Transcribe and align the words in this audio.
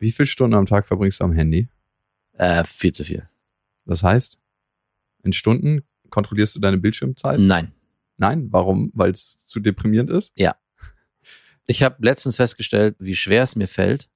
Wie 0.00 0.10
viele 0.10 0.26
Stunden 0.26 0.54
am 0.54 0.66
Tag 0.66 0.86
verbringst 0.88 1.20
du 1.20 1.24
am 1.24 1.32
Handy? 1.32 1.68
äh, 2.40 2.64
viel 2.64 2.92
zu 2.92 3.04
viel. 3.04 3.28
Das 3.84 4.02
heißt, 4.02 4.38
in 5.22 5.34
Stunden 5.34 5.82
kontrollierst 6.08 6.56
du 6.56 6.60
deine 6.60 6.78
Bildschirmzeit? 6.78 7.38
Nein. 7.38 7.72
Nein, 8.16 8.48
warum? 8.50 8.90
Weil 8.94 9.10
es 9.10 9.38
zu 9.44 9.60
deprimierend 9.60 10.08
ist? 10.08 10.32
Ich 11.66 11.82
habe 11.82 11.96
letztens 12.00 12.36
festgestellt, 12.36 12.96
wie 12.98 13.14
schwer 13.14 13.42
es 13.42 13.56
mir 13.56 13.68
fällt, 13.68 14.08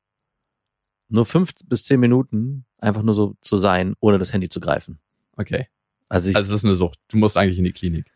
nur 1.09 1.27
fünf 1.27 1.53
bis 1.67 1.85
zehn 1.85 2.01
Minuten 2.01 2.65
einfach 2.79 3.03
nur 3.03 3.15
so 3.15 3.37
zu 3.43 3.59
sein, 3.59 3.95
ohne 4.01 4.19
das 4.19 4.33
Handy 4.33 4.49
zu 4.49 4.59
greifen. 4.59 4.99
Okay. 5.37 5.69
Also 6.09 6.31
ich, 6.31 6.37
Also 6.37 6.55
es 6.55 6.61
ist 6.61 6.65
eine 6.65 6.75
Sucht. 6.75 6.99
Du 7.09 7.19
musst 7.19 7.37
eigentlich 7.37 7.59
in 7.59 7.65
die 7.65 7.73
Klinik. 7.73 8.07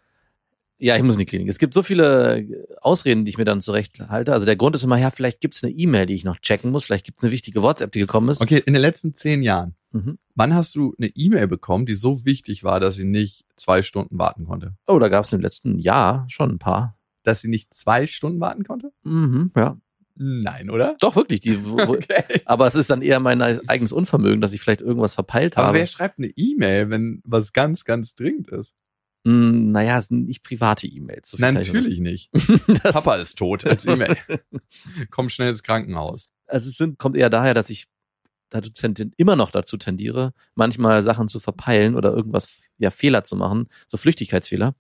Ja, 0.78 0.96
ich 0.96 1.02
muss 1.02 1.14
in 1.14 1.20
die 1.20 1.27
Klinik. 1.27 1.48
Es 1.48 1.59
gibt 1.59 1.74
so 1.74 1.82
viele 1.82 2.46
Ausreden, 2.80 3.24
die 3.24 3.30
ich 3.30 3.38
mir 3.38 3.45
dann 3.45 3.60
zurecht 3.60 3.98
halte. 4.09 4.32
Also 4.32 4.46
der 4.46 4.56
Grund 4.56 4.77
ist 4.77 4.82
immer, 4.84 4.96
ja, 4.98 5.10
vielleicht 5.10 5.41
gibt's 5.41 5.62
eine 5.64 5.73
E-Mail, 5.73 6.06
die 6.06 6.14
ich 6.14 6.24
noch 6.24 6.38
checken 6.38 6.70
muss, 6.70 6.84
vielleicht 6.84 7.05
gibt's 7.05 7.23
eine 7.24 7.32
wichtige 7.32 7.62
WhatsApp, 7.62 7.92
die 7.92 8.00
gekommen 8.00 8.28
ist. 8.28 8.41
Okay, 8.41 8.62
in 8.64 8.73
den 8.74 8.83
letzten 8.83 9.14
zehn 9.14 9.42
Jahren, 9.42 9.74
Mhm. 9.91 10.19
wann 10.34 10.55
hast 10.55 10.74
du 10.74 10.95
eine 10.98 11.09
E-Mail 11.14 11.48
bekommen, 11.48 11.86
die 11.86 11.94
so 11.94 12.25
wichtig 12.27 12.62
war, 12.62 12.78
dass 12.78 12.97
sie 12.97 13.05
nicht 13.05 13.44
zwei 13.56 13.80
Stunden 13.83 14.19
warten 14.19 14.44
konnte? 14.44 14.75
Oh, 14.86 14.98
da 14.98 15.08
gab's 15.08 15.33
im 15.33 15.41
letzten 15.41 15.78
Jahr 15.78 16.27
schon 16.28 16.50
ein 16.53 16.58
paar. 16.58 16.97
Dass 17.25 17.41
sie 17.41 17.48
nicht 17.48 17.72
zwei 17.75 18.06
Stunden 18.06 18.38
warten 18.41 18.64
konnte? 18.64 18.92
Mhm, 19.03 19.50
ja. 19.56 19.77
Nein, 20.20 20.69
oder? 20.70 20.97
Doch, 21.00 21.14
wirklich. 21.16 21.41
Die, 21.41 21.56
Okay. 21.78 22.25
aber 22.44 22.66
es 22.66 22.75
ist 22.75 22.91
dann 22.91 23.03
eher 23.03 23.20
mein 23.20 23.41
eigenes 23.41 23.92
Unvermögen, 23.92 24.41
dass 24.41 24.53
ich 24.53 24.60
vielleicht 24.60 24.81
irgendwas 24.81 25.14
verpeilt 25.14 25.56
Aber 25.56 25.69
habe. 25.69 25.78
wer 25.78 25.86
schreibt 25.86 26.19
eine 26.19 26.28
E-Mail, 26.36 26.91
wenn 26.91 27.20
was 27.25 27.53
ganz, 27.53 27.84
ganz 27.84 28.14
dringend 28.14 28.48
ist? 28.50 28.75
Mm, 29.29 29.73
naja, 29.73 29.98
es 29.98 30.07
sind 30.07 30.25
nicht 30.25 30.43
private 30.43 30.87
E-Mails. 30.87 31.33
So 31.33 31.37
natürlich 31.39 31.98
nicht. 31.98 32.31
Papa 32.83 33.17
ist 33.17 33.37
tot 33.37 33.67
als 33.67 33.84
E-Mail. 33.84 34.17
Komm 35.11 35.29
schnell 35.29 35.51
ins 35.51 35.62
Krankenhaus. 35.62 36.31
Also 36.47 36.71
es 36.71 36.79
sind, 36.79 36.98
kommt 36.98 37.15
eher 37.15 37.29
daher, 37.29 37.53
dass 37.53 37.69
ich 37.69 37.89
dazu 38.49 38.71
immer 39.19 39.37
noch 39.37 39.51
dazu 39.51 39.77
tendiere, 39.77 40.33
manchmal 40.55 41.03
Sachen 41.03 41.29
zu 41.29 41.41
verpeilen 41.41 41.95
oder 41.95 42.15
irgendwas, 42.15 42.62
ja, 42.79 42.91
Fehler 42.91 43.25
zu 43.25 43.37
machen, 43.37 43.69
so 43.87 43.99
Flüchtigkeitsfehler. 43.99 44.75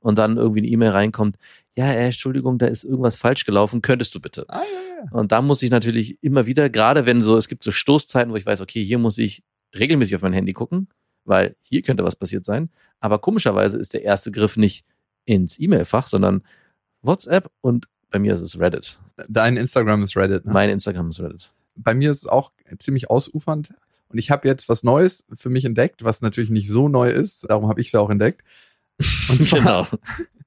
Und 0.00 0.18
dann 0.18 0.38
irgendwie 0.38 0.60
eine 0.60 0.68
E-Mail 0.68 0.90
reinkommt, 0.90 1.36
ja, 1.76 1.86
äh, 1.86 2.06
Entschuldigung, 2.06 2.58
da 2.58 2.66
ist 2.66 2.82
irgendwas 2.82 3.16
falsch 3.16 3.44
gelaufen, 3.44 3.80
könntest 3.80 4.12
du 4.16 4.20
bitte? 4.20 4.44
Ah, 4.48 4.58
ja, 4.58 5.04
ja. 5.04 5.10
Und 5.12 5.30
da 5.30 5.40
muss 5.40 5.62
ich 5.62 5.70
natürlich 5.70 6.18
immer 6.20 6.46
wieder, 6.46 6.68
gerade 6.68 7.06
wenn 7.06 7.22
so, 7.22 7.36
es 7.36 7.48
gibt 7.48 7.62
so 7.62 7.70
Stoßzeiten, 7.70 8.32
wo 8.32 8.36
ich 8.36 8.44
weiß, 8.44 8.60
okay, 8.60 8.84
hier 8.84 8.98
muss 8.98 9.18
ich 9.18 9.44
regelmäßig 9.72 10.16
auf 10.16 10.22
mein 10.22 10.32
Handy 10.32 10.52
gucken, 10.52 10.88
weil 11.24 11.56
hier 11.62 11.82
könnte 11.82 12.04
was 12.04 12.16
passiert 12.16 12.44
sein. 12.44 12.70
Aber 13.00 13.18
komischerweise 13.18 13.78
ist 13.78 13.94
der 13.94 14.02
erste 14.02 14.30
Griff 14.30 14.56
nicht 14.56 14.84
ins 15.24 15.58
E-Mail-Fach, 15.58 16.06
sondern 16.06 16.42
WhatsApp 17.02 17.50
und 17.60 17.88
bei 18.10 18.18
mir 18.18 18.34
ist 18.34 18.40
es 18.40 18.58
Reddit. 18.58 18.98
Dein 19.28 19.56
Instagram 19.56 20.02
ist 20.02 20.16
Reddit. 20.16 20.44
Ne? 20.44 20.52
Mein 20.52 20.70
Instagram 20.70 21.08
ist 21.08 21.20
Reddit. 21.20 21.52
Bei 21.74 21.94
mir 21.94 22.10
ist 22.10 22.18
es 22.18 22.26
auch 22.26 22.52
ziemlich 22.78 23.10
ausufernd. 23.10 23.74
Und 24.08 24.18
ich 24.18 24.30
habe 24.30 24.46
jetzt 24.46 24.68
was 24.68 24.84
Neues 24.84 25.24
für 25.32 25.50
mich 25.50 25.64
entdeckt, 25.64 26.04
was 26.04 26.22
natürlich 26.22 26.50
nicht 26.50 26.68
so 26.68 26.88
neu 26.88 27.10
ist. 27.10 27.50
Darum 27.50 27.68
habe 27.68 27.80
ich 27.80 27.88
es 27.88 27.92
ja 27.92 28.00
auch 28.00 28.10
entdeckt. 28.10 28.42
Und 29.28 29.42
zwar, 29.48 29.88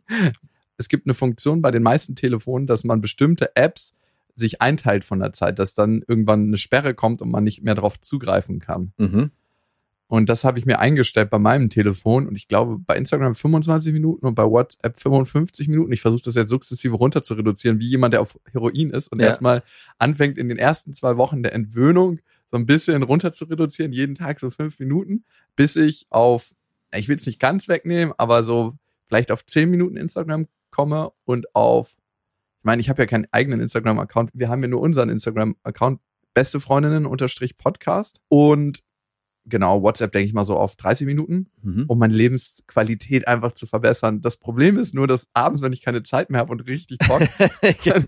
Genau. 0.08 0.32
es 0.78 0.88
gibt 0.88 1.06
eine 1.06 1.14
Funktion 1.14 1.62
bei 1.62 1.72
den 1.72 1.84
meisten 1.84 2.16
Telefonen, 2.16 2.68
dass 2.68 2.84
man 2.84 3.02
bestimmte 3.02 3.56
Apps 3.56 3.94
sich 4.36 4.62
einteilt 4.62 5.04
von 5.04 5.20
der 5.20 5.34
Zeit, 5.34 5.60
dass 5.60 5.74
dann 5.74 6.04
irgendwann 6.08 6.46
eine 6.48 6.58
Sperre 6.58 6.94
kommt 6.94 7.22
und 7.22 7.32
man 7.32 7.44
nicht 7.44 7.64
mehr 7.64 7.76
darauf 7.76 8.00
zugreifen 8.00 8.60
kann. 8.60 8.94
Mhm. 8.98 9.32
Und 10.10 10.30
das 10.30 10.44
habe 10.46 10.58
ich 10.58 10.66
mir 10.66 10.80
eingestellt 10.80 11.30
bei 11.30 11.38
meinem 11.40 11.70
Telefon. 11.70 12.28
Und 12.28 12.36
ich 12.38 12.48
glaube, 12.48 12.78
bei 12.80 12.96
Instagram 12.96 13.36
25 13.36 13.92
Minuten 13.92 14.26
und 14.26 14.36
bei 14.36 14.46
WhatsApp 14.46 15.00
55 15.00 15.68
Minuten. 15.68 15.92
Ich 15.92 16.02
versuche 16.02 16.24
das 16.24 16.36
jetzt 16.36 16.50
sukzessive 16.50 16.96
runter 16.96 17.24
zu 17.24 17.34
reduzieren, 17.34 17.80
wie 17.80 17.90
jemand, 17.90 18.14
der 18.14 18.22
auf 18.22 18.40
Heroin 18.52 18.90
ist 18.92 19.10
und 19.10 19.20
Ja. 19.20 19.28
erstmal 19.28 19.64
anfängt, 19.98 20.38
in 20.38 20.48
den 20.48 20.58
ersten 20.58 20.94
zwei 20.94 21.18
Wochen 21.18 21.44
der 21.44 21.54
Entwöhnung 21.54 22.20
so 22.50 22.58
ein 22.58 22.66
bisschen 22.66 23.04
runter 23.04 23.34
zu 23.34 23.46
reduzieren, 23.46 23.92
jeden 23.92 24.16
Tag 24.16 24.40
so 24.40 24.50
fünf 24.50 24.80
Minuten, 24.80 25.26
bis 25.58 25.76
ich 25.76 26.08
auf, 26.10 26.56
ich 26.96 27.10
will 27.10 27.18
es 27.18 27.26
nicht 27.26 27.40
ganz 27.42 27.68
wegnehmen, 27.68 28.14
aber 28.18 28.44
so 28.44 28.78
vielleicht 29.10 29.32
auf 29.32 29.46
zehn 29.46 29.70
Minuten 29.70 29.98
Instagram 29.98 30.48
komme 30.72 31.12
und 31.26 31.54
auf, 31.54 31.96
ich 32.60 32.64
meine, 32.64 32.80
ich 32.80 32.88
habe 32.88 33.02
ja 33.02 33.06
keinen 33.06 33.28
eigenen 33.32 33.60
Instagram-Account. 33.60 34.32
Wir 34.34 34.48
haben 34.48 34.62
ja 34.62 34.70
nur 34.70 34.80
unseren 34.80 35.10
Instagram-Account, 35.10 36.00
beste 36.34 36.62
Freundinnen 36.62 37.06
unterstrich 37.06 37.58
Podcast. 37.58 38.22
Und 38.30 38.82
genau, 39.48 39.82
WhatsApp 39.82 40.12
denke 40.12 40.28
ich 40.28 40.34
mal 40.34 40.44
so 40.46 40.56
auf 40.58 40.76
30 40.76 41.06
Minuten, 41.08 41.48
Mhm. 41.64 41.86
um 41.88 41.98
meine 42.00 42.14
Lebensqualität 42.14 43.28
einfach 43.28 43.54
zu 43.54 43.66
verbessern. 43.68 44.22
Das 44.22 44.38
Problem 44.38 44.78
ist 44.78 44.94
nur, 44.94 45.08
dass 45.08 45.28
abends, 45.34 45.62
wenn 45.62 45.74
ich 45.74 45.82
keine 45.82 46.04
Zeit 46.04 46.30
mehr 46.30 46.40
habe 46.40 46.52
und 46.52 46.62
richtig 46.68 46.98
Bock, 47.08 47.22
dann 47.86 48.06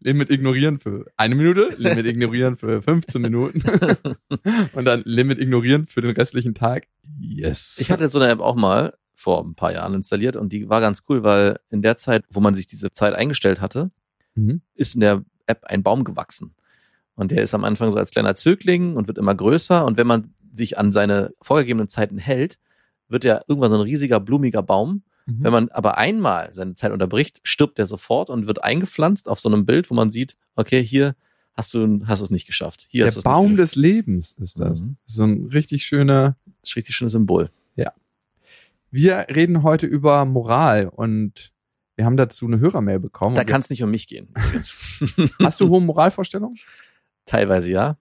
Limit 0.00 0.30
ignorieren 0.30 0.78
für 0.78 1.06
eine 1.16 1.34
Minute, 1.34 1.70
Limit 1.78 2.06
ignorieren 2.06 2.56
für 2.56 2.80
15 2.82 3.20
Minuten 3.22 3.62
und 4.74 4.84
dann 4.84 5.02
Limit 5.04 5.38
ignorieren 5.40 5.86
für 5.86 6.00
den 6.00 6.12
restlichen 6.12 6.54
Tag. 6.54 6.86
Yes. 7.20 7.76
Ich 7.80 7.90
hatte 7.90 8.08
so 8.08 8.18
eine 8.18 8.30
App 8.30 8.40
auch 8.40 8.56
mal 8.56 8.94
vor 9.14 9.44
ein 9.44 9.54
paar 9.54 9.72
Jahren 9.72 9.94
installiert 9.94 10.36
und 10.36 10.52
die 10.52 10.68
war 10.68 10.80
ganz 10.80 11.02
cool, 11.08 11.22
weil 11.22 11.58
in 11.70 11.82
der 11.82 11.96
Zeit, 11.96 12.24
wo 12.30 12.40
man 12.40 12.54
sich 12.54 12.66
diese 12.66 12.92
Zeit 12.92 13.14
eingestellt 13.14 13.60
hatte, 13.60 13.90
Mhm. 14.34 14.62
ist 14.74 14.94
in 14.94 15.02
der 15.02 15.22
App 15.46 15.64
ein 15.64 15.82
Baum 15.82 16.04
gewachsen. 16.04 16.54
Und 17.14 17.30
der 17.32 17.42
ist 17.42 17.52
am 17.54 17.64
Anfang 17.64 17.90
so 17.90 17.98
als 17.98 18.10
kleiner 18.12 18.34
Zögling 18.34 18.96
und 18.96 19.06
wird 19.08 19.18
immer 19.18 19.34
größer. 19.34 19.84
Und 19.84 19.98
wenn 19.98 20.06
man 20.06 20.32
sich 20.52 20.78
an 20.78 20.92
seine 20.92 21.32
vorgegebenen 21.40 21.88
Zeiten 21.88 22.18
hält, 22.18 22.58
wird 23.08 23.24
er 23.24 23.44
irgendwann 23.48 23.70
so 23.70 23.76
ein 23.76 23.82
riesiger, 23.82 24.20
blumiger 24.20 24.62
Baum. 24.62 25.02
Mhm. 25.26 25.38
Wenn 25.40 25.52
man 25.52 25.68
aber 25.70 25.98
einmal 25.98 26.52
seine 26.52 26.74
Zeit 26.74 26.92
unterbricht, 26.92 27.40
stirbt 27.42 27.78
er 27.78 27.86
sofort 27.86 28.30
und 28.30 28.46
wird 28.46 28.62
eingepflanzt 28.62 29.28
auf 29.28 29.40
so 29.40 29.48
einem 29.48 29.66
Bild, 29.66 29.90
wo 29.90 29.94
man 29.94 30.10
sieht, 30.10 30.36
okay, 30.56 30.82
hier 30.82 31.14
hast 31.54 31.72
du, 31.74 32.00
hast 32.06 32.20
du 32.20 32.24
es 32.24 32.30
nicht 32.30 32.46
geschafft. 32.46 32.86
Hier 32.90 33.06
Der 33.06 33.20
Baum 33.22 33.56
des 33.56 33.76
Lebens 33.76 34.32
ist 34.32 34.58
das. 34.58 34.82
Mhm. 34.82 34.96
das 35.04 35.12
ist 35.12 35.16
so 35.18 35.24
ein 35.24 35.46
richtig 35.46 35.84
schöner. 35.84 36.36
Das 36.60 36.70
ist 36.70 36.76
ein 36.76 36.78
richtig 36.78 36.96
schönes 36.96 37.12
Symbol. 37.12 37.50
Wir 38.92 39.26
reden 39.34 39.62
heute 39.62 39.86
über 39.86 40.26
Moral 40.26 40.86
und 40.86 41.50
wir 41.96 42.04
haben 42.04 42.18
dazu 42.18 42.44
eine 42.44 42.60
Hörermail 42.60 43.00
bekommen. 43.00 43.34
Da 43.34 43.42
kann 43.42 43.62
es 43.62 43.70
nicht 43.70 43.82
um 43.82 43.90
mich 43.90 44.06
gehen. 44.06 44.28
Hast 45.42 45.60
du 45.60 45.70
hohe 45.70 45.80
Moralvorstellungen? 45.80 46.58
Teilweise 47.24 47.70
ja, 47.70 47.96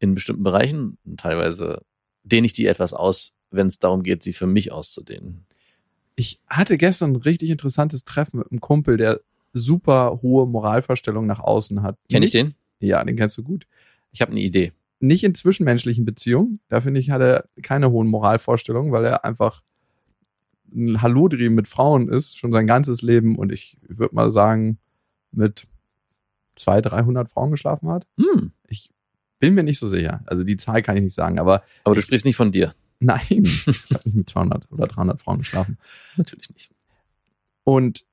in 0.00 0.14
bestimmten 0.14 0.42
Bereichen. 0.42 0.98
Teilweise 1.16 1.82
dehne 2.24 2.46
ich 2.46 2.52
die 2.52 2.66
etwas 2.66 2.92
aus, 2.92 3.32
wenn 3.52 3.68
es 3.68 3.78
darum 3.78 4.02
geht, 4.02 4.24
sie 4.24 4.32
für 4.32 4.46
mich 4.46 4.72
auszudehnen. 4.72 5.46
Ich 6.16 6.40
hatte 6.48 6.76
gestern 6.76 7.12
ein 7.12 7.16
richtig 7.16 7.50
interessantes 7.50 8.04
Treffen 8.04 8.38
mit 8.38 8.50
einem 8.50 8.60
Kumpel, 8.60 8.96
der 8.96 9.20
super 9.52 10.20
hohe 10.22 10.46
Moralvorstellungen 10.46 11.28
nach 11.28 11.40
außen 11.40 11.82
hat. 11.82 11.96
Kenn 12.10 12.22
ich 12.22 12.30
den? 12.30 12.54
Ja, 12.80 13.02
den 13.04 13.16
kennst 13.16 13.38
du 13.38 13.42
gut. 13.42 13.66
Ich 14.12 14.20
habe 14.20 14.32
eine 14.32 14.40
Idee. 14.40 14.72
Nicht 15.00 15.24
in 15.24 15.34
zwischenmenschlichen 15.34 16.04
Beziehungen. 16.04 16.60
Da 16.68 16.80
finde 16.80 17.00
ich, 17.00 17.10
hat 17.10 17.22
er 17.22 17.44
keine 17.62 17.90
hohen 17.90 18.08
Moralvorstellungen, 18.08 18.92
weil 18.92 19.04
er 19.04 19.24
einfach 19.24 19.62
ein 20.72 21.02
Hallodri 21.02 21.48
mit 21.48 21.68
Frauen 21.68 22.08
ist, 22.08 22.38
schon 22.38 22.52
sein 22.52 22.66
ganzes 22.66 23.02
Leben 23.02 23.36
und 23.36 23.50
ich 23.50 23.76
würde 23.80 24.14
mal 24.14 24.30
sagen, 24.30 24.78
mit 25.32 25.66
200, 26.56 26.92
300 26.92 27.30
Frauen 27.30 27.50
geschlafen 27.50 27.88
hat. 27.88 28.06
Hm, 28.18 28.52
Ich 28.68 28.90
bin 29.40 29.54
mir 29.54 29.64
nicht 29.64 29.78
so 29.80 29.88
sicher. 29.88 30.22
Also 30.26 30.44
die 30.44 30.56
Zahl 30.56 30.82
kann 30.82 30.96
ich 30.96 31.02
nicht 31.02 31.14
sagen, 31.14 31.40
aber 31.40 31.64
aber 31.82 31.96
du 31.96 32.02
sprichst 32.02 32.24
nicht 32.24 32.36
von 32.36 32.52
dir. 32.52 32.74
nein, 33.00 33.24
ich 33.30 33.66
habe 33.66 34.02
nicht 34.04 34.14
mit 34.14 34.30
200 34.30 34.70
oder 34.70 34.86
300 34.86 35.20
Frauen 35.20 35.38
geschlafen. 35.38 35.78
Natürlich 36.16 36.50
nicht. 36.50 36.70
Und 37.64 38.04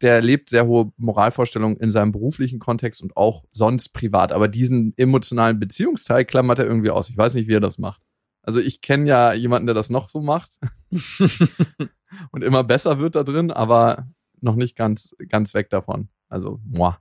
der 0.00 0.20
lebt 0.20 0.50
sehr 0.50 0.66
hohe 0.66 0.92
Moralvorstellungen 0.96 1.76
in 1.78 1.92
seinem 1.92 2.12
beruflichen 2.12 2.58
Kontext 2.58 3.02
und 3.02 3.16
auch 3.16 3.44
sonst 3.52 3.90
privat. 3.90 4.32
Aber 4.32 4.48
diesen 4.48 4.94
emotionalen 4.96 5.60
Beziehungsteil 5.60 6.24
klammert 6.24 6.58
er 6.58 6.66
irgendwie 6.66 6.90
aus. 6.90 7.08
Ich 7.08 7.16
weiß 7.16 7.34
nicht, 7.34 7.48
wie 7.48 7.54
er 7.54 7.60
das 7.60 7.78
macht. 7.78 8.02
Also 8.42 8.58
ich 8.58 8.80
kenne 8.80 9.08
ja 9.08 9.32
jemanden, 9.32 9.66
der 9.66 9.74
das 9.74 9.90
noch 9.90 10.10
so 10.10 10.20
macht 10.20 10.50
und 12.32 12.42
immer 12.42 12.64
besser 12.64 12.98
wird 12.98 13.14
da 13.14 13.22
drin, 13.22 13.52
aber 13.52 14.08
noch 14.40 14.56
nicht 14.56 14.76
ganz, 14.76 15.14
ganz 15.28 15.54
weg 15.54 15.70
davon. 15.70 16.08
Also, 16.28 16.60
moi. 16.64 16.94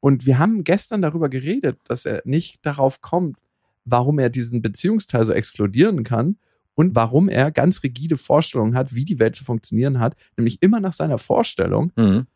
Und 0.00 0.26
wir 0.26 0.38
haben 0.38 0.64
gestern 0.64 1.02
darüber 1.02 1.28
geredet, 1.28 1.78
dass 1.84 2.06
er 2.06 2.22
nicht 2.24 2.64
darauf 2.64 3.00
kommt, 3.00 3.38
warum 3.84 4.18
er 4.18 4.30
diesen 4.30 4.62
Beziehungsteil 4.62 5.24
so 5.24 5.32
exkludieren 5.32 6.04
kann 6.04 6.36
und 6.74 6.94
warum 6.94 7.28
er 7.28 7.50
ganz 7.50 7.82
rigide 7.82 8.16
Vorstellungen 8.16 8.76
hat, 8.76 8.94
wie 8.94 9.04
die 9.04 9.18
Welt 9.18 9.34
zu 9.34 9.44
funktionieren 9.44 9.98
hat, 9.98 10.14
nämlich 10.36 10.58
immer 10.62 10.78
nach 10.80 10.92
seiner 10.92 11.18
Vorstellung 11.18 11.92
Mhm. 11.96 12.26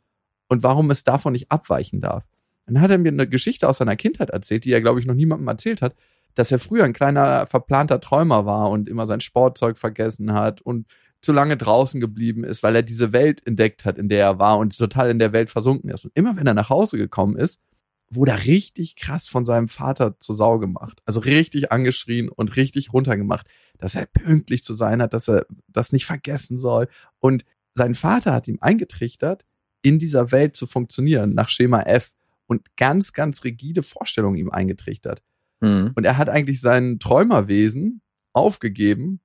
und 0.49 0.63
warum 0.63 0.91
es 0.91 1.05
davon 1.05 1.33
nicht 1.33 1.51
abweichen 1.53 2.01
darf. 2.01 2.27
Dann 2.67 2.81
hat 2.81 2.91
er 2.91 2.99
mir 2.99 3.13
eine 3.13 3.29
Geschichte 3.29 3.69
aus 3.69 3.79
seiner 3.79 3.97
Kindheit 3.97 4.31
erzählt, 4.31 4.65
die 4.65 4.73
er, 4.73 4.81
glaube 4.81 4.99
ich, 5.01 5.07
noch 5.07 5.15
niemandem 5.15 5.49
erzählt 5.49 5.83
hat, 5.83 5.95
dass 6.35 6.51
er 6.51 6.59
früher 6.59 6.85
ein 6.85 6.93
kleiner 6.95 7.47
verplanter 7.47 8.01
Träumer 8.01 8.47
war 8.47 8.71
und 8.71 8.89
immer 8.89 9.07
sein 9.07 9.21
Sportzeug 9.21 9.77
vergessen 9.79 10.33
hat 10.33 10.61
und 10.63 10.87
zu 11.23 11.33
lange 11.33 11.57
draußen 11.57 12.01
geblieben 12.01 12.45
ist, 12.45 12.63
weil 12.63 12.77
er 12.77 12.83
diese 12.83 13.13
Welt 13.13 13.47
entdeckt 13.47 13.85
hat, 13.85 13.97
in 13.97 14.09
der 14.09 14.25
er 14.25 14.39
war 14.39 14.59
und 14.59 14.77
total 14.77 15.09
in 15.09 15.21
der 15.21 15.33
Welt 15.33 15.51
versunken 15.51 15.89
ist. 15.91 16.05
Und 16.05 16.13
immer 16.15 16.37
wenn 16.37 16.47
er 16.47 16.55
nach 16.55 16.69
Hause 16.69 16.99
gekommen 16.99 17.37
ist, 17.37 17.63
wurde 18.11 18.33
er 18.33 18.45
richtig 18.45 18.97
krass 18.97 19.29
von 19.29 19.45
seinem 19.45 19.69
Vater 19.69 20.19
zur 20.21 20.37
Sau 20.37 20.59
gemacht. 20.59 21.01
Also 21.07 21.21
richtig 21.21 21.73
angeschrien 21.73 22.29
und 22.29 22.57
richtig 22.57 22.93
runtergemacht, 22.93 23.47
dass 23.79 23.95
er 23.95 24.07
pünktlich 24.07 24.65
zu 24.65 24.75
sein 24.75 25.01
hat, 25.01 25.15
dass 25.15 25.29
er 25.29 25.47
das 25.69 25.93
nicht 25.93 26.07
vergessen 26.07 26.59
soll. 26.59 26.89
Und 27.21 27.45
sein 27.75 27.95
Vater 27.95 28.35
hat 28.35 28.49
ihm 28.49 28.59
eingetrichtert, 28.61 29.47
in 29.81 29.99
dieser 29.99 30.31
Welt 30.31 30.57
zu 30.57 30.67
funktionieren, 30.67 31.31
nach 31.35 31.49
Schema 31.49 31.83
F 31.83 32.13
und 32.47 32.77
ganz, 32.77 33.13
ganz 33.13 33.45
rigide 33.45 33.83
Vorstellungen 33.83 34.37
ihm 34.37 34.51
eingetrichtert. 34.51 35.23
Mhm. 35.61 35.93
Und 35.95 36.05
er 36.05 36.19
hat 36.19 36.29
eigentlich 36.29 36.61
sein 36.61 36.99
Träumerwesen 36.99 38.03
aufgegeben 38.33 39.21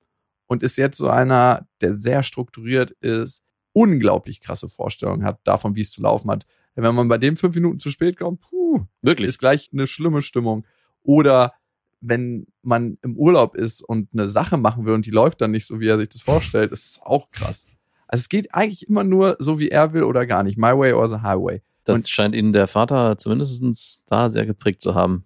und 0.48 0.62
ist 0.64 0.76
jetzt 0.76 0.98
so 0.98 1.08
einer, 1.08 1.66
der 1.80 1.96
sehr 1.96 2.22
strukturiert 2.24 2.90
ist, 3.00 3.42
unglaublich 3.72 4.40
krasse 4.40 4.68
Vorstellungen 4.68 5.24
hat 5.24 5.38
davon, 5.44 5.76
wie 5.76 5.82
es 5.82 5.92
zu 5.92 6.02
laufen 6.02 6.30
hat. 6.30 6.44
Wenn 6.74 6.94
man 6.94 7.08
bei 7.08 7.18
dem 7.18 7.36
fünf 7.36 7.54
Minuten 7.54 7.78
zu 7.78 7.90
spät 7.90 8.16
kommt, 8.18 8.40
puh, 8.40 8.80
Wirklich. 9.02 9.28
ist 9.28 9.38
gleich 9.38 9.68
eine 9.72 9.86
schlimme 9.86 10.22
Stimmung. 10.22 10.64
Oder 11.02 11.52
wenn 12.00 12.46
man 12.62 12.98
im 13.02 13.16
Urlaub 13.16 13.56
ist 13.56 13.82
und 13.82 14.08
eine 14.12 14.28
Sache 14.30 14.56
machen 14.56 14.84
will 14.84 14.94
und 14.94 15.04
die 15.06 15.10
läuft 15.10 15.40
dann 15.40 15.50
nicht 15.50 15.66
so, 15.66 15.80
wie 15.80 15.88
er 15.88 15.98
sich 15.98 16.08
das 16.10 16.22
vorstellt, 16.22 16.70
ist 16.72 16.92
es 16.92 17.00
auch 17.02 17.30
krass. 17.30 17.66
Also 18.06 18.22
es 18.22 18.28
geht 18.28 18.54
eigentlich 18.54 18.88
immer 18.88 19.04
nur 19.04 19.36
so, 19.40 19.58
wie 19.58 19.68
er 19.70 19.92
will 19.92 20.04
oder 20.04 20.24
gar 20.26 20.42
nicht. 20.44 20.56
My 20.56 20.76
way 20.76 20.92
or 20.92 21.08
the 21.08 21.16
highway. 21.22 21.60
Das 21.84 21.96
Und- 21.96 22.08
scheint 22.08 22.34
ihn 22.34 22.52
der 22.52 22.68
Vater 22.68 23.18
zumindest 23.18 24.02
da 24.06 24.28
sehr 24.28 24.46
geprägt 24.46 24.80
zu 24.80 24.94
haben. 24.94 25.24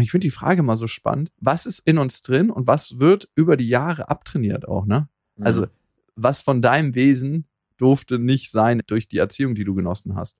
Ich 0.00 0.10
finde 0.10 0.26
die 0.26 0.30
Frage 0.32 0.62
mal 0.62 0.76
so 0.76 0.86
spannend. 0.88 1.30
Was 1.40 1.66
ist 1.66 1.78
in 1.80 1.98
uns 1.98 2.20
drin 2.22 2.50
und 2.50 2.66
was 2.66 2.98
wird 2.98 3.28
über 3.36 3.56
die 3.56 3.68
Jahre 3.68 4.08
abtrainiert 4.08 4.66
auch, 4.66 4.86
ne? 4.86 5.08
Also, 5.40 5.62
Mhm. 5.62 5.66
was 6.16 6.40
von 6.42 6.62
deinem 6.62 6.94
Wesen 6.94 7.46
durfte 7.76 8.18
nicht 8.18 8.50
sein 8.50 8.82
durch 8.86 9.08
die 9.08 9.18
Erziehung, 9.18 9.54
die 9.54 9.64
du 9.64 9.74
genossen 9.74 10.14
hast. 10.16 10.36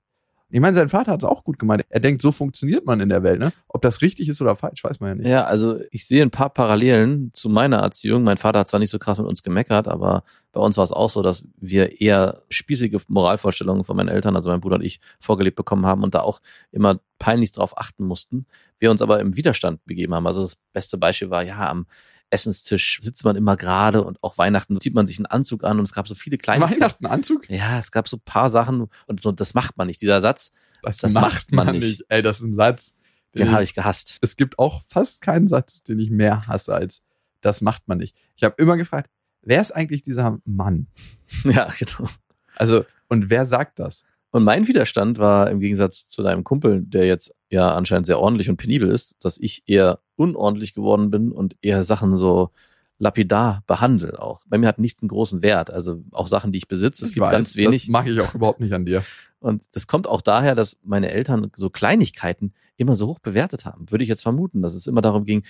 Ich 0.51 0.59
meine, 0.59 0.75
sein 0.75 0.89
Vater 0.89 1.11
hat 1.11 1.23
es 1.23 1.29
auch 1.29 1.43
gut 1.43 1.57
gemeint. 1.57 1.83
Er 1.89 1.99
denkt, 1.99 2.21
so 2.21 2.31
funktioniert 2.31 2.85
man 2.85 2.99
in 2.99 3.09
der 3.09 3.23
Welt, 3.23 3.39
ne? 3.39 3.51
Ob 3.67 3.81
das 3.81 4.01
richtig 4.01 4.29
ist 4.29 4.41
oder 4.41 4.55
falsch, 4.55 4.83
weiß 4.83 4.99
man 4.99 5.09
ja 5.09 5.15
nicht. 5.15 5.27
Ja, 5.27 5.43
also 5.45 5.79
ich 5.89 6.07
sehe 6.07 6.21
ein 6.21 6.29
paar 6.29 6.51
Parallelen 6.51 7.31
zu 7.33 7.49
meiner 7.49 7.77
Erziehung. 7.77 8.23
Mein 8.23 8.37
Vater 8.37 8.59
hat 8.59 8.67
zwar 8.67 8.79
nicht 8.79 8.91
so 8.91 8.99
krass 8.99 9.17
mit 9.17 9.27
uns 9.27 9.41
gemeckert, 9.41 9.87
aber 9.87 10.23
bei 10.51 10.61
uns 10.61 10.77
war 10.77 10.83
es 10.83 10.91
auch 10.91 11.09
so, 11.09 11.23
dass 11.23 11.45
wir 11.57 11.99
eher 11.99 12.43
spießige 12.49 12.99
Moralvorstellungen 13.07 13.83
von 13.83 13.97
meinen 13.97 14.07
Eltern, 14.07 14.35
also 14.35 14.51
mein 14.51 14.61
Bruder 14.61 14.75
und 14.75 14.83
ich, 14.83 15.01
vorgelebt 15.19 15.55
bekommen 15.55 15.85
haben 15.85 16.03
und 16.03 16.13
da 16.13 16.21
auch 16.21 16.39
immer 16.71 16.99
peinlichst 17.17 17.57
drauf 17.57 17.77
achten 17.77 18.05
mussten. 18.05 18.45
Wir 18.77 18.91
uns 18.91 19.01
aber 19.01 19.19
im 19.19 19.35
Widerstand 19.35 19.83
begeben 19.85 20.13
haben. 20.13 20.27
Also 20.27 20.41
das 20.41 20.57
beste 20.73 20.97
Beispiel 20.97 21.31
war, 21.31 21.43
ja, 21.43 21.69
am 21.69 21.87
Essenstisch 22.35 22.99
sitzt 23.01 23.23
man 23.23 23.35
immer 23.35 23.55
gerade 23.55 24.03
und 24.03 24.21
auch 24.21 24.37
Weihnachten 24.37 24.79
zieht 24.79 24.93
man 24.93 25.07
sich 25.07 25.17
einen 25.17 25.25
Anzug 25.25 25.63
an 25.63 25.79
und 25.79 25.85
es 25.85 25.93
gab 25.93 26.07
so 26.07 26.15
viele 26.15 26.37
kleine 26.37 26.69
Weihnachten 26.69 27.05
Anzug? 27.05 27.49
Ja, 27.49 27.79
es 27.79 27.91
gab 27.91 28.07
so 28.09 28.17
ein 28.17 28.21
paar 28.25 28.49
Sachen 28.49 28.87
und 29.07 29.19
so, 29.21 29.31
das 29.31 29.53
macht 29.53 29.77
man 29.77 29.87
nicht. 29.87 30.01
Dieser 30.01 30.19
Satz, 30.21 30.51
Das, 30.83 30.97
Das 30.97 31.13
macht 31.13 31.51
man 31.51 31.77
nicht. 31.79 32.03
Ey, 32.09 32.21
das 32.21 32.39
ist 32.39 32.43
ein 32.43 32.53
Satz. 32.53 32.93
den 33.37 33.51
habe 33.51 33.63
ich 33.63 33.73
gehasst. 33.73 34.17
Es 34.21 34.35
gibt 34.35 34.59
auch 34.59 34.83
fast 34.87 35.21
keinen 35.21 35.47
Satz, 35.47 35.81
den 35.83 35.99
ich 35.99 36.09
mehr 36.09 36.47
hasse 36.47 36.73
als 36.73 37.03
das 37.41 37.61
macht 37.61 37.87
man 37.87 37.99
nicht. 37.99 38.15
Ich 38.35 38.43
habe 38.43 38.55
immer 38.57 38.75
gefragt, 38.75 39.09
wer 39.43 39.61
ist 39.61 39.71
eigentlich 39.71 40.01
dieser 40.01 40.39
Mann? 40.45 40.87
Ja, 41.43 41.71
genau. 41.77 42.09
Also, 42.55 42.85
und 43.07 43.29
wer 43.29 43.45
sagt 43.45 43.79
das? 43.79 44.03
Und 44.31 44.43
mein 44.43 44.67
Widerstand 44.67 45.17
war 45.17 45.49
im 45.49 45.59
Gegensatz 45.59 46.07
zu 46.07 46.23
deinem 46.23 46.43
Kumpel, 46.43 46.81
der 46.81 47.05
jetzt 47.05 47.33
ja 47.49 47.73
anscheinend 47.73 48.05
sehr 48.07 48.19
ordentlich 48.19 48.49
und 48.49 48.57
penibel 48.57 48.91
ist, 48.91 49.15
dass 49.23 49.37
ich 49.37 49.63
eher 49.65 49.99
unordentlich 50.15 50.73
geworden 50.73 51.11
bin 51.11 51.31
und 51.31 51.55
eher 51.61 51.83
Sachen 51.83 52.17
so 52.17 52.51
lapidar 52.97 53.63
behandle 53.67 54.21
auch. 54.21 54.41
Bei 54.47 54.57
mir 54.57 54.67
hat 54.67 54.79
nichts 54.79 55.01
einen 55.01 55.09
großen 55.09 55.41
Wert. 55.41 55.69
Also 55.69 56.03
auch 56.11 56.27
Sachen, 56.27 56.51
die 56.51 56.59
ich 56.59 56.67
besitze. 56.67 57.03
Es 57.03 57.09
Ich 57.09 57.15
gibt 57.15 57.25
weiß, 57.25 57.31
ganz 57.31 57.55
wenig. 57.55 57.83
Das 57.83 57.89
mache 57.89 58.09
ich 58.09 58.19
auch 58.19 58.33
überhaupt 58.33 58.59
nicht 58.61 58.73
an 58.73 58.85
dir. 58.85 59.03
Und 59.39 59.63
das 59.73 59.87
kommt 59.87 60.07
auch 60.07 60.21
daher, 60.21 60.55
dass 60.55 60.77
meine 60.83 61.11
Eltern 61.11 61.51
so 61.55 61.69
Kleinigkeiten 61.69 62.53
immer 62.77 62.95
so 62.95 63.07
hoch 63.07 63.19
bewertet 63.19 63.65
haben. 63.65 63.91
Würde 63.91 64.03
ich 64.03 64.09
jetzt 64.09 64.23
vermuten, 64.23 64.61
dass 64.61 64.73
es 64.73 64.87
immer 64.87 65.01
darum 65.01 65.25
ging, 65.25 65.43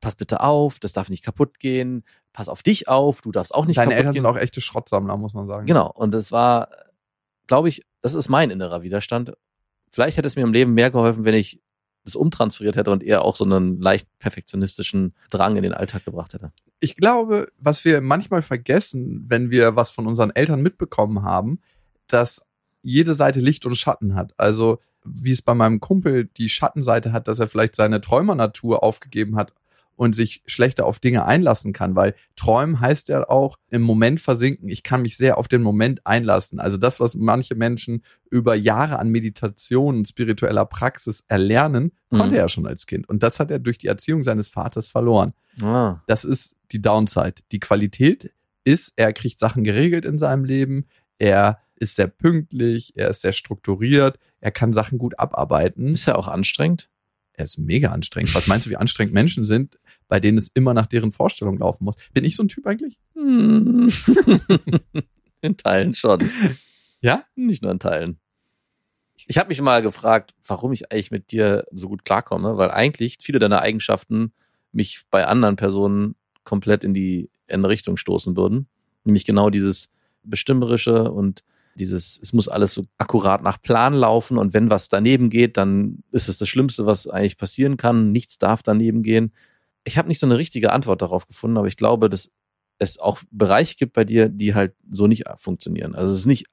pass 0.00 0.14
bitte 0.14 0.40
auf, 0.40 0.78
das 0.78 0.92
darf 0.92 1.08
nicht 1.08 1.24
kaputt 1.24 1.58
gehen, 1.58 2.04
pass 2.32 2.48
auf 2.48 2.62
dich 2.62 2.88
auf, 2.88 3.20
du 3.20 3.32
darfst 3.32 3.54
auch 3.54 3.66
nicht 3.66 3.78
Deine 3.78 3.90
kaputt 3.90 3.98
Eltern 3.98 4.14
gehen. 4.14 4.22
sind 4.22 4.30
auch 4.30 4.36
echte 4.36 4.60
Schrottsammler, 4.60 5.16
muss 5.16 5.34
man 5.34 5.46
sagen. 5.48 5.66
Genau. 5.66 5.90
Und 5.90 6.14
das 6.14 6.32
war, 6.32 6.68
glaube 7.46 7.68
ich, 7.68 7.82
das 8.02 8.14
ist 8.14 8.28
mein 8.28 8.50
innerer 8.50 8.82
Widerstand. 8.82 9.32
Vielleicht 9.90 10.16
hätte 10.16 10.28
es 10.28 10.36
mir 10.36 10.42
im 10.42 10.52
Leben 10.52 10.74
mehr 10.74 10.90
geholfen, 10.90 11.24
wenn 11.24 11.34
ich 11.34 11.60
das 12.06 12.16
umtransferiert 12.16 12.76
hätte 12.76 12.92
und 12.92 13.02
eher 13.02 13.22
auch 13.22 13.36
so 13.36 13.44
einen 13.44 13.80
leicht 13.80 14.08
perfektionistischen 14.18 15.14
Drang 15.28 15.56
in 15.56 15.64
den 15.64 15.74
Alltag 15.74 16.04
gebracht 16.04 16.32
hätte. 16.34 16.52
Ich 16.78 16.94
glaube, 16.94 17.48
was 17.58 17.84
wir 17.84 18.00
manchmal 18.00 18.42
vergessen, 18.42 19.24
wenn 19.28 19.50
wir 19.50 19.76
was 19.76 19.90
von 19.90 20.06
unseren 20.06 20.30
Eltern 20.30 20.62
mitbekommen 20.62 21.22
haben, 21.22 21.60
dass 22.06 22.46
jede 22.82 23.14
Seite 23.14 23.40
Licht 23.40 23.66
und 23.66 23.74
Schatten 23.74 24.14
hat. 24.14 24.32
Also 24.38 24.78
wie 25.04 25.32
es 25.32 25.42
bei 25.42 25.54
meinem 25.54 25.80
Kumpel 25.80 26.26
die 26.36 26.48
Schattenseite 26.48 27.12
hat, 27.12 27.28
dass 27.28 27.40
er 27.40 27.48
vielleicht 27.48 27.76
seine 27.76 28.00
Träumernatur 28.00 28.82
aufgegeben 28.82 29.36
hat 29.36 29.52
und 29.96 30.14
sich 30.14 30.42
schlechter 30.46 30.86
auf 30.86 31.00
Dinge 31.00 31.24
einlassen 31.26 31.72
kann, 31.72 31.96
weil 31.96 32.14
träumen 32.36 32.80
heißt 32.80 33.08
ja 33.08 33.28
auch 33.28 33.58
im 33.70 33.82
Moment 33.82 34.20
versinken. 34.20 34.68
Ich 34.68 34.82
kann 34.82 35.02
mich 35.02 35.16
sehr 35.16 35.38
auf 35.38 35.48
den 35.48 35.62
Moment 35.62 36.06
einlassen. 36.06 36.60
Also 36.60 36.76
das, 36.76 37.00
was 37.00 37.14
manche 37.14 37.54
Menschen 37.54 38.02
über 38.30 38.54
Jahre 38.54 38.98
an 38.98 39.08
Meditation 39.08 39.96
und 39.96 40.08
spiritueller 40.08 40.66
Praxis 40.66 41.24
erlernen, 41.28 41.92
Mhm. 42.10 42.18
konnte 42.18 42.36
er 42.36 42.48
schon 42.48 42.66
als 42.66 42.86
Kind. 42.86 43.08
Und 43.08 43.22
das 43.22 43.40
hat 43.40 43.50
er 43.50 43.58
durch 43.58 43.78
die 43.78 43.88
Erziehung 43.88 44.22
seines 44.22 44.48
Vaters 44.48 44.88
verloren. 44.88 45.32
Ah. 45.60 45.96
Das 46.06 46.24
ist 46.24 46.54
die 46.70 46.80
Downside. 46.80 47.34
Die 47.50 47.58
Qualität 47.60 48.30
ist, 48.64 48.92
er 48.96 49.12
kriegt 49.12 49.40
Sachen 49.40 49.64
geregelt 49.64 50.04
in 50.04 50.18
seinem 50.18 50.44
Leben, 50.44 50.86
er 51.18 51.58
ist 51.76 51.96
sehr 51.96 52.06
pünktlich, 52.08 52.92
er 52.96 53.10
ist 53.10 53.22
sehr 53.22 53.32
strukturiert, 53.32 54.18
er 54.40 54.50
kann 54.50 54.72
Sachen 54.72 54.98
gut 54.98 55.18
abarbeiten. 55.18 55.88
Ist 55.88 56.06
ja 56.06 56.14
auch 56.16 56.28
anstrengend. 56.28 56.88
Er 57.36 57.44
ist 57.44 57.58
mega 57.58 57.90
anstrengend. 57.90 58.34
Was 58.34 58.46
meinst 58.46 58.66
du, 58.66 58.70
wie 58.70 58.76
anstrengend 58.76 59.12
Menschen 59.12 59.44
sind, 59.44 59.78
bei 60.08 60.20
denen 60.20 60.38
es 60.38 60.50
immer 60.54 60.72
nach 60.72 60.86
deren 60.86 61.12
Vorstellung 61.12 61.58
laufen 61.58 61.84
muss? 61.84 61.96
Bin 62.14 62.24
ich 62.24 62.34
so 62.34 62.42
ein 62.42 62.48
Typ 62.48 62.66
eigentlich? 62.66 62.98
Hm. 63.14 63.92
In 65.42 65.56
Teilen 65.58 65.92
schon. 65.92 66.30
Ja? 67.02 67.24
Nicht 67.34 67.62
nur 67.62 67.70
in 67.70 67.78
Teilen. 67.78 68.18
Ich 69.26 69.38
habe 69.38 69.50
mich 69.50 69.60
mal 69.60 69.82
gefragt, 69.82 70.34
warum 70.48 70.72
ich 70.72 70.90
eigentlich 70.90 71.10
mit 71.10 71.30
dir 71.30 71.64
so 71.70 71.88
gut 71.88 72.04
klarkomme, 72.04 72.56
weil 72.56 72.70
eigentlich 72.70 73.18
viele 73.20 73.38
deiner 73.38 73.60
Eigenschaften 73.60 74.32
mich 74.72 75.02
bei 75.10 75.26
anderen 75.26 75.56
Personen 75.56 76.16
komplett 76.42 76.84
in 76.84 76.94
die 76.94 77.30
in 77.46 77.64
Richtung 77.64 77.96
stoßen 77.96 78.36
würden. 78.36 78.66
Nämlich 79.04 79.24
genau 79.24 79.50
dieses 79.50 79.90
Bestimmerische 80.22 81.10
und 81.10 81.44
dieses, 81.76 82.18
es 82.20 82.32
muss 82.32 82.48
alles 82.48 82.72
so 82.72 82.86
akkurat 82.98 83.42
nach 83.42 83.60
Plan 83.60 83.94
laufen 83.94 84.38
und 84.38 84.54
wenn 84.54 84.70
was 84.70 84.88
daneben 84.88 85.30
geht, 85.30 85.56
dann 85.56 86.02
ist 86.10 86.28
es 86.28 86.38
das 86.38 86.48
Schlimmste, 86.48 86.86
was 86.86 87.06
eigentlich 87.06 87.36
passieren 87.38 87.76
kann. 87.76 88.12
Nichts 88.12 88.38
darf 88.38 88.62
daneben 88.62 89.02
gehen. 89.02 89.32
Ich 89.84 89.98
habe 89.98 90.08
nicht 90.08 90.18
so 90.18 90.26
eine 90.26 90.38
richtige 90.38 90.72
Antwort 90.72 91.02
darauf 91.02 91.26
gefunden, 91.26 91.56
aber 91.58 91.68
ich 91.68 91.76
glaube, 91.76 92.08
dass 92.10 92.30
es 92.78 92.98
auch 92.98 93.20
Bereiche 93.30 93.76
gibt 93.76 93.92
bei 93.92 94.04
dir, 94.04 94.28
die 94.28 94.54
halt 94.54 94.74
so 94.90 95.06
nicht 95.06 95.24
funktionieren. 95.36 95.94
Also 95.94 96.12
es 96.12 96.20
ist 96.20 96.26
nicht, 96.26 96.46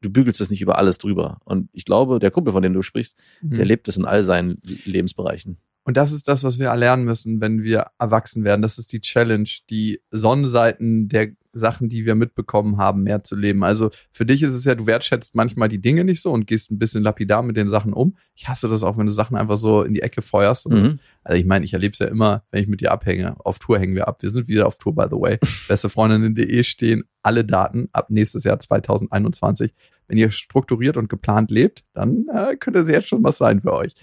du 0.00 0.10
bügelst 0.10 0.40
es 0.40 0.50
nicht 0.50 0.62
über 0.62 0.78
alles 0.78 0.98
drüber. 0.98 1.38
Und 1.44 1.68
ich 1.72 1.84
glaube, 1.84 2.18
der 2.18 2.30
Kumpel, 2.30 2.52
von 2.52 2.62
dem 2.62 2.72
du 2.72 2.82
sprichst, 2.82 3.18
der 3.42 3.64
Mhm. 3.64 3.68
lebt 3.68 3.88
es 3.88 3.96
in 3.96 4.04
all 4.04 4.22
seinen 4.22 4.58
Lebensbereichen. 4.84 5.58
Und 5.88 5.96
das 5.96 6.12
ist 6.12 6.28
das, 6.28 6.44
was 6.44 6.58
wir 6.58 6.66
erlernen 6.66 7.06
müssen, 7.06 7.40
wenn 7.40 7.62
wir 7.62 7.86
erwachsen 7.98 8.44
werden. 8.44 8.60
Das 8.60 8.76
ist 8.76 8.92
die 8.92 9.00
Challenge, 9.00 9.48
die 9.70 10.02
Sonnenseiten 10.10 11.08
der 11.08 11.30
Sachen, 11.54 11.88
die 11.88 12.04
wir 12.04 12.14
mitbekommen 12.14 12.76
haben, 12.76 13.04
mehr 13.04 13.24
zu 13.24 13.34
leben. 13.34 13.64
Also 13.64 13.88
für 14.12 14.26
dich 14.26 14.42
ist 14.42 14.52
es 14.52 14.66
ja, 14.66 14.74
du 14.74 14.84
wertschätzt 14.84 15.34
manchmal 15.34 15.70
die 15.70 15.80
Dinge 15.80 16.04
nicht 16.04 16.20
so 16.20 16.30
und 16.30 16.46
gehst 16.46 16.70
ein 16.70 16.78
bisschen 16.78 17.02
lapidar 17.02 17.42
mit 17.42 17.56
den 17.56 17.70
Sachen 17.70 17.94
um. 17.94 18.18
Ich 18.34 18.48
hasse 18.48 18.68
das 18.68 18.82
auch, 18.82 18.98
wenn 18.98 19.06
du 19.06 19.12
Sachen 19.12 19.34
einfach 19.34 19.56
so 19.56 19.82
in 19.82 19.94
die 19.94 20.02
Ecke 20.02 20.20
feuerst. 20.20 20.68
Mhm. 20.68 20.98
Also 21.24 21.40
ich 21.40 21.46
meine, 21.46 21.64
ich 21.64 21.72
erlebe 21.72 21.94
es 21.94 22.00
ja 22.00 22.06
immer, 22.06 22.42
wenn 22.50 22.60
ich 22.60 22.68
mit 22.68 22.82
dir 22.82 22.92
abhänge. 22.92 23.36
Auf 23.42 23.58
Tour 23.58 23.78
hängen 23.78 23.94
wir 23.94 24.08
ab. 24.08 24.20
Wir 24.20 24.28
sind 24.28 24.46
wieder 24.46 24.66
auf 24.66 24.76
Tour, 24.76 24.94
by 24.94 25.06
the 25.10 25.16
way. 25.16 25.38
Bestefreundinnen.de 25.68 26.64
stehen 26.64 27.04
alle 27.22 27.46
Daten 27.46 27.88
ab 27.92 28.10
nächstes 28.10 28.44
Jahr 28.44 28.60
2021. 28.60 29.72
Wenn 30.06 30.18
ihr 30.18 30.30
strukturiert 30.32 30.98
und 30.98 31.08
geplant 31.08 31.50
lebt, 31.50 31.84
dann 31.94 32.26
äh, 32.30 32.56
könnte 32.56 32.80
es 32.80 32.90
jetzt 32.90 33.08
schon 33.08 33.24
was 33.24 33.38
sein 33.38 33.62
für 33.62 33.72
euch. 33.72 33.94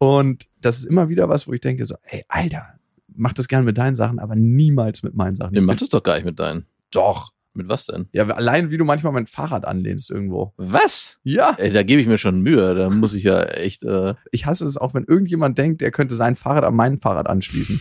Und 0.00 0.46
das 0.62 0.78
ist 0.78 0.84
immer 0.86 1.08
wieder 1.10 1.28
was, 1.28 1.46
wo 1.46 1.52
ich 1.52 1.60
denke 1.60 1.84
so, 1.86 1.94
ey, 2.04 2.24
Alter, 2.28 2.66
mach 3.14 3.34
das 3.34 3.48
gerne 3.48 3.64
mit 3.66 3.76
deinen 3.78 3.94
Sachen, 3.94 4.18
aber 4.18 4.34
niemals 4.34 5.02
mit 5.02 5.14
meinen 5.14 5.36
Sachen. 5.36 5.52
Nee, 5.52 5.58
Ich 5.60 5.64
mach 5.64 5.74
bin- 5.74 5.78
das 5.80 5.88
doch 5.90 6.02
gar 6.02 6.14
nicht 6.16 6.24
mit 6.24 6.38
deinen. 6.40 6.66
doch. 6.90 7.32
Mit 7.52 7.68
was 7.68 7.84
denn? 7.86 8.08
Ja, 8.12 8.28
allein 8.28 8.70
wie 8.70 8.78
du 8.78 8.84
manchmal 8.84 9.12
mein 9.12 9.26
Fahrrad 9.26 9.64
anlehnst 9.64 10.08
irgendwo. 10.08 10.54
Was? 10.56 11.18
Ja. 11.24 11.56
Ey, 11.58 11.72
da 11.72 11.82
gebe 11.82 12.00
ich 12.00 12.06
mir 12.06 12.16
schon 12.16 12.42
Mühe. 12.42 12.76
Da 12.76 12.90
muss 12.90 13.12
ich 13.12 13.24
ja 13.24 13.42
echt. 13.42 13.82
Äh, 13.82 14.14
Ich 14.30 14.46
hasse 14.46 14.64
es 14.64 14.76
auch, 14.76 14.94
wenn 14.94 15.02
irgendjemand 15.02 15.58
denkt, 15.58 15.80
der 15.80 15.90
könnte 15.90 16.14
sein 16.14 16.36
Fahrrad 16.36 16.62
an 16.62 16.76
mein 16.76 17.00
Fahrrad 17.00 17.26
anschließen. 17.26 17.80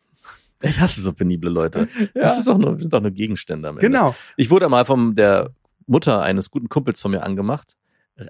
ich 0.62 0.80
hasse 0.80 1.00
so 1.02 1.12
penible 1.12 1.48
Leute. 1.50 1.86
Das 2.14 2.38
ist 2.38 2.48
doch 2.48 2.58
nur, 2.58 2.80
sind 2.80 2.92
doch 2.92 3.00
nur 3.00 3.12
Gegenstände 3.12 3.68
am 3.68 3.76
Ende. 3.76 3.86
Genau. 3.86 4.16
Ich 4.36 4.50
wurde 4.50 4.68
mal 4.68 4.84
von 4.84 5.14
der 5.14 5.50
Mutter 5.86 6.20
eines 6.22 6.50
guten 6.50 6.68
Kumpels 6.68 7.00
von 7.00 7.12
mir 7.12 7.22
angemacht, 7.22 7.76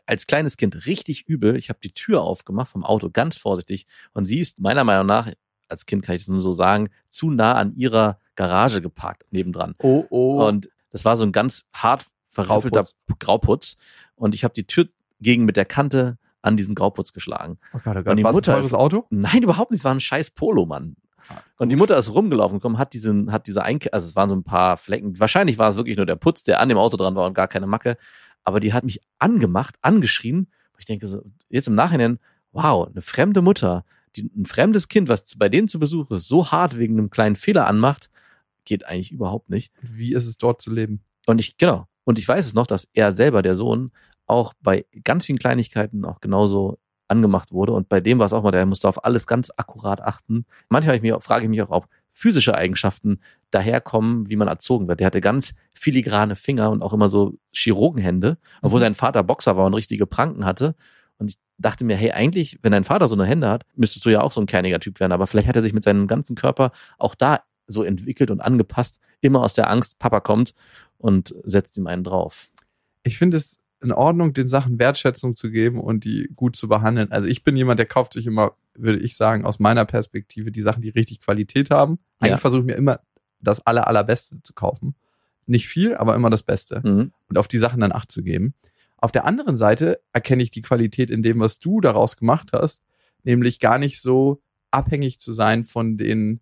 als 0.07 0.27
kleines 0.27 0.57
Kind 0.57 0.87
richtig 0.87 1.27
übel. 1.29 1.57
Ich 1.57 1.69
habe 1.69 1.79
die 1.83 1.93
Tür 1.93 2.23
aufgemacht 2.23 2.69
vom 2.69 2.85
Auto, 2.85 3.11
ganz 3.11 3.37
vorsichtig. 3.37 3.87
Und 4.13 4.25
sie 4.25 4.41
ist 4.41 4.61
meiner 4.61 4.85
Meinung 4.85 5.07
nach, 5.07 5.31
als 5.69 5.87
Kind 5.87 6.05
kann 6.05 6.17
ich 6.17 6.23
das 6.23 6.29
nur 6.29 6.41
so 6.41 6.53
sagen, 6.53 6.89
zu 7.09 7.31
nah 7.31 7.55
an 7.55 7.75
ihrer 7.75 8.19
Garage 8.35 8.81
geparkt, 8.83 9.25
nebendran. 9.33 9.75
Oh, 9.79 10.05
oh. 10.11 10.47
Und 10.47 10.69
das 10.91 11.05
war 11.05 11.17
so 11.17 11.25
ein 11.25 11.33
ganz 11.33 11.65
hart 11.73 12.05
verriffelter 12.25 12.83
Grauputz. 12.83 13.19
Grauputz. 13.19 13.77
Und 14.15 14.35
ich 14.35 14.45
habe 14.45 14.55
die 14.55 14.67
Tür 14.67 14.89
gegen 15.21 15.45
mit 15.45 15.57
der 15.57 15.65
Kante 15.65 16.19
an 16.43 16.57
diesen 16.57 16.75
Grauputz 16.75 17.13
geschlagen. 17.13 17.59
oh 17.75 17.79
Gott, 17.83 17.97
oh 17.97 18.03
Gott. 18.03 18.07
und 18.09 18.17
die 18.19 18.25
ein 18.25 18.33
Mutter 18.33 18.53
teures 18.53 18.67
ist- 18.67 18.75
Auto? 18.75 19.05
Nein, 19.11 19.43
überhaupt 19.43 19.71
nicht. 19.71 19.81
Es 19.81 19.85
war 19.85 19.95
ein 19.95 20.01
scheiß 20.01 20.31
Polo, 20.31 20.67
Mann. 20.67 20.97
Und 21.59 21.71
die 21.71 21.77
Mutter 21.77 21.97
ist 21.97 22.15
rumgelaufen 22.15 22.59
gekommen, 22.59 22.79
hat 22.79 22.93
diesen, 22.93 23.33
hat 23.33 23.49
diese 23.49 23.65
Einke, 23.65 23.93
also 23.93 24.07
es 24.07 24.15
waren 24.15 24.29
so 24.29 24.37
ein 24.37 24.45
paar 24.45 24.77
Flecken. 24.77 25.19
Wahrscheinlich 25.19 25.59
war 25.59 25.69
es 25.71 25.77
wirklich 25.77 25.97
nur 25.97 26.07
der 26.07 26.15
Putz, 26.15 26.45
der 26.45 26.61
an 26.61 26.69
dem 26.69 26.79
Auto 26.79 26.97
dran 26.97 27.17
war 27.17 27.27
und 27.27 27.35
gar 27.35 27.49
keine 27.49 27.67
Macke. 27.67 27.97
Aber 28.47 28.61
die 28.61 28.73
hat 28.73 28.85
mich 28.85 29.01
angemacht, 29.19 29.75
angeschrien. 29.83 30.47
Ich 30.79 30.85
denke 30.85 31.09
so, 31.09 31.21
jetzt 31.49 31.67
im 31.67 31.75
Nachhinein, 31.75 32.21
wow, 32.53 32.87
eine 32.87 33.03
fremde 33.03 33.43
Mutter, 33.43 33.85
die, 34.15 34.31
ein 34.37 34.47
fremdes 34.47 34.87
Kind, 34.87 35.09
was 35.09 35.37
bei 35.37 35.49
denen 35.49 35.67
zu 35.67 35.81
Besuch 35.81 36.11
ist, 36.13 36.29
so 36.29 36.51
hart 36.51 36.79
wegen 36.79 36.97
einem 36.97 37.11
kleinen 37.11 37.35
Fehler 37.35 37.67
anmacht, 37.67 38.09
geht 38.65 38.87
eigentlich 38.87 39.11
überhaupt 39.11 39.51
nicht. 39.51 39.73
Wie 39.83 40.15
ist 40.15 40.27
es 40.27 40.39
dort 40.39 40.63
zu 40.63 40.73
leben? 40.73 41.01
Und 41.27 41.41
ich, 41.41 41.59
genau. 41.59 41.89
Und 42.05 42.19
ich 42.19 42.29
weiß 42.29 42.47
es 42.47 42.55
noch, 42.55 42.69
dass 42.69 42.89
er 42.93 43.11
selber, 43.11 43.43
der 43.43 43.57
Sohn, 43.57 43.91
auch 44.27 44.55
bei 44.61 44.87
ganz 45.03 45.27
vielen 45.27 45.39
Kleinigkeiten 45.39 46.05
auch 46.05 46.21
genauso 46.21 46.79
angemacht 47.09 47.51
wurde. 47.51 47.73
Und 47.73 47.89
bei 47.89 48.01
dem 48.01 48.21
war 48.21 48.27
es 48.27 48.33
auch 48.33 48.45
mal, 48.45 48.53
der 48.53 48.65
musste 48.65 48.89
auf 48.89 49.05
alles 49.05 49.27
ganz 49.27 49.51
akkurat 49.57 50.01
achten. 50.01 50.47
Manchmal 50.69 50.97
ich 50.97 51.03
mich, 51.03 51.13
frage 51.21 51.45
ich 51.45 51.51
mich 51.51 51.63
auch, 51.63 51.71
ob 51.71 51.89
physische 52.19 52.55
Eigenschaften 52.55 53.21
daherkommen, 53.51 54.31
wie 54.31 54.37
man 54.37 54.49
erzogen 54.49 54.89
wird. 54.89 55.01
Der 55.01 55.07
hatte 55.07 55.21
ganz 55.21 55.53
filigrane 55.75 56.35
Finger 56.35 56.71
und 56.71 56.81
auch 56.81 56.95
immer 56.95 57.11
so 57.11 57.35
Chirurgenhände, 57.53 58.39
obwohl 58.63 58.81
Mhm. 58.81 58.85
sein 58.85 58.95
Vater 58.95 59.23
Boxer 59.23 59.59
war 59.59 59.67
und 59.67 59.75
richtige 59.75 60.07
Pranken 60.07 60.47
hatte. 60.47 60.75
Und 61.19 61.31
ich 61.31 61.39
dachte 61.59 61.85
mir, 61.85 61.95
hey, 61.95 62.13
eigentlich, 62.13 62.59
wenn 62.63 62.73
dein 62.73 62.85
Vater 62.85 63.09
so 63.09 63.15
eine 63.17 63.27
Hände 63.27 63.51
hat, 63.51 63.65
müsstest 63.75 64.07
du 64.07 64.09
ja 64.09 64.23
auch 64.23 64.33
so 64.33 64.41
ein 64.41 64.47
kerniger 64.47 64.81
Typ 64.81 64.99
werden. 64.99 65.13
Aber 65.13 65.27
vielleicht 65.27 65.47
hat 65.47 65.57
er 65.57 65.63
sich 65.63 65.75
mit 65.75 65.85
seinem 65.85 66.07
ganzen 66.07 66.37
Körper 66.37 66.73
auch 66.97 67.15
da 67.15 67.41
so 67.67 67.83
entwickelt 67.83 68.31
und 68.31 68.41
angepasst, 68.41 68.99
immer 69.21 69.43
aus 69.43 69.53
der 69.53 69.69
Angst, 69.69 69.99
Papa 69.99 70.21
kommt 70.21 70.55
und 70.97 71.35
setzt 71.45 71.77
ihm 71.77 71.87
einen 71.87 72.03
drauf. 72.05 72.49
Ich 73.03 73.19
finde 73.19 73.37
es 73.37 73.59
in 73.83 73.93
Ordnung, 73.93 74.33
den 74.33 74.49
Sachen 74.49 74.79
Wertschätzung 74.79 75.37
zu 75.37 75.51
geben 75.51 75.81
und 75.81 76.05
die 76.05 76.31
gut 76.35 76.57
zu 76.57 76.67
behandeln. 76.67 77.13
Also 77.13 77.29
ich 77.29 77.45
bin 77.45 77.57
jemand, 77.57 77.79
der 77.79 77.87
kauft 77.87 78.15
sich 78.15 78.27
immer, 78.27 78.55
würde 78.79 78.99
ich 79.01 79.17
sagen, 79.17 79.45
aus 79.45 79.59
meiner 79.59 79.85
Perspektive 79.85 80.51
die 80.53 80.63
Sachen, 80.63 80.83
die 80.83 80.89
richtig 80.91 81.21
Qualität 81.21 81.71
haben. 81.71 81.99
Eigentlich 82.21 82.33
Ja. 82.33 82.39
versuche 82.39 82.61
ich 82.61 82.67
mir 82.67 82.75
immer 82.75 83.01
das 83.41 83.67
aller, 83.67 83.87
allerbeste 83.87 84.43
zu 84.43 84.53
kaufen. 84.55 84.95
Nicht 85.47 85.69
viel, 85.69 85.95
aber 85.95 86.15
immer 86.15 86.31
das 86.31 86.43
Beste. 86.43 86.81
Mhm. 86.85 87.13
und 87.29 87.39
auf 87.39 87.49
die 87.49 87.59
Sachen 87.59 87.81
dann 87.81 87.93
Acht 87.93 88.11
zu 88.11 88.23
geben. 88.23 88.55
Auf 88.99 89.13
der 89.13 89.25
anderen 89.27 89.57
Seite 89.57 90.01
erkenne 90.13 90.43
ich 90.43 90.51
die 90.51 90.63
Qualität 90.63 91.11
in 91.11 91.23
dem, 91.23 91.39
was 91.41 91.59
du 91.59 91.81
daraus 91.81 92.17
gemacht 92.17 92.51
hast, 92.53 92.83
nämlich 93.25 93.61
gar 93.61 93.79
nicht 93.79 94.01
so 94.01 94.41
abhängig 94.71 95.19
zu 95.21 95.33
sein 95.33 95.65
von 95.65 95.97
den 95.99 96.41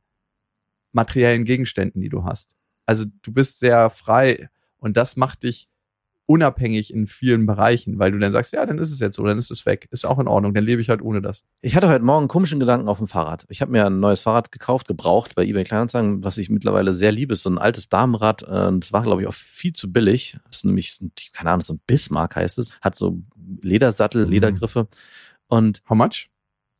materiellen 0.92 1.44
Gegenständen, 1.44 2.00
die 2.00 2.08
du 2.08 2.24
hast. 2.24 2.54
Also 2.86 3.06
du 3.22 3.32
bist 3.32 3.58
sehr 3.58 3.90
frei 3.90 4.48
und 4.78 4.96
das 4.96 5.16
macht 5.16 5.42
dich 5.42 5.68
unabhängig 6.26 6.92
in 6.92 7.06
vielen 7.06 7.44
Bereichen, 7.46 7.98
weil 7.98 8.10
du 8.12 8.18
dann 8.18 8.32
sagst, 8.32 8.52
ja, 8.54 8.64
dann 8.64 8.78
ist 8.78 8.90
es 8.90 8.98
jetzt 9.00 9.16
so, 9.16 9.24
dann 9.24 9.36
ist 9.36 9.50
es 9.50 9.66
weg. 9.66 9.88
Ist 9.90 10.06
auch 10.06 10.18
in 10.18 10.26
Ordnung, 10.26 10.54
dann 10.54 10.64
lebe 10.64 10.80
ich 10.80 10.88
halt 10.88 11.02
ohne 11.02 11.20
das. 11.20 11.44
Ich 11.60 11.76
hatte 11.76 11.88
heute 11.88 12.04
Morgen 12.04 12.20
einen 12.22 12.28
komischen 12.28 12.58
Gedanken 12.60 12.88
auf 12.88 12.98
dem 12.98 13.06
Fahrrad. 13.06 13.44
Ich 13.50 13.60
habe 13.60 13.70
mir 13.72 13.84
ein 13.86 14.00
neues 14.00 14.22
Fahrrad 14.22 14.50
gekauft, 14.50 14.88
gebraucht 14.88 15.34
bei 15.34 15.44
eBay 15.44 15.64
Kleinanzeigen, 15.64 16.24
was 16.24 16.38
ich 16.38 16.48
mittlerweile 16.48 16.92
sehr 16.94 17.12
liebe, 17.12 17.34
ist 17.34 17.42
so 17.42 17.50
ein 17.50 17.58
altes 17.58 17.88
Damenrad. 17.90 18.42
äh, 18.42 18.66
Und 18.68 18.84
es 18.84 18.92
war, 18.92 19.02
glaube 19.02 19.20
ich, 19.22 19.28
auch 19.28 19.34
viel 19.34 19.74
zu 19.74 19.92
billig. 19.92 20.38
Das 20.46 20.56
ist 20.58 20.64
nämlich, 20.64 20.98
keine 21.34 21.50
Ahnung, 21.50 21.60
so 21.60 21.74
ein 21.74 21.80
Bismarck 21.86 22.36
heißt 22.36 22.58
es. 22.58 22.78
Hat 22.80 22.94
so 22.96 23.20
Ledersattel, 23.62 24.24
Mhm. 24.26 24.32
Ledergriffe. 24.32 24.88
Und 25.48 25.82
How 25.88 25.96
much? 25.96 26.28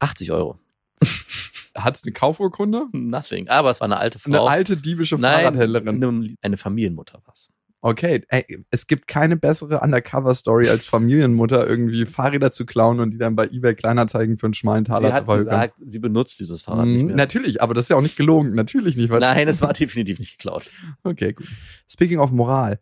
80 0.01 0.33
Euro. 0.33 0.59
Hat 1.77 1.97
es 1.97 2.05
eine 2.05 2.13
Kaufurkunde? 2.13 2.87
Nothing. 2.93 3.49
Aber 3.49 3.71
es 3.71 3.81
war 3.81 3.87
eine 3.87 3.97
alte 3.99 4.19
Eine 4.25 4.37
Frau. 4.39 4.47
alte 4.47 4.77
diebische 4.77 5.17
Nein, 5.17 5.43
Fahrradhändlerin. 5.45 6.03
eine, 6.03 6.35
eine 6.41 6.57
Familienmutter 6.57 7.21
war's. 7.27 7.51
Okay, 7.87 8.25
ey, 8.29 8.65
es 8.71 8.87
gibt 8.87 9.07
keine 9.09 9.37
bessere 9.37 9.81
Undercover-Story 9.81 10.71
als 10.71 10.87
Familienmutter 10.87 11.67
irgendwie 11.67 12.07
Fahrräder 12.07 12.51
zu 12.51 12.65
klauen 12.65 12.99
und 12.99 13.11
die 13.11 13.19
dann 13.19 13.37
bei 13.37 13.45
eBay 13.47 13.75
Kleinanzeigen 13.75 14.39
für 14.39 14.47
einen 14.47 14.55
schmalen 14.55 14.87
Sie 14.87 14.91
Taler 14.91 15.09
zu 15.11 15.15
hat 15.17 15.25
verhökern. 15.27 15.45
gesagt, 15.61 15.83
sie 15.85 15.99
benutzt 15.99 16.41
dieses 16.41 16.63
Fahrrad 16.63 16.87
nicht 16.87 17.03
Mhm, 17.03 17.09
mehr. 17.09 17.17
Natürlich, 17.17 17.61
aber 17.61 17.75
das 17.75 17.85
ist 17.85 17.89
ja 17.91 17.97
auch 17.97 18.01
nicht 18.03 18.17
gelogen. 18.17 18.55
Natürlich 18.55 18.97
nicht. 18.97 19.11
Nein, 19.11 19.49
es 19.49 19.61
war 19.61 19.75
definitiv 19.75 20.19
nicht 20.19 20.39
geklaut. 20.39 20.71
Okay, 21.03 21.35
gut. 21.35 21.47
Speaking 21.87 22.21
of 22.21 22.33
Moral, 22.33 22.81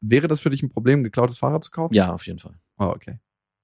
wäre 0.00 0.28
das 0.28 0.38
für 0.38 0.50
dich 0.50 0.62
ein 0.62 0.68
Problem, 0.70 1.02
geklautes 1.02 1.38
Fahrrad 1.38 1.64
zu 1.64 1.72
kaufen? 1.72 1.92
Ja, 1.94 2.12
auf 2.12 2.24
jeden 2.28 2.38
Fall. 2.38 2.54
Oh, 2.78 2.84
okay. 2.84 3.18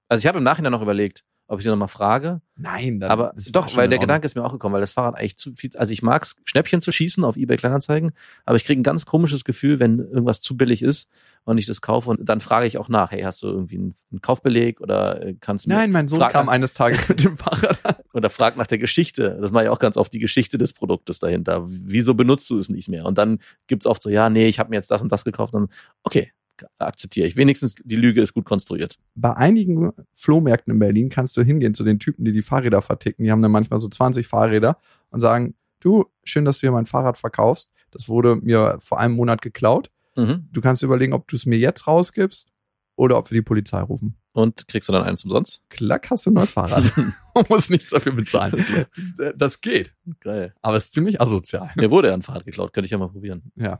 Also 0.09 0.21
ich 0.23 0.27
habe 0.27 0.39
im 0.39 0.43
Nachhinein 0.43 0.73
noch 0.73 0.81
überlegt, 0.81 1.23
ob 1.47 1.59
ich 1.59 1.63
sie 1.63 1.69
nochmal 1.69 1.87
frage. 1.87 2.41
Nein, 2.55 2.99
dann 2.99 3.11
Aber 3.11 3.33
doch, 3.51 3.75
weil 3.75 3.89
der. 3.89 3.99
Gedanke 3.99 4.25
ist 4.25 4.35
mir 4.35 4.43
auch 4.43 4.51
gekommen, 4.51 4.73
weil 4.73 4.81
das 4.81 4.91
Fahrrad 4.93 5.15
eigentlich 5.15 5.37
zu 5.37 5.53
viel, 5.55 5.71
also 5.75 5.91
ich 5.91 6.01
mag's 6.01 6.35
Schnäppchen 6.45 6.81
zu 6.81 6.91
schießen 6.91 7.23
auf 7.23 7.35
eBay 7.35 7.57
Kleinanzeigen, 7.57 8.11
aber 8.45 8.55
ich 8.55 8.63
kriege 8.63 8.79
ein 8.79 8.83
ganz 8.83 9.05
komisches 9.05 9.43
Gefühl, 9.43 9.79
wenn 9.79 9.99
irgendwas 9.99 10.41
zu 10.41 10.55
billig 10.55 10.81
ist 10.83 11.09
und 11.45 11.57
ich 11.57 11.65
das 11.65 11.81
kaufe 11.81 12.09
und 12.11 12.23
dann 12.29 12.39
frage 12.41 12.65
ich 12.67 12.77
auch 12.77 12.89
nach, 12.89 13.11
hey, 13.11 13.21
hast 13.23 13.43
du 13.43 13.47
irgendwie 13.47 13.75
einen, 13.77 13.95
einen 14.11 14.21
Kaufbeleg 14.21 14.79
oder 14.81 15.21
äh, 15.25 15.35
kannst 15.39 15.65
du 15.65 15.69
mir 15.69 15.75
Nein, 15.75 15.91
mein 15.91 16.07
Sohn 16.07 16.19
kam 16.19 16.45
nach- 16.45 16.53
eines 16.53 16.73
Tages 16.75 17.09
mit 17.09 17.23
dem 17.23 17.37
Fahrrad 17.39 17.79
oder 18.13 18.29
frag 18.29 18.55
nach 18.57 18.67
der 18.67 18.77
Geschichte. 18.77 19.37
Das 19.41 19.51
mache 19.51 19.65
ich 19.65 19.69
auch 19.69 19.79
ganz 19.79 19.97
oft, 19.97 20.13
die 20.13 20.19
Geschichte 20.19 20.57
des 20.57 20.73
Produktes 20.73 21.19
dahinter. 21.19 21.63
Wieso 21.65 22.13
benutzt 22.13 22.49
du 22.49 22.57
es 22.57 22.69
nicht 22.69 22.87
mehr? 22.87 23.05
Und 23.05 23.17
dann 23.17 23.39
gibt's 23.67 23.87
oft 23.87 24.01
so, 24.03 24.09
ja, 24.09 24.29
nee, 24.29 24.47
ich 24.47 24.59
habe 24.59 24.69
mir 24.69 24.75
jetzt 24.77 24.91
das 24.91 25.01
und 25.01 25.11
das 25.11 25.25
gekauft. 25.25 25.53
Und 25.55 25.63
dann, 25.69 25.77
okay, 26.03 26.31
akzeptiere 26.77 27.27
ich. 27.27 27.35
Wenigstens 27.35 27.75
die 27.75 27.95
Lüge 27.95 28.21
ist 28.21 28.33
gut 28.33 28.45
konstruiert. 28.45 28.99
Bei 29.15 29.35
einigen 29.35 29.91
Flohmärkten 30.13 30.73
in 30.73 30.79
Berlin 30.79 31.09
kannst 31.09 31.35
du 31.37 31.41
hingehen 31.41 31.73
zu 31.73 31.83
den 31.83 31.99
Typen, 31.99 32.25
die 32.25 32.31
die 32.31 32.41
Fahrräder 32.41 32.81
verticken. 32.81 33.23
Die 33.23 33.31
haben 33.31 33.41
dann 33.41 33.51
manchmal 33.51 33.79
so 33.79 33.87
20 33.87 34.27
Fahrräder 34.27 34.77
und 35.09 35.19
sagen, 35.19 35.55
du, 35.79 36.05
schön, 36.23 36.45
dass 36.45 36.57
du 36.57 36.61
hier 36.61 36.71
mein 36.71 36.85
Fahrrad 36.85 37.17
verkaufst. 37.17 37.69
Das 37.91 38.07
wurde 38.07 38.35
mir 38.35 38.77
vor 38.81 38.99
einem 38.99 39.15
Monat 39.15 39.41
geklaut. 39.41 39.89
Mhm. 40.15 40.47
Du 40.51 40.61
kannst 40.61 40.83
überlegen, 40.83 41.13
ob 41.13 41.27
du 41.27 41.35
es 41.35 41.45
mir 41.45 41.57
jetzt 41.57 41.87
rausgibst 41.87 42.52
oder 42.95 43.17
ob 43.17 43.29
wir 43.31 43.35
die 43.35 43.41
Polizei 43.41 43.81
rufen. 43.81 44.15
Und 44.33 44.67
kriegst 44.67 44.89
du 44.89 44.93
dann 44.93 45.03
eins 45.03 45.23
umsonst? 45.23 45.61
Klack, 45.69 46.09
hast 46.09 46.25
du 46.25 46.31
ein 46.31 46.33
neues 46.33 46.51
Fahrrad. 46.53 46.83
Man 47.35 47.45
muss 47.49 47.69
nichts 47.69 47.91
dafür 47.91 48.13
bezahlen. 48.13 48.65
Das 49.35 49.61
geht. 49.61 49.93
Geil. 50.19 50.53
Aber 50.61 50.75
es 50.75 50.85
ist 50.85 50.93
ziemlich 50.93 51.21
asozial. 51.21 51.71
Mir 51.75 51.91
wurde 51.91 52.07
ja 52.09 52.13
ein 52.13 52.23
Fahrrad 52.23 52.45
geklaut, 52.45 52.73
könnte 52.73 52.85
ich 52.85 52.91
ja 52.91 52.97
mal 52.97 53.09
probieren. 53.09 53.51
Ja. 53.55 53.77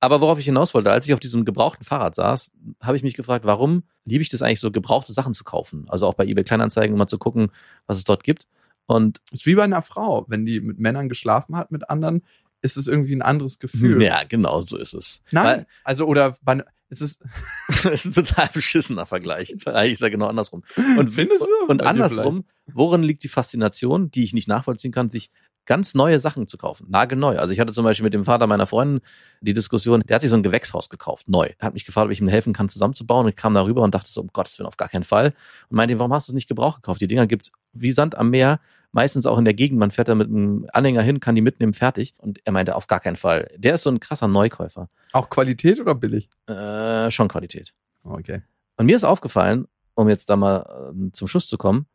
Aber 0.00 0.20
worauf 0.20 0.38
ich 0.38 0.44
hinaus 0.44 0.74
wollte, 0.74 0.90
als 0.90 1.06
ich 1.06 1.14
auf 1.14 1.20
diesem 1.20 1.44
gebrauchten 1.44 1.84
Fahrrad 1.84 2.14
saß, 2.14 2.50
habe 2.80 2.96
ich 2.96 3.02
mich 3.02 3.14
gefragt, 3.14 3.44
warum 3.44 3.84
liebe 4.04 4.22
ich 4.22 4.28
das 4.28 4.42
eigentlich 4.42 4.60
so, 4.60 4.70
gebrauchte 4.70 5.12
Sachen 5.12 5.34
zu 5.34 5.44
kaufen? 5.44 5.86
Also 5.88 6.06
auch 6.06 6.14
bei 6.14 6.26
eBay 6.26 6.44
Kleinanzeigen, 6.44 6.92
um 6.92 6.98
mal 6.98 7.06
zu 7.06 7.18
gucken, 7.18 7.50
was 7.86 7.98
es 7.98 8.04
dort 8.04 8.24
gibt. 8.24 8.46
Und 8.86 9.20
Ist 9.30 9.46
wie 9.46 9.54
bei 9.54 9.62
einer 9.62 9.82
Frau. 9.82 10.24
Wenn 10.28 10.44
die 10.44 10.60
mit 10.60 10.78
Männern 10.78 11.08
geschlafen 11.08 11.56
hat, 11.56 11.70
mit 11.70 11.88
anderen, 11.88 12.22
ist 12.60 12.76
es 12.76 12.88
irgendwie 12.88 13.14
ein 13.14 13.22
anderes 13.22 13.58
Gefühl. 13.58 14.02
ja, 14.02 14.22
genau 14.28 14.60
so 14.60 14.76
ist 14.78 14.94
es. 14.94 15.22
Nein, 15.30 15.66
also 15.84 16.06
oder 16.06 16.36
bei, 16.42 16.62
es 16.92 17.00
ist, 17.00 17.22
es 17.68 18.04
ist 18.04 18.06
ein 18.06 18.24
total 18.24 18.48
beschissener 18.52 19.06
Vergleich. 19.06 19.50
Ist 19.50 20.02
er 20.02 20.10
genau 20.10 20.26
andersrum. 20.26 20.62
Und, 20.98 21.10
Findest 21.12 21.42
du? 21.42 21.66
und 21.66 21.82
andersrum, 21.82 22.44
worin 22.72 23.02
liegt 23.02 23.24
die 23.24 23.28
Faszination, 23.28 24.10
die 24.10 24.24
ich 24.24 24.34
nicht 24.34 24.48
nachvollziehen 24.48 24.92
kann, 24.92 25.10
sich 25.10 25.30
ganz 25.64 25.94
neue 25.94 26.18
Sachen 26.18 26.48
zu 26.48 26.58
kaufen. 26.58 26.88
Nagelneu. 26.90 27.38
Also 27.38 27.52
ich 27.52 27.60
hatte 27.60 27.72
zum 27.72 27.84
Beispiel 27.84 28.04
mit 28.04 28.14
dem 28.14 28.24
Vater 28.24 28.48
meiner 28.48 28.66
Freundin 28.66 29.00
die 29.40 29.54
Diskussion, 29.54 30.02
der 30.06 30.16
hat 30.16 30.20
sich 30.20 30.30
so 30.30 30.36
ein 30.36 30.42
Gewächshaus 30.42 30.90
gekauft, 30.90 31.28
neu. 31.28 31.50
Er 31.58 31.66
hat 31.66 31.74
mich 31.74 31.84
gefragt, 31.84 32.06
ob 32.06 32.10
ich 32.10 32.20
ihm 32.20 32.28
helfen 32.28 32.52
kann, 32.52 32.68
zusammenzubauen. 32.68 33.26
Und 33.26 33.30
ich 33.30 33.36
kam 33.36 33.54
darüber 33.54 33.82
und 33.82 33.94
dachte 33.94 34.10
so, 34.10 34.20
um 34.20 34.28
Gottes 34.32 34.58
Willen, 34.58 34.66
auf 34.66 34.76
gar 34.76 34.88
keinen 34.88 35.04
Fall. 35.04 35.34
Und 35.68 35.76
meinte, 35.76 35.98
warum 35.98 36.12
hast 36.12 36.28
du 36.28 36.32
es 36.32 36.34
nicht 36.34 36.48
gebraucht 36.48 36.82
gekauft? 36.82 37.00
Die 37.00 37.06
Dinger 37.06 37.26
gibt's 37.26 37.52
wie 37.72 37.92
Sand 37.92 38.16
am 38.16 38.30
Meer, 38.30 38.60
meistens 38.92 39.26
auch 39.26 39.38
in 39.38 39.44
der 39.44 39.54
Gegend. 39.54 39.78
Man 39.78 39.90
fährt 39.90 40.08
da 40.08 40.14
mit 40.14 40.28
einem 40.28 40.66
Anhänger 40.72 41.02
hin, 41.02 41.20
kann 41.20 41.34
die 41.34 41.40
mitnehmen, 41.40 41.74
fertig. 41.74 42.14
Und 42.18 42.40
er 42.44 42.52
meinte, 42.52 42.76
auf 42.76 42.86
gar 42.86 43.00
keinen 43.00 43.16
Fall. 43.16 43.48
Der 43.56 43.74
ist 43.74 43.82
so 43.82 43.90
ein 43.90 44.00
krasser 44.00 44.28
Neukäufer. 44.28 44.88
auch 45.12 45.30
Qualität 45.30 45.80
oder 45.80 45.94
billig? 45.94 46.28
Äh, 46.46 47.10
schon 47.10 47.28
Qualität. 47.28 47.74
Okay. 48.04 48.42
Und 48.76 48.86
mir 48.86 48.96
ist 48.96 49.04
aufgefallen, 49.04 49.66
um 49.94 50.08
jetzt 50.08 50.30
da 50.30 50.36
mal 50.36 50.92
äh, 50.94 51.12
zum 51.12 51.28
Schluss 51.28 51.48
zu 51.48 51.58
kommen, 51.58 51.86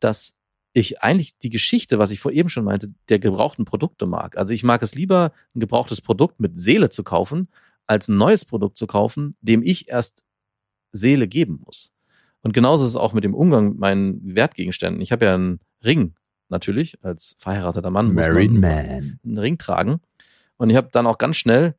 dass 0.00 0.36
ich 0.72 1.02
eigentlich 1.02 1.38
die 1.38 1.50
Geschichte, 1.50 1.98
was 1.98 2.10
ich 2.10 2.20
vor 2.20 2.32
eben 2.32 2.48
schon 2.48 2.64
meinte, 2.64 2.92
der 3.08 3.18
gebrauchten 3.18 3.64
Produkte 3.64 4.06
mag. 4.06 4.36
Also 4.36 4.54
ich 4.54 4.62
mag 4.62 4.82
es 4.82 4.94
lieber, 4.94 5.32
ein 5.54 5.60
gebrauchtes 5.60 6.00
Produkt 6.00 6.38
mit 6.38 6.58
Seele 6.58 6.90
zu 6.90 7.02
kaufen, 7.02 7.48
als 7.86 8.08
ein 8.08 8.16
neues 8.16 8.44
Produkt 8.44 8.76
zu 8.76 8.86
kaufen, 8.86 9.36
dem 9.40 9.62
ich 9.62 9.88
erst 9.88 10.24
Seele 10.92 11.26
geben 11.26 11.60
muss. 11.64 11.92
Und 12.42 12.52
genauso 12.52 12.84
ist 12.84 12.90
es 12.90 12.96
auch 12.96 13.12
mit 13.12 13.24
dem 13.24 13.34
Umgang 13.34 13.70
mit 13.70 13.78
meinen 13.78 14.34
Wertgegenständen. 14.34 15.02
Ich 15.02 15.12
habe 15.12 15.24
ja 15.24 15.34
einen 15.34 15.60
Ring, 15.84 16.14
natürlich, 16.50 17.02
als 17.04 17.36
verheirateter 17.38 17.90
Mann 17.90 18.12
muss 18.14 18.26
man 18.26 18.60
Man. 18.60 19.18
einen 19.24 19.38
Ring 19.38 19.58
tragen. 19.58 20.00
Und 20.56 20.70
ich 20.70 20.76
habe 20.76 20.88
dann 20.92 21.06
auch 21.06 21.18
ganz 21.18 21.36
schnell 21.36 21.74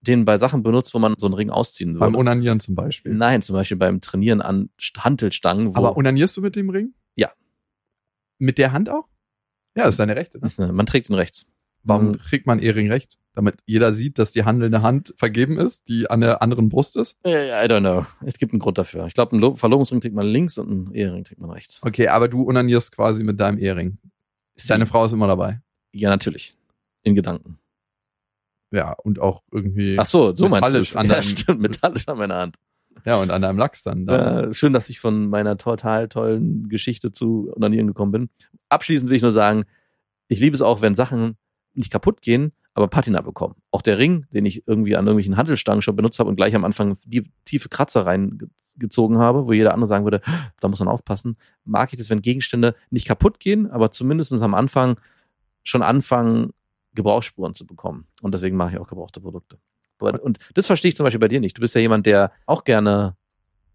den 0.00 0.24
bei 0.24 0.38
Sachen 0.38 0.62
benutzt, 0.62 0.94
wo 0.94 0.98
man 0.98 1.14
so 1.18 1.26
einen 1.26 1.34
Ring 1.34 1.50
ausziehen 1.50 1.94
würde. 1.94 2.00
Beim 2.00 2.14
Onanieren 2.14 2.60
zum 2.60 2.74
Beispiel. 2.76 3.14
Nein, 3.14 3.42
zum 3.42 3.54
Beispiel 3.54 3.76
beim 3.76 4.00
Trainieren 4.00 4.40
an 4.40 4.70
St- 4.80 4.98
Hantelstangen. 5.04 5.74
Aber 5.74 5.96
onanierst 5.96 6.36
du 6.36 6.40
mit 6.40 6.54
dem 6.54 6.70
Ring? 6.70 6.94
Ja. 7.16 7.32
Mit 8.38 8.58
der 8.58 8.72
Hand 8.72 8.88
auch? 8.90 9.08
Ja, 9.74 9.84
das 9.84 9.94
ist 9.94 9.98
deine 9.98 10.14
rechte. 10.16 10.38
Ne? 10.38 10.72
man 10.72 10.86
trägt 10.86 11.08
ihn 11.10 11.14
rechts. 11.14 11.46
Warum 11.84 12.08
Mhm. 12.12 12.18
kriegt 12.18 12.46
man 12.46 12.58
Ehering 12.58 12.90
rechts? 12.90 13.18
Damit 13.34 13.56
jeder 13.66 13.92
sieht, 13.92 14.18
dass 14.18 14.32
die 14.32 14.44
handelnde 14.44 14.82
Hand 14.82 15.14
vergeben 15.16 15.58
ist, 15.58 15.86
die 15.88 16.10
an 16.10 16.20
der 16.20 16.42
anderen 16.42 16.68
Brust 16.68 16.96
ist? 16.96 17.16
I 17.24 17.28
don't 17.30 17.80
know. 17.80 18.04
Es 18.26 18.38
gibt 18.38 18.52
einen 18.52 18.58
Grund 18.58 18.78
dafür. 18.78 19.06
Ich 19.06 19.14
glaube, 19.14 19.32
einen 19.32 19.40
Lo- 19.40 19.54
Verlobungsring 19.54 20.00
trägt 20.00 20.14
man 20.16 20.26
links 20.26 20.58
und 20.58 20.68
einen 20.68 20.94
Ehering 20.94 21.22
trägt 21.24 21.40
man 21.40 21.50
rechts. 21.50 21.80
Okay, 21.84 22.08
aber 22.08 22.26
du 22.28 22.42
unanierst 22.42 22.94
quasi 22.96 23.22
mit 23.22 23.38
deinem 23.38 23.58
Ehering. 23.58 23.98
Deine 24.66 24.86
Frau 24.86 25.04
ist 25.04 25.12
immer 25.12 25.28
dabei. 25.28 25.60
Ja, 25.92 26.10
natürlich. 26.10 26.56
In 27.04 27.14
Gedanken. 27.14 27.58
Ja, 28.72 28.92
und 28.92 29.18
auch 29.20 29.42
irgendwie. 29.52 29.96
Ach 29.98 30.04
so, 30.06 30.34
so 30.34 30.48
meinst 30.48 30.68
du 30.68 30.72
Metallisch 30.80 30.96
an 30.96 31.06
Ja, 31.08 31.22
stimmt, 31.22 31.60
metallisch 31.60 32.08
an 32.08 32.18
meiner 32.18 32.36
Hand. 32.36 32.56
Ja, 33.04 33.16
und 33.16 33.30
an 33.30 33.40
deinem 33.40 33.56
Lachs 33.56 33.84
dann. 33.84 34.04
dann. 34.06 34.50
Äh, 34.50 34.52
schön, 34.54 34.72
dass 34.72 34.88
ich 34.90 34.98
von 35.00 35.30
meiner 35.30 35.56
total 35.56 36.08
tollen 36.08 36.68
Geschichte 36.68 37.12
zu 37.12 37.52
Onanieren 37.54 37.86
gekommen 37.86 38.10
bin. 38.12 38.30
Abschließend 38.68 39.08
will 39.08 39.16
ich 39.16 39.22
nur 39.22 39.30
sagen, 39.30 39.64
ich 40.26 40.40
liebe 40.40 40.54
es 40.54 40.60
auch, 40.60 40.82
wenn 40.82 40.94
Sachen 40.96 41.36
nicht 41.78 41.90
kaputt 41.90 42.20
gehen, 42.20 42.52
aber 42.74 42.88
Patina 42.88 43.20
bekommen. 43.20 43.56
Auch 43.70 43.82
der 43.82 43.98
Ring, 43.98 44.26
den 44.32 44.46
ich 44.46 44.66
irgendwie 44.66 44.96
an 44.96 45.06
irgendwelchen 45.06 45.36
Handelstangen 45.36 45.82
schon 45.82 45.96
benutzt 45.96 46.18
habe 46.18 46.28
und 46.28 46.36
gleich 46.36 46.54
am 46.54 46.64
Anfang 46.64 46.96
die 47.04 47.24
tiefe 47.44 47.68
Kratzer 47.68 48.06
reingezogen 48.06 49.18
habe, 49.18 49.46
wo 49.46 49.52
jeder 49.52 49.74
andere 49.74 49.88
sagen 49.88 50.04
würde, 50.04 50.20
da 50.60 50.68
muss 50.68 50.78
man 50.78 50.88
aufpassen, 50.88 51.36
mag 51.64 51.92
ich 51.92 51.98
das, 51.98 52.10
wenn 52.10 52.22
Gegenstände 52.22 52.74
nicht 52.90 53.06
kaputt 53.06 53.40
gehen, 53.40 53.70
aber 53.70 53.90
zumindest 53.90 54.32
am 54.32 54.54
Anfang 54.54 55.00
schon 55.62 55.82
anfangen, 55.82 56.50
Gebrauchsspuren 56.94 57.54
zu 57.54 57.66
bekommen. 57.66 58.06
Und 58.22 58.32
deswegen 58.32 58.56
mache 58.56 58.72
ich 58.72 58.78
auch 58.78 58.88
gebrauchte 58.88 59.20
Produkte. 59.20 59.58
Und 60.00 60.38
das 60.54 60.66
verstehe 60.66 60.90
ich 60.90 60.96
zum 60.96 61.04
Beispiel 61.04 61.20
bei 61.20 61.28
dir 61.28 61.40
nicht. 61.40 61.56
Du 61.56 61.60
bist 61.60 61.74
ja 61.74 61.80
jemand, 61.80 62.06
der 62.06 62.32
auch 62.46 62.64
gerne 62.64 63.16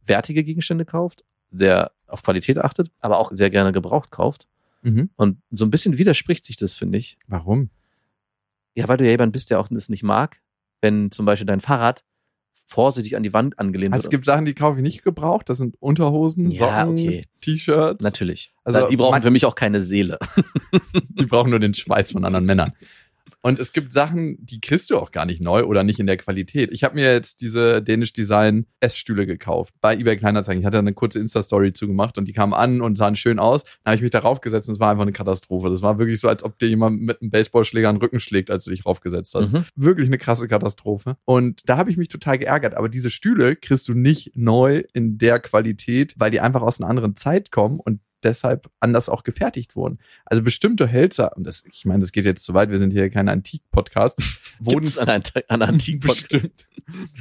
wertige 0.05 0.43
Gegenstände 0.43 0.85
kauft, 0.85 1.23
sehr 1.49 1.91
auf 2.07 2.23
Qualität 2.23 2.57
achtet, 2.57 2.91
aber 2.99 3.17
auch 3.17 3.31
sehr 3.31 3.49
gerne 3.49 3.71
gebraucht 3.71 4.11
kauft. 4.11 4.47
Mhm. 4.81 5.09
Und 5.15 5.37
so 5.51 5.65
ein 5.65 5.71
bisschen 5.71 5.97
widerspricht 5.97 6.45
sich 6.45 6.57
das, 6.57 6.73
finde 6.73 6.97
ich. 6.97 7.17
Warum? 7.27 7.69
Ja, 8.75 8.87
weil 8.87 8.97
du 8.97 9.05
ja 9.05 9.11
jemand 9.11 9.31
bist, 9.33 9.49
der 9.49 9.59
auch 9.59 9.67
das 9.69 9.89
nicht 9.89 10.03
mag, 10.03 10.41
wenn 10.81 11.11
zum 11.11 11.25
Beispiel 11.25 11.45
dein 11.45 11.61
Fahrrad 11.61 12.03
vorsichtig 12.65 13.15
an 13.17 13.23
die 13.23 13.33
Wand 13.33 13.59
angelehnt 13.59 13.93
Also 13.93 14.01
es 14.01 14.05
wird. 14.05 14.11
gibt 14.11 14.25
Sachen, 14.25 14.45
die 14.45 14.53
kaufe 14.53 14.77
ich 14.79 14.83
nicht 14.83 15.03
gebraucht. 15.03 15.49
Das 15.49 15.57
sind 15.57 15.75
Unterhosen, 15.81 16.49
Ja, 16.49 16.85
Socken, 16.85 16.93
okay. 16.93 17.21
T-Shirts. 17.41 18.03
Natürlich. 18.03 18.53
Also 18.63 18.87
die 18.87 18.95
brauchen 18.97 19.21
für 19.21 19.31
mich 19.31 19.45
auch 19.45 19.55
keine 19.55 19.81
Seele. 19.81 20.17
Die 21.09 21.25
brauchen 21.25 21.49
nur 21.49 21.59
den 21.59 21.73
Schweiß 21.73 22.11
von 22.11 22.23
anderen 22.25 22.45
Männern. 22.45 22.73
Und 23.45 23.59
es 23.59 23.73
gibt 23.73 23.91
Sachen, 23.91 24.37
die 24.39 24.61
kriegst 24.61 24.89
du 24.89 24.97
auch 24.97 25.11
gar 25.11 25.25
nicht 25.25 25.43
neu 25.43 25.65
oder 25.65 25.83
nicht 25.83 25.99
in 25.99 26.07
der 26.07 26.15
Qualität. 26.15 26.71
Ich 26.71 26.83
habe 26.85 26.95
mir 26.95 27.11
jetzt 27.11 27.41
diese 27.41 27.81
Dänisch 27.81 28.13
Design 28.13 28.65
Essstühle 28.79 29.25
gekauft 29.25 29.73
bei 29.81 29.95
eBay 29.95 30.15
Kleinanzeigen. 30.15 30.61
Ich 30.61 30.65
hatte 30.65 30.79
eine 30.79 30.93
kurze 30.93 31.19
Insta-Story 31.19 31.73
zugemacht 31.73 32.17
und 32.17 32.25
die 32.25 32.31
kamen 32.31 32.53
an 32.53 32.81
und 32.81 32.97
sahen 32.97 33.17
schön 33.17 33.39
aus. 33.39 33.63
Dann 33.63 33.91
habe 33.91 33.95
ich 33.97 34.01
mich 34.01 34.11
darauf 34.11 34.39
gesetzt 34.39 34.69
und 34.69 34.75
es 34.75 34.79
war 34.79 34.91
einfach 34.91 35.01
eine 35.01 35.11
Katastrophe. 35.11 35.69
Das 35.69 35.81
war 35.81 35.99
wirklich 35.99 36.21
so, 36.21 36.29
als 36.29 36.41
ob 36.43 36.57
dir 36.57 36.69
jemand 36.69 37.01
mit 37.01 37.21
einem 37.21 37.31
Baseballschläger 37.31 37.91
den 37.91 37.97
Rücken 37.97 38.21
schlägt, 38.21 38.49
als 38.49 38.63
du 38.63 38.71
dich 38.71 38.85
raufgesetzt 38.85 39.35
hast. 39.35 39.51
Mhm. 39.51 39.65
Wirklich 39.75 40.07
eine 40.07 40.17
krasse 40.17 40.47
Katastrophe. 40.47 41.17
Und 41.25 41.61
da 41.65 41.75
habe 41.75 41.91
ich 41.91 41.97
mich 41.97 42.07
total 42.07 42.37
geärgert. 42.37 42.75
Aber 42.75 42.87
diese 42.87 43.09
Stühle 43.09 43.57
kriegst 43.57 43.89
du 43.89 43.93
nicht 43.93 44.37
neu 44.37 44.83
in 44.93 45.17
der 45.17 45.41
Qualität, 45.41 46.13
weil 46.17 46.31
die 46.31 46.39
einfach 46.39 46.61
aus 46.61 46.79
einer 46.79 46.89
anderen 46.89 47.17
Zeit 47.17 47.51
kommen 47.51 47.81
und 47.81 47.99
deshalb 48.23 48.69
anders 48.79 49.09
auch 49.09 49.23
gefertigt 49.23 49.75
wurden. 49.75 49.99
Also 50.25 50.43
bestimmte 50.43 50.91
Hölzer, 50.91 51.35
und 51.35 51.45
das, 51.45 51.63
ich 51.71 51.85
meine, 51.85 52.01
das 52.01 52.11
geht 52.11 52.25
jetzt 52.25 52.43
zu 52.43 52.53
weit, 52.53 52.69
wir 52.69 52.77
sind 52.77 52.91
hier 52.91 53.09
kein 53.09 53.29
Antik-Podcast, 53.29 54.19
wurden 54.59 54.87
an 54.99 55.21
an 55.49 55.77
bestimmt, 55.99 56.67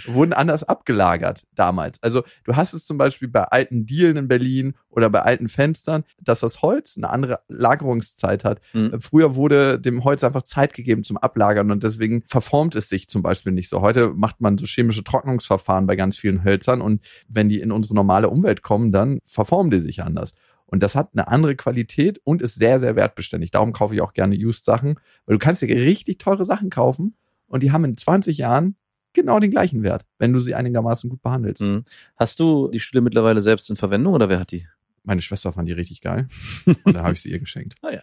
wurden 0.07 0.33
anders 0.33 0.65
abgelagert 0.65 1.43
damals. 1.55 2.03
Also 2.03 2.23
du 2.45 2.57
hast 2.57 2.75
es 2.75 2.87
zum 2.87 2.99
Beispiel 2.99 3.29
bei 3.29 3.45
alten 3.45 3.87
Dielen 3.87 4.17
in 4.17 4.29
Berlin 4.29 4.75
oder 4.89 5.11
bei 5.11 5.23
alten 5.23 5.49
Fenstern, 5.49 6.05
dass 6.21 6.41
das 6.41 6.63
Holz 6.63 6.97
eine 6.97 7.11
andere 7.11 7.41
Lagerungszeit 7.49 8.45
hat. 8.45 8.61
Mhm. 8.73 9.01
Früher 9.01 9.35
wurde 9.35 9.81
dem 9.81 10.05
Holz 10.05 10.23
einfach 10.25 10.43
Zeit 10.43 10.75
gegeben 10.75 11.03
zum 11.05 11.17
Ablagern 11.17 11.71
und 11.71 11.83
deswegen 11.83 12.23
verformt 12.27 12.75
es 12.75 12.89
sich 12.89 13.09
zum 13.09 13.23
Beispiel 13.23 13.53
nicht 13.53 13.69
so. 13.69 13.81
Heute 13.81 14.11
macht 14.11 14.41
man 14.41 14.59
so 14.59 14.67
chemische 14.67 15.05
Trocknungsverfahren 15.05 15.87
bei 15.87 15.97
ganz 15.97 16.17
vielen 16.17 16.45
Hölzern 16.45 16.81
und 16.81 17.03
wenn 17.29 17.49
die 17.49 17.61
in 17.61 17.73
unsere 17.73 17.95
normale 17.95 18.29
Umwelt 18.29 18.63
kommen, 18.63 18.93
dann 18.93 19.21
verformen 19.25 19.71
die 19.71 19.79
sich 19.79 20.03
anders. 20.03 20.35
Und 20.73 20.83
das 20.83 20.95
hat 20.95 21.11
eine 21.13 21.29
andere 21.29 21.55
Qualität 21.55 22.19
und 22.25 22.41
ist 22.41 22.55
sehr, 22.55 22.79
sehr 22.79 22.97
wertbeständig. 22.97 23.51
Darum 23.51 23.75
kaufe 23.75 23.95
ich 23.95 24.01
auch 24.01 24.15
gerne 24.15 24.35
Used-Sachen, 24.35 24.95
weil 25.27 25.35
du 25.35 25.39
kannst 25.39 25.61
dir 25.61 25.69
richtig 25.69 26.17
teure 26.17 26.47
Sachen 26.47 26.71
kaufen 26.71 27.15
und 27.47 27.63
die 27.63 27.73
haben 27.73 27.85
in 27.85 27.95
20 27.95 28.39
Jahren 28.39 28.77
genau 29.13 29.39
den 29.39 29.51
gleichen 29.51 29.83
Wert, 29.83 30.07
wenn 30.19 30.33
du 30.33 30.39
sie 30.39 30.55
einigermaßen 30.55 31.11
gut 31.11 31.21
behandelst. 31.21 31.61
Mhm. 31.61 31.83
Hast 32.17 32.41
du 32.41 32.69
die 32.69 32.81
Stühle 32.81 33.03
mittlerweile 33.03 33.43
selbst 33.43 33.69
in 33.69 33.77
Verwendung 33.77 34.15
oder 34.15 34.31
wer 34.31 34.41
hat 34.41 34.51
die? 34.51 34.67
Meine 35.05 35.21
Schwester 35.21 35.53
fand 35.53 35.69
die 35.69 35.75
richtig 35.75 36.01
geil 36.01 36.27
und 36.65 36.87
dann 36.87 37.03
habe 37.03 37.13
ich 37.13 37.21
sie 37.21 37.31
ihr 37.31 37.39
geschenkt. 37.39 37.75
Ah 37.83 37.91
ja. 37.91 38.03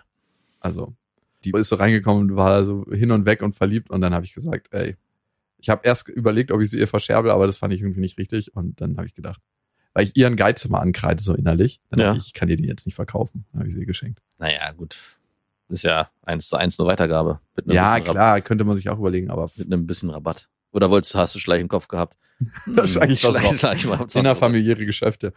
Also, 0.60 0.94
die 1.46 1.52
ist 1.56 1.70
so 1.70 1.76
reingekommen 1.76 2.30
und 2.30 2.36
war 2.36 2.63
so 2.65 2.86
hin 2.91 3.10
und 3.10 3.26
weg 3.26 3.41
und 3.41 3.56
verliebt 3.56 3.89
und 3.89 4.02
dann 4.02 4.13
habe 4.13 4.26
ich 4.26 4.36
gesagt, 4.36 4.67
ey, 4.74 4.96
ich 5.58 5.70
habe 5.70 5.82
erst 5.86 6.08
überlegt, 6.08 6.52
ob 6.52 6.62
ich 6.62 6.70
sie 6.70 6.78
ihr 6.78 6.88
verscherbe, 6.88 7.34
aber 7.34 7.48
das 7.48 7.58
fand 7.58 7.74
ich 7.74 7.82
irgendwie 7.82 8.02
nicht 8.02 8.20
richtig 8.20 8.56
und 8.56 8.80
dann 8.80 8.96
habe 8.98 9.08
ich 9.08 9.15
gedacht, 9.15 9.41
weil 10.00 10.06
ich 10.06 10.16
ihren 10.16 10.38
Geiz 10.38 10.64
immer 10.64 10.80
ankreide, 10.80 11.22
so 11.22 11.34
innerlich, 11.34 11.82
dann 11.90 12.00
Ja. 12.00 12.06
dachte 12.08 12.20
ich, 12.22 12.28
ich 12.28 12.34
kann 12.34 12.48
dir 12.48 12.56
die 12.56 12.66
jetzt 12.68 12.86
nicht 12.86 12.96
verkaufen. 12.96 13.44
Dann 13.52 13.60
habe 13.60 13.70
ich 13.70 13.76
sie 13.76 13.86
geschenkt. 13.86 14.22
Naja, 14.38 14.72
gut. 14.72 14.96
Ist 15.68 15.84
ja 15.84 16.10
eins 16.24 16.48
zu 16.48 16.56
eins 16.56 16.78
nur 16.80 16.88
Weitergabe. 16.88 17.42
Ja, 17.66 18.00
klar, 18.00 18.40
könnte 18.40 18.64
man 18.64 18.78
sich 18.78 18.90
auch 18.90 18.98
überlegen, 18.98 19.30
aber 19.30 19.50
Mit 19.58 19.68
einem 19.68 19.86
bisschen 19.86 20.10
Rabatt. 20.10 20.48
Oder 20.72 20.90
wolltest, 20.90 21.16
hast 21.16 21.36
du 21.36 21.40
Schleich 21.40 21.60
im 21.60 21.68
Kopf 21.68 21.90
gehabt? 21.90 22.18
Wahrscheinlich 22.66 23.22
Hm, 23.22 23.32
schleich- 23.34 23.52
mal 23.52 23.98
20 23.98 24.16
Euro. 24.16 24.20
innerfamiliäre 24.20 24.86
Geschäfte. 24.86 25.34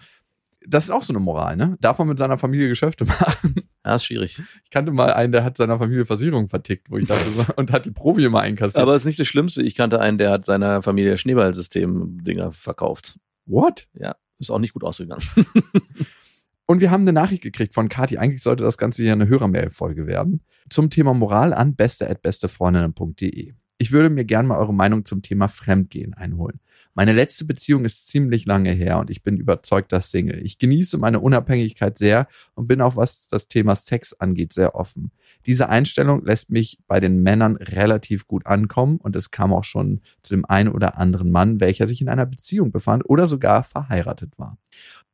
Das 0.64 0.84
ist 0.84 0.90
auch 0.90 1.02
so 1.02 1.12
eine 1.12 1.18
Moral, 1.18 1.56
ne? 1.56 1.76
Darf 1.80 1.98
man 1.98 2.06
mit 2.06 2.18
seiner 2.18 2.38
Familie 2.38 2.68
Geschäfte 2.68 3.04
machen? 3.06 3.54
Ja, 3.84 3.96
ist 3.96 4.04
schwierig. 4.04 4.40
Ich 4.62 4.70
kannte 4.70 4.92
mal 4.92 5.12
einen, 5.12 5.32
der 5.32 5.42
hat 5.42 5.56
seiner 5.56 5.76
Familie 5.76 6.06
Versicherung 6.06 6.48
vertickt, 6.48 6.88
wo 6.88 6.98
ich 6.98 7.06
dachte, 7.06 7.52
und 7.56 7.72
hat 7.72 7.84
die 7.84 7.90
Provi 7.90 8.24
immer 8.24 8.40
einkassiert. 8.42 8.80
Aber 8.80 8.94
ist 8.94 9.04
nicht 9.04 9.18
das 9.18 9.26
Schlimmste. 9.26 9.60
Ich 9.62 9.74
kannte 9.74 9.98
einen, 10.00 10.18
der 10.18 10.30
hat 10.30 10.44
seiner 10.44 10.80
Familie 10.82 11.18
Schneeballsystem-Dinger 11.18 12.52
verkauft. 12.52 13.18
What? 13.46 13.88
Ja, 13.94 14.14
ist 14.42 14.50
auch 14.50 14.58
nicht 14.58 14.74
gut 14.74 14.84
ausgegangen. 14.84 15.22
Und 16.66 16.80
wir 16.80 16.90
haben 16.90 17.02
eine 17.02 17.12
Nachricht 17.12 17.42
gekriegt 17.42 17.74
von 17.74 17.88
Kati. 17.88 18.18
Eigentlich 18.18 18.42
sollte 18.42 18.64
das 18.64 18.78
Ganze 18.78 19.02
hier 19.02 19.12
eine 19.12 19.28
Hörermail-Folge 19.28 20.06
werden. 20.06 20.42
Zum 20.70 20.90
Thema 20.90 21.12
Moral 21.12 21.52
an 21.52 21.74
beste.bestefreundinnen.de. 21.74 23.54
Ich 23.78 23.92
würde 23.92 24.10
mir 24.10 24.24
gerne 24.24 24.48
mal 24.48 24.58
eure 24.58 24.72
Meinung 24.72 25.04
zum 25.04 25.22
Thema 25.22 25.48
Fremdgehen 25.48 26.14
einholen. 26.14 26.60
Meine 26.94 27.14
letzte 27.14 27.46
Beziehung 27.46 27.86
ist 27.86 28.06
ziemlich 28.06 28.44
lange 28.44 28.70
her 28.70 28.98
und 28.98 29.10
ich 29.10 29.22
bin 29.22 29.38
überzeugter 29.38 30.02
Single. 30.02 30.44
Ich 30.44 30.58
genieße 30.58 30.98
meine 30.98 31.20
Unabhängigkeit 31.20 31.96
sehr 31.96 32.28
und 32.54 32.66
bin 32.66 32.82
auch, 32.82 32.96
was 32.96 33.28
das 33.28 33.48
Thema 33.48 33.74
Sex 33.76 34.12
angeht, 34.12 34.52
sehr 34.52 34.74
offen. 34.74 35.10
Diese 35.46 35.70
Einstellung 35.70 36.22
lässt 36.24 36.50
mich 36.50 36.78
bei 36.86 37.00
den 37.00 37.22
Männern 37.22 37.56
relativ 37.56 38.26
gut 38.26 38.46
ankommen 38.46 38.98
und 38.98 39.16
es 39.16 39.30
kam 39.30 39.54
auch 39.54 39.64
schon 39.64 40.00
zu 40.22 40.34
dem 40.34 40.44
einen 40.44 40.68
oder 40.68 40.98
anderen 40.98 41.30
Mann, 41.30 41.60
welcher 41.60 41.86
sich 41.86 42.02
in 42.02 42.10
einer 42.10 42.26
Beziehung 42.26 42.72
befand 42.72 43.08
oder 43.08 43.26
sogar 43.26 43.64
verheiratet 43.64 44.38
war. 44.38 44.58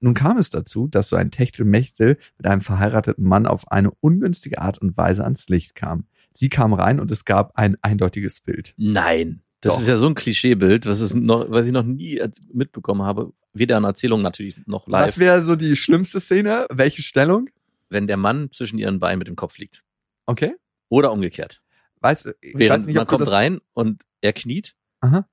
Nun 0.01 0.15
kam 0.15 0.37
es 0.37 0.51
dazu, 0.51 0.89
dass 0.89 1.09
so 1.09 1.17
ein 1.17 1.31
Techtelmechtel 1.31 2.19
mit 2.39 2.47
einem 2.47 2.61
verheirateten 2.61 3.25
Mann 3.25 3.47
auf 3.47 3.71
eine 3.71 3.93
ungünstige 4.01 4.59
Art 4.61 4.79
und 4.79 4.97
Weise 4.97 5.23
ans 5.23 5.49
Licht 5.49 5.77
kam. 5.77 6.07
Sie 6.35 6.49
kam 6.49 6.73
rein 6.73 7.01
und 7.01 7.11
es 7.11 7.25
gab 7.25 7.57
ein 7.57 7.77
eindeutiges 7.83 8.41
Bild. 8.41 8.75
Nein. 8.77 9.43
Das 9.61 9.75
Doch. 9.75 9.81
ist 9.81 9.89
ja 9.89 9.97
so 9.97 10.07
ein 10.07 10.15
Klischeebild, 10.15 10.87
was, 10.87 11.01
es 11.01 11.15
noch, 11.15 11.51
was 11.51 11.67
ich 11.67 11.73
noch 11.73 11.83
nie 11.83 12.23
mitbekommen 12.53 13.03
habe. 13.03 13.33
Weder 13.53 13.77
in 13.77 13.85
Erzählungen 13.85 14.23
natürlich 14.23 14.57
noch 14.67 14.87
live. 14.87 15.09
Was 15.09 15.19
wäre 15.19 15.43
so 15.43 15.57
die 15.57 15.75
schlimmste 15.75 16.21
Szene? 16.21 16.67
Welche 16.71 17.03
Stellung? 17.03 17.49
wenn 17.91 18.07
der 18.07 18.17
Mann 18.17 18.51
zwischen 18.51 18.79
ihren 18.79 19.01
Beinen 19.01 19.19
mit 19.19 19.29
dem 19.29 19.37
Kopf 19.37 19.59
liegt. 19.59 19.83
Okay. 20.27 20.55
Oder 20.89 21.13
umgekehrt. 21.13 21.63
Weißt, 22.01 22.27
du, 22.27 22.35
ich 22.41 22.55
Während 22.57 22.83
weiß 22.83 22.87
nicht, 22.87 22.97
man 22.97 23.07
kommt 23.07 23.31
rein 23.31 23.61
und 23.73 24.03
er 24.21 24.33
kniet 24.33 24.77
Aha. 25.01 25.29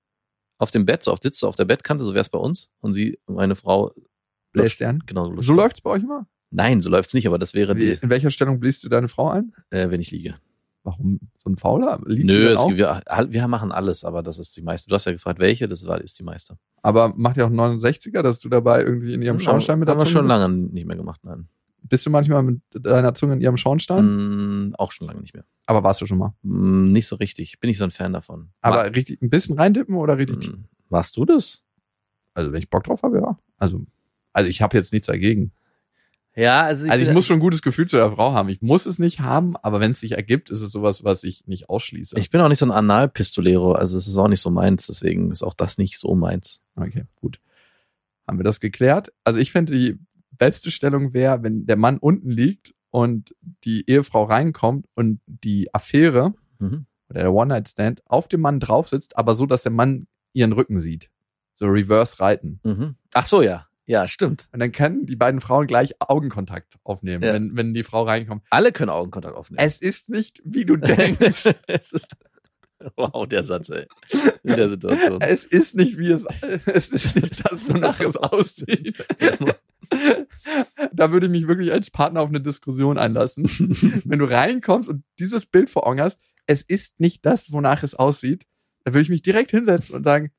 auf 0.58 0.72
dem 0.72 0.86
Bett, 0.86 1.04
so 1.04 1.12
oft 1.12 1.24
sitzt 1.24 1.44
er 1.44 1.50
auf 1.50 1.56
der 1.56 1.66
Bettkante, 1.66 2.04
so 2.04 2.14
wäre 2.14 2.22
es 2.22 2.30
bei 2.30 2.40
uns. 2.40 2.72
Und 2.80 2.94
sie, 2.94 3.20
meine 3.28 3.56
Frau, 3.56 3.94
bläst 4.52 4.80
dir 4.80 4.90
an. 4.90 5.04
genau 5.06 5.40
So 5.42 5.54
läuft's 5.54 5.82
bei 5.82 5.92
euch 5.92 6.04
immer? 6.04 6.28
Nein, 6.50 6.82
so 6.82 6.90
läuft's 6.90 7.14
nicht, 7.14 7.28
aber 7.28 7.38
das 7.38 7.54
wäre 7.54 7.76
Wie, 7.76 7.80
die, 7.96 8.00
in 8.02 8.10
welcher 8.10 8.30
Stellung 8.30 8.60
bläst 8.60 8.84
du 8.84 8.90
deine 8.90 9.08
Frau 9.08 9.30
ein? 9.30 9.54
äh, 9.70 9.90
wenn 9.90 10.02
ich 10.02 10.12
liege. 10.12 10.36
Warum 10.86 11.20
so 11.44 11.50
ein 11.50 11.58
Fauler? 11.58 12.00
Liegt 12.06 12.32
sie 12.32 12.38
Nö, 12.38 12.48
es 12.50 12.60
auch? 12.60 12.68
gibt, 12.68 12.78
wir, 12.78 13.02
wir 13.30 13.48
machen 13.48 13.72
alles, 13.72 14.04
aber 14.06 14.22
das 14.22 14.38
ist 14.38 14.56
die 14.56 14.62
meiste. 14.62 14.88
Du 14.88 14.94
hast 14.94 15.06
ja 15.06 15.12
gefragt, 15.12 15.40
welche, 15.40 15.68
das 15.68 15.86
war, 15.88 16.00
ist 16.00 16.20
die 16.20 16.24
meiste. 16.24 16.58
Aber 16.84 17.12
macht 17.18 17.38
ja 17.38 17.46
auch 17.48 17.50
69er, 17.50 18.22
dass 18.22 18.40
du 18.40 18.50
dabei 18.50 18.84
irgendwie 18.84 19.14
in 19.16 19.22
ihrem 19.24 19.40
Schornstein 19.40 19.80
mit 19.80 19.88
der 19.88 19.96
Haben 19.96 20.02
wir 20.02 20.06
schon 20.06 20.28
lange 20.28 20.48
nicht 20.48 20.86
mehr 20.86 20.96
gemacht, 20.96 21.22
nein. 21.24 21.48
Bist 21.82 22.06
du 22.06 22.12
manchmal 22.12 22.44
mit 22.44 22.62
deiner 22.72 23.16
Zunge 23.16 23.34
in 23.34 23.42
ihrem 23.42 23.58
Schornstein? 23.58 24.70
Mm, 24.70 24.76
auch 24.76 24.92
schon 24.92 25.08
lange 25.08 25.22
nicht 25.22 25.34
mehr. 25.34 25.44
Aber 25.66 25.84
warst 25.84 26.02
du 26.02 26.06
schon 26.06 26.20
mal? 26.20 26.34
Mm, 26.44 26.92
nicht 26.92 27.08
so 27.08 27.16
richtig. 27.16 27.60
Bin 27.60 27.70
ich 27.72 27.78
so 27.80 27.84
ein 27.84 27.92
Fan 27.92 28.14
davon. 28.14 28.50
Aber 28.62 28.78
Ma- 28.78 28.82
richtig 28.84 29.22
ein 29.24 29.30
bisschen 29.32 29.58
reindippen 29.58 29.96
oder 29.96 30.18
richtig? 30.20 30.50
Mm, 30.52 30.66
Warst 30.90 31.18
du 31.18 31.26
das? 31.26 31.64
Also 32.36 32.52
wenn 32.52 32.60
ich 32.60 32.70
Bock 32.70 32.84
drauf 32.84 33.02
habe, 33.02 33.18
ja. 33.20 33.40
Also, 33.58 33.82
also 34.34 34.50
ich 34.50 34.62
habe 34.62 34.78
jetzt 34.78 34.94
nichts 34.94 35.08
dagegen. 35.08 35.52
Ja, 36.36 36.64
also 36.64 36.86
ich, 36.86 36.92
also 36.92 37.06
ich 37.06 37.14
muss 37.14 37.26
schon 37.26 37.38
ein 37.38 37.42
gutes 37.42 37.62
Gefühl 37.62 37.88
zu 37.88 37.96
der 37.96 38.12
Frau 38.12 38.34
haben. 38.34 38.50
Ich 38.50 38.62
muss 38.62 38.86
es 38.86 39.00
nicht 39.00 39.22
haben, 39.22 39.56
aber 39.58 39.80
wenn 39.80 39.92
es 39.92 40.02
sich 40.02 40.12
ergibt, 40.14 40.50
ist 40.50 40.62
es 40.62 40.72
sowas, 40.72 41.04
was 41.04 41.24
ich 41.24 41.48
nicht 41.48 41.70
ausschließe. 41.70 42.18
Ich 42.20 42.30
bin 42.30 42.42
auch 42.42 42.50
nicht 42.50 42.60
so 42.60 42.66
ein 42.66 42.72
Analpistolero, 42.72 43.72
also 43.74 43.96
es 43.98 44.06
ist 44.08 44.18
auch 44.18 44.28
nicht 44.28 44.42
so 44.42 44.50
meins, 44.50 44.88
deswegen 44.88 45.32
ist 45.32 45.44
auch 45.44 45.54
das 45.54 45.78
nicht 45.78 45.98
so 45.98 46.14
meins. 46.16 46.62
okay, 46.76 47.06
gut. 47.16 47.40
Haben 48.28 48.40
wir 48.40 48.44
das 48.44 48.60
geklärt? 48.60 49.14
Also 49.24 49.40
ich 49.40 49.52
fände 49.52 49.74
die 49.74 49.98
beste 50.32 50.72
Stellung 50.72 51.14
wäre, 51.14 51.42
wenn 51.44 51.66
der 51.68 51.78
Mann 51.78 51.98
unten 52.00 52.32
liegt 52.32 52.74
und 52.92 53.34
die 53.64 53.90
Ehefrau 53.90 54.24
reinkommt 54.24 54.88
und 54.96 55.22
die 55.28 55.74
Affäre 55.74 56.34
Mhm. 56.60 56.86
oder 57.10 57.20
der 57.22 57.34
One-Night-Stand 57.34 58.02
auf 58.06 58.28
dem 58.28 58.42
Mann 58.42 58.60
drauf 58.60 58.88
sitzt, 58.90 59.18
aber 59.18 59.36
so, 59.36 59.46
dass 59.46 59.64
der 59.64 59.72
Mann 59.72 60.08
ihren 60.34 60.54
Rücken 60.54 60.80
sieht. 60.82 61.10
So 61.56 61.68
reverse 61.68 62.20
reiten. 62.20 62.60
Mhm. 62.64 62.96
Ach 63.14 63.26
so, 63.26 63.42
ja. 63.42 63.68
Ja, 63.88 64.08
stimmt. 64.08 64.48
Und 64.52 64.60
dann 64.60 64.72
können 64.72 65.06
die 65.06 65.16
beiden 65.16 65.42
Frauen 65.42 65.68
gleich 65.68 65.94
Augenkontakt 66.00 66.74
aufnehmen, 66.84 67.24
Ja. 67.24 67.34
wenn, 67.34 67.56
wenn 67.56 67.74
die 67.74 67.84
Frau 67.84 68.04
reinkommt. 68.04 68.44
Alle 68.50 68.72
können 68.72 68.90
Augenkontakt 68.90 69.36
aufnehmen. 69.36 69.60
Es 69.66 69.80
ist 69.80 70.10
nicht, 70.10 70.42
wie 70.44 70.66
du 70.66 70.76
denkst. 70.78 71.54
es 71.68 71.92
ist, 71.92 72.08
wow, 72.96 73.28
der 73.28 73.44
Satz, 73.44 73.70
ey. 73.70 73.86
In 74.44 74.56
der 74.56 74.70
Situation. 74.70 75.22
es 75.22 75.46
ist 75.46 75.76
nicht, 75.76 75.98
wie 76.00 76.10
es, 76.12 76.26
es 76.66 76.90
ist 76.90 77.16
nicht 77.16 77.44
das, 77.52 77.72
wonach 77.74 78.00
es 78.00 78.18
aussieht. 78.18 79.06
Da 80.94 81.12
würde 81.12 81.28
ich 81.28 81.32
mich 81.32 81.48
wirklich 81.48 81.72
als 81.72 81.92
Partner 81.92 82.22
auf 82.22 82.30
eine 82.30 82.42
Diskussion 82.42 82.98
einlassen. 82.98 83.46
Wenn 84.06 84.20
du 84.20 84.26
reinkommst 84.26 84.90
und 84.90 85.04
dieses 85.20 85.46
Bild 85.46 85.70
vor 85.70 85.86
Augen 85.88 86.02
hast, 86.02 86.20
es 86.48 86.62
ist 86.62 87.00
nicht 87.00 87.26
das, 87.26 87.52
wonach 87.52 87.84
es 87.84 87.96
aussieht, 87.96 88.46
da 88.84 88.94
würde 88.94 89.02
ich 89.04 89.10
mich 89.10 89.22
direkt 89.22 89.52
hinsetzen 89.52 89.96
und 89.96 90.04
sagen, 90.04 90.32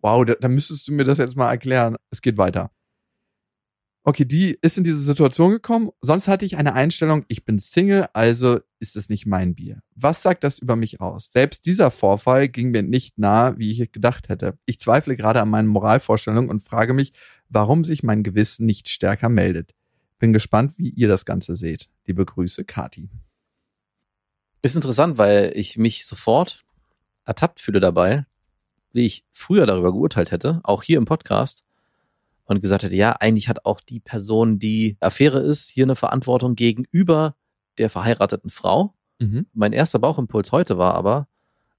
wow, 0.00 0.24
da, 0.24 0.34
da 0.34 0.48
müsstest 0.48 0.88
du 0.88 0.92
mir 0.92 1.04
das 1.04 1.18
jetzt 1.18 1.36
mal 1.36 1.50
erklären. 1.50 1.96
Es 2.10 2.20
geht 2.22 2.36
weiter. 2.36 2.72
Okay, 4.04 4.24
die 4.24 4.58
ist 4.60 4.76
in 4.76 4.82
diese 4.82 5.00
Situation 5.00 5.52
gekommen. 5.52 5.90
Sonst 6.00 6.26
hatte 6.26 6.44
ich 6.44 6.56
eine 6.56 6.74
Einstellung, 6.74 7.24
ich 7.28 7.44
bin 7.44 7.60
Single, 7.60 8.08
also 8.12 8.58
ist 8.80 8.96
es 8.96 9.08
nicht 9.08 9.26
mein 9.26 9.54
Bier. 9.54 9.80
Was 9.94 10.22
sagt 10.22 10.42
das 10.42 10.58
über 10.58 10.74
mich 10.74 11.00
aus? 11.00 11.30
Selbst 11.30 11.66
dieser 11.66 11.92
Vorfall 11.92 12.48
ging 12.48 12.72
mir 12.72 12.82
nicht 12.82 13.16
nahe, 13.18 13.58
wie 13.58 13.70
ich 13.70 13.92
gedacht 13.92 14.28
hätte. 14.28 14.58
Ich 14.66 14.80
zweifle 14.80 15.16
gerade 15.16 15.40
an 15.40 15.50
meinen 15.50 15.68
Moralvorstellungen 15.68 16.50
und 16.50 16.60
frage 16.60 16.94
mich, 16.94 17.12
warum 17.48 17.84
sich 17.84 18.02
mein 18.02 18.24
Gewissen 18.24 18.66
nicht 18.66 18.88
stärker 18.88 19.28
meldet. 19.28 19.72
Bin 20.18 20.32
gespannt, 20.32 20.78
wie 20.78 20.90
ihr 20.90 21.06
das 21.06 21.24
Ganze 21.24 21.54
seht. 21.54 21.88
Liebe 22.04 22.24
Grüße, 22.24 22.64
Kati. 22.64 23.08
Ist 24.62 24.74
interessant, 24.74 25.16
weil 25.16 25.52
ich 25.54 25.78
mich 25.78 26.06
sofort 26.06 26.64
ertappt 27.24 27.60
fühle 27.60 27.78
dabei, 27.78 28.26
wie 28.92 29.06
ich 29.06 29.24
früher 29.30 29.66
darüber 29.66 29.92
geurteilt 29.92 30.32
hätte, 30.32 30.60
auch 30.64 30.82
hier 30.82 30.98
im 30.98 31.04
Podcast, 31.04 31.64
und 32.44 32.60
gesagt 32.60 32.82
hätte, 32.82 32.94
ja, 32.94 33.12
eigentlich 33.12 33.48
hat 33.48 33.64
auch 33.64 33.80
die 33.80 34.00
Person, 34.00 34.58
die 34.58 34.96
Affäre 35.00 35.40
ist, 35.40 35.70
hier 35.70 35.84
eine 35.84 35.96
Verantwortung 35.96 36.54
gegenüber 36.54 37.36
der 37.78 37.90
verheirateten 37.90 38.50
Frau. 38.50 38.94
Mhm. 39.18 39.46
Mein 39.52 39.72
erster 39.72 39.98
Bauchimpuls 39.98 40.52
heute 40.52 40.78
war 40.78 40.94
aber, 40.94 41.28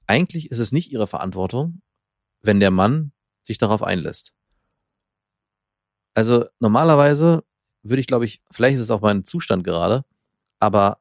eigentlich 0.07 0.51
ist 0.51 0.59
es 0.59 0.71
nicht 0.71 0.91
ihre 0.91 1.07
Verantwortung, 1.07 1.81
wenn 2.41 2.59
der 2.59 2.71
Mann 2.71 3.11
sich 3.41 3.57
darauf 3.57 3.83
einlässt. 3.83 4.33
Also 6.13 6.45
normalerweise 6.59 7.43
würde 7.81 7.99
ich, 7.99 8.07
glaube 8.07 8.25
ich, 8.25 8.41
vielleicht 8.51 8.75
ist 8.75 8.83
es 8.83 8.91
auch 8.91 9.01
mein 9.01 9.25
Zustand 9.25 9.63
gerade, 9.63 10.05
aber 10.59 10.99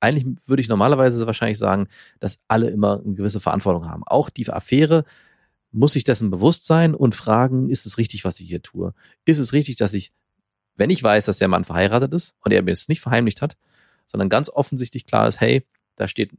eigentlich 0.00 0.48
würde 0.48 0.60
ich 0.60 0.68
normalerweise 0.68 1.26
wahrscheinlich 1.26 1.58
sagen, 1.58 1.88
dass 2.20 2.38
alle 2.48 2.68
immer 2.68 3.00
eine 3.02 3.14
gewisse 3.14 3.40
Verantwortung 3.40 3.88
haben. 3.88 4.04
Auch 4.06 4.30
die 4.30 4.48
Affäre 4.48 5.04
muss 5.74 5.92
sich 5.92 6.04
dessen 6.04 6.30
bewusst 6.30 6.64
sein 6.64 6.94
und 6.94 7.14
fragen, 7.14 7.68
ist 7.68 7.84
es 7.84 7.98
richtig, 7.98 8.24
was 8.24 8.40
ich 8.40 8.48
hier 8.48 8.62
tue? 8.62 8.94
Ist 9.24 9.38
es 9.38 9.52
richtig, 9.52 9.76
dass 9.76 9.92
ich, 9.92 10.10
wenn 10.76 10.90
ich 10.90 11.02
weiß, 11.02 11.26
dass 11.26 11.38
der 11.38 11.48
Mann 11.48 11.64
verheiratet 11.64 12.14
ist 12.14 12.36
und 12.40 12.52
er 12.52 12.62
mir 12.62 12.72
es 12.72 12.88
nicht 12.88 13.00
verheimlicht 13.00 13.42
hat, 13.42 13.56
sondern 14.06 14.28
ganz 14.28 14.48
offensichtlich 14.48 15.06
klar 15.06 15.28
ist, 15.28 15.40
hey, 15.40 15.66
da 15.96 16.08
steht 16.08 16.30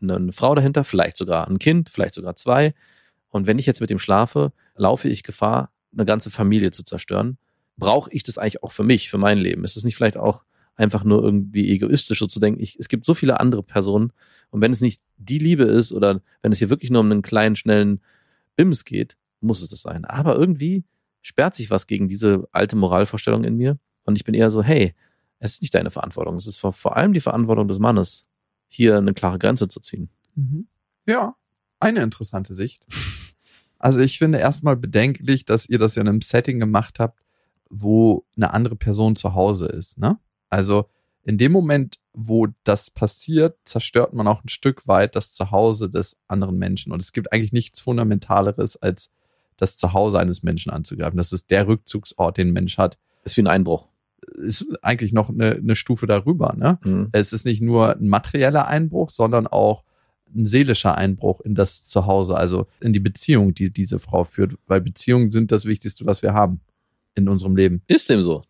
eine, 0.00 0.16
eine 0.16 0.32
Frau 0.32 0.54
dahinter, 0.54 0.84
vielleicht 0.84 1.16
sogar 1.16 1.48
ein 1.48 1.58
Kind, 1.58 1.90
vielleicht 1.90 2.14
sogar 2.14 2.36
zwei. 2.36 2.74
Und 3.28 3.46
wenn 3.46 3.58
ich 3.58 3.66
jetzt 3.66 3.80
mit 3.80 3.90
dem 3.90 3.98
schlafe, 3.98 4.52
laufe 4.74 5.08
ich 5.08 5.22
Gefahr, 5.22 5.70
eine 5.92 6.06
ganze 6.06 6.30
Familie 6.30 6.70
zu 6.70 6.82
zerstören. 6.82 7.36
Brauche 7.76 8.10
ich 8.12 8.22
das 8.22 8.38
eigentlich 8.38 8.62
auch 8.62 8.72
für 8.72 8.84
mich, 8.84 9.10
für 9.10 9.18
mein 9.18 9.38
Leben? 9.38 9.64
Ist 9.64 9.76
es 9.76 9.84
nicht 9.84 9.96
vielleicht 9.96 10.16
auch 10.16 10.44
einfach 10.76 11.04
nur 11.04 11.22
irgendwie 11.22 11.70
egoistisch 11.70 12.20
so 12.20 12.26
zu 12.26 12.40
denken, 12.40 12.62
ich, 12.62 12.76
es 12.78 12.88
gibt 12.88 13.04
so 13.04 13.12
viele 13.12 13.40
andere 13.40 13.62
Personen 13.62 14.12
und 14.50 14.62
wenn 14.62 14.72
es 14.72 14.80
nicht 14.80 15.02
die 15.18 15.38
Liebe 15.38 15.64
ist 15.64 15.92
oder 15.92 16.22
wenn 16.40 16.52
es 16.52 16.58
hier 16.58 16.70
wirklich 16.70 16.90
nur 16.90 17.00
um 17.00 17.10
einen 17.10 17.20
kleinen, 17.20 17.56
schnellen 17.56 18.00
Bims 18.60 18.84
geht, 18.84 19.16
muss 19.40 19.62
es 19.62 19.70
das 19.70 19.80
sein. 19.80 20.04
Aber 20.04 20.36
irgendwie 20.36 20.84
sperrt 21.22 21.54
sich 21.54 21.70
was 21.70 21.86
gegen 21.86 22.08
diese 22.08 22.46
alte 22.52 22.76
Moralvorstellung 22.76 23.42
in 23.44 23.56
mir 23.56 23.78
und 24.04 24.16
ich 24.16 24.24
bin 24.24 24.34
eher 24.34 24.50
so, 24.50 24.62
hey, 24.62 24.94
es 25.38 25.54
ist 25.54 25.62
nicht 25.62 25.74
deine 25.74 25.90
Verantwortung, 25.90 26.34
es 26.34 26.46
ist 26.46 26.58
vor, 26.58 26.74
vor 26.74 26.98
allem 26.98 27.14
die 27.14 27.20
Verantwortung 27.20 27.68
des 27.68 27.78
Mannes, 27.78 28.26
hier 28.68 28.98
eine 28.98 29.14
klare 29.14 29.38
Grenze 29.38 29.66
zu 29.68 29.80
ziehen. 29.80 30.10
Mhm. 30.34 30.68
Ja, 31.06 31.36
eine 31.78 32.02
interessante 32.02 32.54
Sicht. 32.54 32.84
Also 33.82 33.98
ich 34.00 34.18
finde 34.18 34.36
erstmal 34.36 34.76
bedenklich, 34.76 35.46
dass 35.46 35.66
ihr 35.66 35.78
das 35.78 35.94
ja 35.94 36.02
in 36.02 36.08
einem 36.08 36.20
Setting 36.20 36.60
gemacht 36.60 36.98
habt, 36.98 37.24
wo 37.70 38.26
eine 38.36 38.52
andere 38.52 38.76
Person 38.76 39.16
zu 39.16 39.32
Hause 39.32 39.68
ist. 39.68 39.96
Ne? 39.96 40.18
Also 40.50 40.90
in 41.22 41.38
dem 41.38 41.50
Moment, 41.50 41.98
wo 42.12 42.48
das 42.64 42.90
passiert, 42.90 43.56
zerstört 43.64 44.12
man 44.12 44.26
auch 44.26 44.44
ein 44.44 44.48
Stück 44.48 44.88
weit 44.88 45.14
das 45.16 45.32
Zuhause 45.32 45.88
des 45.88 46.20
anderen 46.28 46.58
Menschen. 46.58 46.92
Und 46.92 47.00
es 47.00 47.12
gibt 47.12 47.32
eigentlich 47.32 47.52
nichts 47.52 47.80
Fundamentaleres, 47.80 48.76
als 48.76 49.10
das 49.56 49.76
Zuhause 49.76 50.18
eines 50.18 50.42
Menschen 50.42 50.70
anzugreifen. 50.70 51.16
Das 51.16 51.32
ist 51.32 51.50
der 51.50 51.68
Rückzugsort, 51.68 52.38
den 52.38 52.48
ein 52.48 52.52
Mensch 52.52 52.78
hat. 52.78 52.98
ist 53.24 53.36
wie 53.36 53.42
ein 53.42 53.46
Einbruch. 53.46 53.88
Ist 54.36 54.68
eigentlich 54.82 55.12
noch 55.12 55.28
eine, 55.28 55.52
eine 55.52 55.76
Stufe 55.76 56.06
darüber. 56.06 56.54
Ne? 56.56 56.78
Mhm. 56.82 57.08
Es 57.12 57.32
ist 57.32 57.44
nicht 57.44 57.62
nur 57.62 57.96
ein 57.96 58.08
materieller 58.08 58.66
Einbruch, 58.66 59.10
sondern 59.10 59.46
auch 59.46 59.84
ein 60.34 60.46
seelischer 60.46 60.96
Einbruch 60.96 61.40
in 61.40 61.54
das 61.54 61.86
Zuhause, 61.86 62.36
also 62.36 62.66
in 62.80 62.92
die 62.92 63.00
Beziehung, 63.00 63.54
die 63.54 63.72
diese 63.72 63.98
Frau 63.98 64.24
führt, 64.24 64.56
weil 64.66 64.80
Beziehungen 64.80 65.30
sind 65.30 65.52
das 65.52 65.64
Wichtigste, 65.64 66.06
was 66.06 66.22
wir 66.22 66.34
haben 66.34 66.60
in 67.14 67.28
unserem 67.28 67.56
Leben. 67.56 67.82
Ist 67.86 68.08
dem 68.08 68.22
so? 68.22 68.44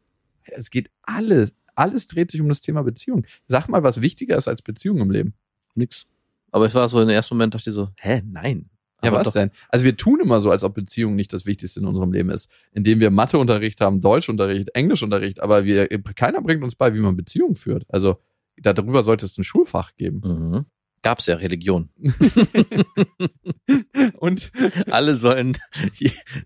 Es 0.45 0.71
geht 0.71 0.91
alles, 1.03 1.53
alles 1.81 2.07
dreht 2.07 2.31
sich 2.31 2.43
um 2.43 2.49
das 2.49 2.61
Thema 2.61 2.83
Beziehung. 2.83 3.25
Sag 3.49 3.69
mal, 3.69 3.83
was 3.83 4.03
wichtiger 4.03 4.37
ist 4.37 4.49
als 4.49 4.61
Beziehung 4.61 4.99
im 4.99 5.11
Leben. 5.11 5.33
Nix. 5.75 6.07
Aber 6.51 6.67
es 6.67 6.75
war 6.75 6.87
so, 6.89 7.01
im 7.01 7.09
ersten 7.09 7.35
Moment 7.35 7.55
dachte 7.55 7.71
ich 7.71 7.75
so, 7.75 7.89
hä, 7.97 8.21
nein. 8.27 8.69
Ja, 9.03 9.13
was 9.13 9.25
doch, 9.25 9.33
denn? 9.33 9.51
Also 9.71 9.87
wir 9.87 9.97
tun 9.97 10.21
immer 10.21 10.41
so, 10.41 10.51
als 10.51 10.63
ob 10.63 10.75
Beziehung 10.75 11.15
nicht 11.15 11.33
das 11.33 11.47
Wichtigste 11.47 11.81
in 11.81 11.87
unserem 11.87 12.13
Leben 12.13 12.29
ist, 12.29 12.51
indem 12.73 13.01
wir 13.01 13.11
Matheunterricht 13.11 13.81
haben, 13.81 14.03
Deutschunterricht, 14.03 14.75
Englischunterricht, 14.75 15.41
aber 15.41 15.65
wir, 15.65 15.89
keiner 16.15 16.43
bringt 16.43 16.63
uns 16.63 16.75
bei, 16.75 16.95
wie 16.95 16.99
man 16.99 17.17
Beziehungen 17.17 17.55
führt. 17.55 17.87
Also 17.89 18.21
darüber 18.59 19.03
sollte 19.03 19.25
es 19.25 19.39
ein 19.39 19.45
Schulfach 19.45 19.97
geben. 19.97 20.21
Mhm. 20.23 20.67
Gab's 21.01 21.25
ja 21.25 21.37
Religion. 21.37 21.89
Und 24.19 24.53
Alle 24.91 25.17
sollen 25.17 25.57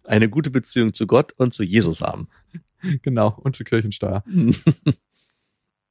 eine 0.04 0.28
gute 0.28 0.52
Beziehung 0.52 0.94
zu 0.94 1.08
Gott 1.08 1.32
und 1.38 1.52
zu 1.52 1.64
Jesus 1.64 2.02
haben. 2.02 2.28
genau, 3.02 3.36
und 3.42 3.56
zur 3.56 3.66
Kirchensteuer. 3.66 4.22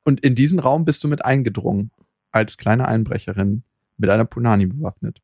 Und 0.04 0.20
in 0.22 0.36
diesen 0.36 0.60
Raum 0.60 0.86
bist 0.86 1.04
du 1.04 1.08
mit 1.08 1.24
eingedrungen, 1.24 1.92
als 2.32 2.58
kleine 2.58 2.88
Einbrecherin, 2.88 3.64
mit 3.98 4.10
einer 4.10 4.26
Punani 4.26 4.66
bewaffnet. 4.66 5.22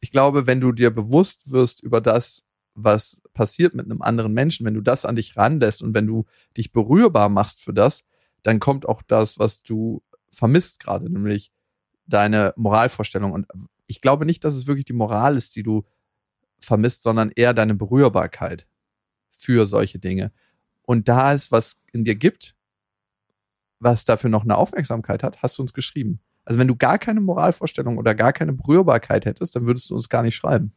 Ich 0.00 0.10
glaube, 0.10 0.46
wenn 0.46 0.60
du 0.60 0.72
dir 0.72 0.90
bewusst 0.90 1.50
wirst 1.50 1.82
über 1.82 2.00
das, 2.00 2.44
was 2.74 3.22
passiert 3.34 3.74
mit 3.74 3.86
einem 3.86 4.02
anderen 4.02 4.32
Menschen, 4.32 4.64
wenn 4.64 4.74
du 4.74 4.80
das 4.80 5.04
an 5.04 5.16
dich 5.16 5.36
ranlässt 5.36 5.82
und 5.82 5.94
wenn 5.94 6.06
du 6.06 6.26
dich 6.56 6.72
berührbar 6.72 7.28
machst 7.28 7.60
für 7.62 7.72
das, 7.72 8.04
dann 8.42 8.60
kommt 8.60 8.86
auch 8.86 9.02
das, 9.02 9.38
was 9.38 9.62
du 9.62 10.02
vermisst 10.32 10.80
gerade, 10.80 11.10
nämlich 11.10 11.50
deine 12.06 12.52
Moralvorstellung. 12.56 13.32
Und 13.32 13.46
ich 13.86 14.00
glaube 14.00 14.26
nicht, 14.26 14.44
dass 14.44 14.54
es 14.54 14.66
wirklich 14.66 14.84
die 14.84 14.92
Moral 14.92 15.36
ist, 15.36 15.56
die 15.56 15.62
du 15.62 15.84
vermisst, 16.60 17.02
sondern 17.02 17.30
eher 17.34 17.54
deine 17.54 17.74
Berührbarkeit 17.74 18.66
für 19.38 19.66
solche 19.66 19.98
Dinge. 19.98 20.32
Und 20.82 21.08
da 21.08 21.34
es 21.34 21.50
was 21.50 21.80
in 21.92 22.04
dir 22.04 22.14
gibt, 22.14 22.54
was 23.80 24.04
dafür 24.04 24.30
noch 24.30 24.44
eine 24.44 24.56
Aufmerksamkeit 24.56 25.22
hat, 25.22 25.42
hast 25.42 25.58
du 25.58 25.62
uns 25.62 25.72
geschrieben. 25.72 26.20
Also 26.44 26.58
wenn 26.58 26.68
du 26.68 26.76
gar 26.76 26.98
keine 26.98 27.20
Moralvorstellung 27.20 27.98
oder 27.98 28.14
gar 28.14 28.32
keine 28.32 28.52
Berührbarkeit 28.52 29.26
hättest, 29.26 29.54
dann 29.54 29.66
würdest 29.66 29.90
du 29.90 29.94
uns 29.94 30.08
gar 30.08 30.22
nicht 30.22 30.34
schreiben. 30.34 30.72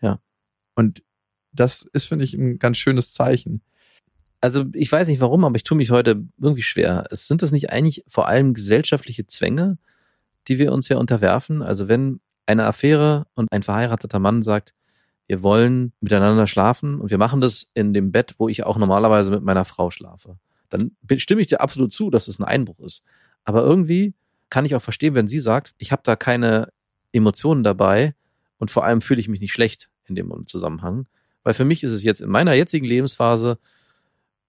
Ja. 0.00 0.20
Und 0.74 1.02
das 1.52 1.82
ist, 1.92 2.04
finde 2.04 2.24
ich, 2.24 2.34
ein 2.34 2.58
ganz 2.58 2.76
schönes 2.76 3.12
Zeichen. 3.12 3.62
Also 4.40 4.66
ich 4.74 4.92
weiß 4.92 5.08
nicht 5.08 5.20
warum, 5.20 5.44
aber 5.44 5.56
ich 5.56 5.64
tue 5.64 5.76
mich 5.76 5.90
heute 5.90 6.24
irgendwie 6.40 6.62
schwer. 6.62 7.06
Es 7.10 7.26
sind 7.26 7.42
das 7.42 7.52
nicht 7.52 7.70
eigentlich 7.70 8.04
vor 8.06 8.28
allem 8.28 8.54
gesellschaftliche 8.54 9.26
Zwänge, 9.26 9.78
die 10.46 10.58
wir 10.58 10.72
uns 10.72 10.88
ja 10.88 10.96
unterwerfen? 10.96 11.62
Also 11.62 11.88
wenn 11.88 12.20
eine 12.46 12.66
Affäre 12.66 13.26
und 13.34 13.52
ein 13.52 13.62
verheirateter 13.62 14.18
Mann 14.18 14.42
sagt, 14.42 14.74
wir 15.26 15.42
wollen 15.42 15.92
miteinander 16.00 16.46
schlafen 16.46 17.00
und 17.00 17.10
wir 17.10 17.18
machen 17.18 17.40
das 17.40 17.70
in 17.74 17.92
dem 17.92 18.12
Bett, 18.12 18.34
wo 18.38 18.48
ich 18.48 18.64
auch 18.64 18.78
normalerweise 18.78 19.30
mit 19.30 19.42
meiner 19.42 19.66
Frau 19.66 19.90
schlafe, 19.90 20.38
dann 20.68 20.92
stimme 21.16 21.40
ich 21.40 21.46
dir 21.46 21.60
absolut 21.60 21.92
zu, 21.92 22.10
dass 22.10 22.28
es 22.28 22.38
ein 22.38 22.44
Einbruch 22.44 22.78
ist. 22.80 23.02
Aber 23.44 23.62
irgendwie 23.62 24.14
kann 24.50 24.64
ich 24.64 24.74
auch 24.74 24.82
verstehen, 24.82 25.14
wenn 25.14 25.28
sie 25.28 25.40
sagt, 25.40 25.74
ich 25.78 25.92
habe 25.92 26.02
da 26.04 26.16
keine 26.16 26.68
Emotionen 27.12 27.62
dabei 27.62 28.14
und 28.58 28.70
vor 28.70 28.84
allem 28.84 29.00
fühle 29.00 29.20
ich 29.20 29.28
mich 29.28 29.40
nicht 29.40 29.52
schlecht 29.52 29.88
in 30.06 30.14
dem 30.14 30.46
Zusammenhang. 30.46 31.06
Weil 31.42 31.54
für 31.54 31.64
mich 31.64 31.82
ist 31.82 31.92
es 31.92 32.02
jetzt 32.02 32.20
in 32.20 32.28
meiner 32.30 32.52
jetzigen 32.54 32.84
Lebensphase 32.86 33.58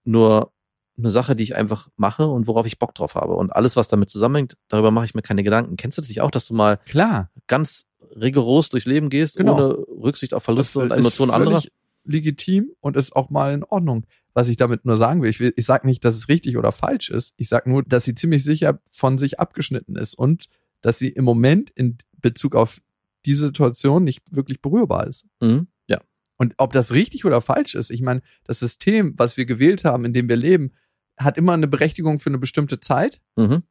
nur 0.04 0.52
eine 0.98 1.10
Sache, 1.10 1.34
die 1.36 1.44
ich 1.44 1.54
einfach 1.56 1.88
mache 1.96 2.26
und 2.26 2.46
worauf 2.46 2.66
ich 2.66 2.78
Bock 2.78 2.94
drauf 2.94 3.14
habe. 3.14 3.34
Und 3.34 3.54
alles, 3.54 3.76
was 3.76 3.88
damit 3.88 4.10
zusammenhängt, 4.10 4.56
darüber 4.68 4.90
mache 4.90 5.06
ich 5.06 5.14
mir 5.14 5.22
keine 5.22 5.42
Gedanken. 5.42 5.76
Kennst 5.76 5.96
du 5.96 6.02
das 6.02 6.08
nicht 6.08 6.20
auch, 6.20 6.30
dass 6.30 6.46
du 6.46 6.54
mal 6.54 6.78
Klar. 6.86 7.30
ganz 7.46 7.86
rigoros 8.16 8.68
durchs 8.68 8.86
Leben 8.86 9.08
gehst, 9.08 9.36
Genau. 9.36 9.54
ohne 9.54 9.72
Rücksicht 10.02 10.34
auf 10.34 10.42
Verluste 10.42 10.80
und 10.80 10.90
ist 10.92 10.98
Emotionen 10.98 11.30
anderer? 11.30 11.62
legitim 12.04 12.70
und 12.80 12.96
ist 12.96 13.14
auch 13.14 13.30
mal 13.30 13.52
in 13.52 13.64
Ordnung. 13.64 14.04
Was 14.32 14.48
ich 14.48 14.56
damit 14.56 14.84
nur 14.84 14.96
sagen 14.96 15.22
will, 15.22 15.30
ich, 15.30 15.40
will, 15.40 15.52
ich 15.56 15.66
sage 15.66 15.86
nicht, 15.86 16.04
dass 16.04 16.14
es 16.14 16.28
richtig 16.28 16.56
oder 16.56 16.72
falsch 16.72 17.10
ist. 17.10 17.34
Ich 17.36 17.48
sage 17.48 17.68
nur, 17.68 17.82
dass 17.82 18.04
sie 18.04 18.14
ziemlich 18.14 18.44
sicher 18.44 18.80
von 18.90 19.18
sich 19.18 19.40
abgeschnitten 19.40 19.96
ist 19.96 20.14
und 20.14 20.46
dass 20.82 20.98
sie 20.98 21.08
im 21.08 21.24
Moment 21.24 21.70
in 21.70 21.98
Bezug 22.20 22.54
auf 22.54 22.80
diese 23.26 23.46
Situation 23.46 24.04
nicht 24.04 24.22
wirklich 24.30 24.62
berührbar 24.62 25.06
ist. 25.06 25.26
Mhm. 25.40 25.66
Ja. 25.88 26.00
Und 26.36 26.54
ob 26.58 26.72
das 26.72 26.92
richtig 26.92 27.24
oder 27.24 27.40
falsch 27.40 27.74
ist, 27.74 27.90
ich 27.90 28.02
meine, 28.02 28.22
das 28.44 28.60
System, 28.60 29.14
was 29.16 29.36
wir 29.36 29.46
gewählt 29.46 29.84
haben, 29.84 30.04
in 30.04 30.12
dem 30.12 30.28
wir 30.28 30.36
leben, 30.36 30.72
hat 31.18 31.36
immer 31.36 31.52
eine 31.52 31.68
Berechtigung 31.68 32.18
für 32.18 32.30
eine 32.30 32.38
bestimmte 32.38 32.80
Zeit. 32.80 33.20
Mhm. 33.36 33.62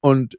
Und 0.00 0.38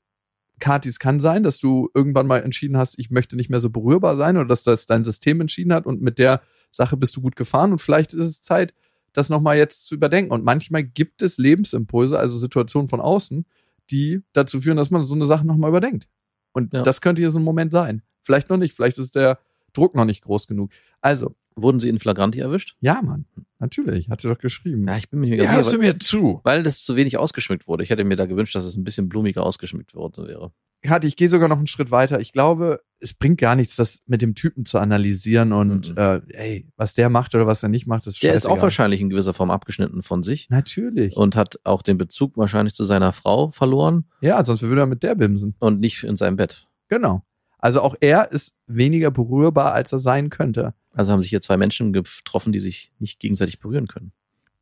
Kathi, 0.60 0.90
es 0.90 1.00
kann 1.00 1.20
sein, 1.20 1.44
dass 1.44 1.58
du 1.58 1.90
irgendwann 1.94 2.28
mal 2.28 2.44
entschieden 2.44 2.78
hast, 2.78 3.00
ich 3.00 3.10
möchte 3.10 3.36
nicht 3.36 3.50
mehr 3.50 3.60
so 3.60 3.70
berührbar 3.70 4.18
sein 4.18 4.38
oder 4.38 4.48
dass 4.48 4.64
das 4.64 4.86
dein 4.86 5.04
System 5.04 5.42
entschieden 5.42 5.74
hat 5.74 5.86
und 5.86 6.02
mit 6.02 6.18
der 6.18 6.42
Sache 6.72 6.98
bist 6.98 7.16
du 7.16 7.22
gut 7.22 7.36
gefahren 7.36 7.72
und 7.72 7.80
vielleicht 7.80 8.14
ist 8.14 8.26
es 8.26 8.42
Zeit, 8.42 8.74
das 9.14 9.30
nochmal 9.30 9.58
jetzt 9.58 9.86
zu 9.88 9.96
überdenken. 9.96 10.32
Und 10.32 10.44
manchmal 10.44 10.84
gibt 10.84 11.22
es 11.22 11.38
Lebensimpulse, 11.38 12.18
also 12.18 12.38
Situationen 12.38 12.88
von 12.88 13.02
außen, 13.02 13.46
die 13.92 14.22
dazu 14.34 14.62
führen, 14.62 14.78
dass 14.78 14.92
man 14.92 15.06
so 15.06 15.16
eine 15.16 15.26
Sache 15.26 15.46
nochmal 15.46 15.70
überdenkt. 15.70 16.08
Und 16.54 16.74
Ja. 16.74 16.84
das 16.84 17.02
könnte 17.02 17.22
hier 17.22 17.32
so 17.32 17.40
ein 17.40 17.44
Moment 17.44 17.72
sein. 17.72 18.02
Vielleicht 18.22 18.50
noch 18.50 18.58
nicht, 18.58 18.74
vielleicht 18.76 18.98
ist 19.00 19.16
der 19.16 19.40
Druck 19.74 19.96
noch 19.96 20.06
nicht 20.06 20.24
groß 20.24 20.48
genug. 20.48 20.72
Also, 21.02 21.36
Wurden 21.56 21.80
sie 21.82 21.90
in 21.90 22.00
Flagranti 22.00 22.40
erwischt? 22.40 22.78
ja, 22.80 23.02
Mann, 23.02 23.26
natürlich, 23.60 24.10
hat 24.10 24.22
sie 24.22 24.30
doch 24.30 24.38
geschrieben. 24.38 24.88
Ja, 24.88 24.96
ich 24.98 25.10
bin 25.10 25.20
mir 25.20 25.30
nicht 25.30 25.40
ganz 25.46 25.68
sicher, 25.68 25.80
weil, 25.82 25.88
mir 25.88 26.00
zu. 26.00 26.40
weil 26.44 26.64
das 26.64 26.84
zu 26.86 26.96
wenig 26.96 27.18
ausgeschmückt 27.18 27.68
wurde. 27.68 27.84
Ich 27.84 27.90
hätte 27.90 28.04
mir 28.06 28.16
da 28.16 28.26
gewünscht, 28.28 28.56
dass 28.56 28.64
es 28.64 28.78
ein 28.78 28.84
bisschen 28.86 29.10
blumiger 29.10 29.44
ausgeschmückt 29.44 29.94
worden 29.94 30.28
wäre. 30.28 30.54
Kathi, 30.82 31.08
ich 31.08 31.16
gehe 31.18 31.28
sogar 31.30 31.50
noch 31.50 31.58
einen 31.58 31.68
Schritt 31.68 31.92
weiter. 31.92 32.20
Ich 32.22 32.32
glaube, 32.32 32.82
es 33.02 33.14
bringt 33.14 33.40
gar 33.40 33.56
nichts, 33.56 33.76
das 33.76 34.02
mit 34.08 34.22
dem 34.22 34.34
Typen 34.36 34.66
zu 34.66 34.78
analysieren 34.78 35.52
und 35.52 35.90
Mhm. 35.90 35.98
äh, 35.98 36.22
ey, 36.30 36.68
was 36.78 36.94
der 36.94 37.10
macht 37.10 37.36
oder 37.36 37.46
was 37.48 37.64
er 37.64 37.70
nicht 37.70 37.86
macht, 37.88 38.08
ist 38.08 38.22
Der 38.24 38.34
ist 38.34 38.46
auch 38.46 38.52
scheißegal. 38.52 38.62
wahrscheinlich 38.64 39.02
in 39.02 39.10
gewisser 39.10 39.34
Form 39.34 39.52
abgeschnitten 39.52 40.04
von 40.04 40.24
sich 40.24 40.50
Natürlich. 40.50 41.16
und 41.18 41.36
hat 41.36 41.60
auch 41.66 41.82
den 41.82 41.98
Bezug 41.98 42.38
wahrscheinlich 42.38 42.74
zu 42.76 42.84
seiner 42.86 43.12
Frau 43.12 43.52
verloren 43.52 44.06
ja, 44.22 44.44
sonst 44.44 44.62
würde 44.62 44.82
er 44.82 44.88
mit 44.88 45.04
der 45.04 45.16
bimsen. 45.16 45.56
und 45.60 45.80
nicht 45.82 46.04
in 46.04 46.16
seinem 46.16 46.38
Bett. 46.38 46.68
Genau. 46.88 47.24
Also 47.58 47.82
auch 47.82 47.96
er 48.00 48.32
ist 48.32 48.54
weniger 48.68 49.12
berührbar, 49.12 49.74
als 49.74 49.92
er 49.92 50.00
sein 50.00 50.30
könnte. 50.30 50.74
Also 50.92 51.12
haben 51.12 51.22
sich 51.22 51.30
hier 51.30 51.42
zwei 51.42 51.58
Menschen 51.58 51.92
getroffen, 51.92 52.54
die 52.54 52.60
sich 52.60 52.94
nicht 53.00 53.20
gegenseitig 53.20 53.60
berühren 53.60 53.88
können. 53.88 54.14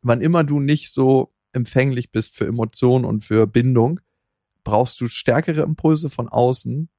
Wann 0.01 0.21
immer 0.21 0.43
du 0.43 0.59
nicht 0.59 0.91
so 0.91 1.31
empfänglich 1.53 2.11
bist 2.11 2.35
für 2.35 2.45
Emotionen 2.47 3.05
und 3.05 3.21
für 3.23 3.45
Bindung, 3.47 3.99
brauchst 4.67 4.99
du 4.99 5.07
stärkere 5.07 5.61
Impulse 5.61 6.09
von 6.09 6.27
außen, 6.27 6.89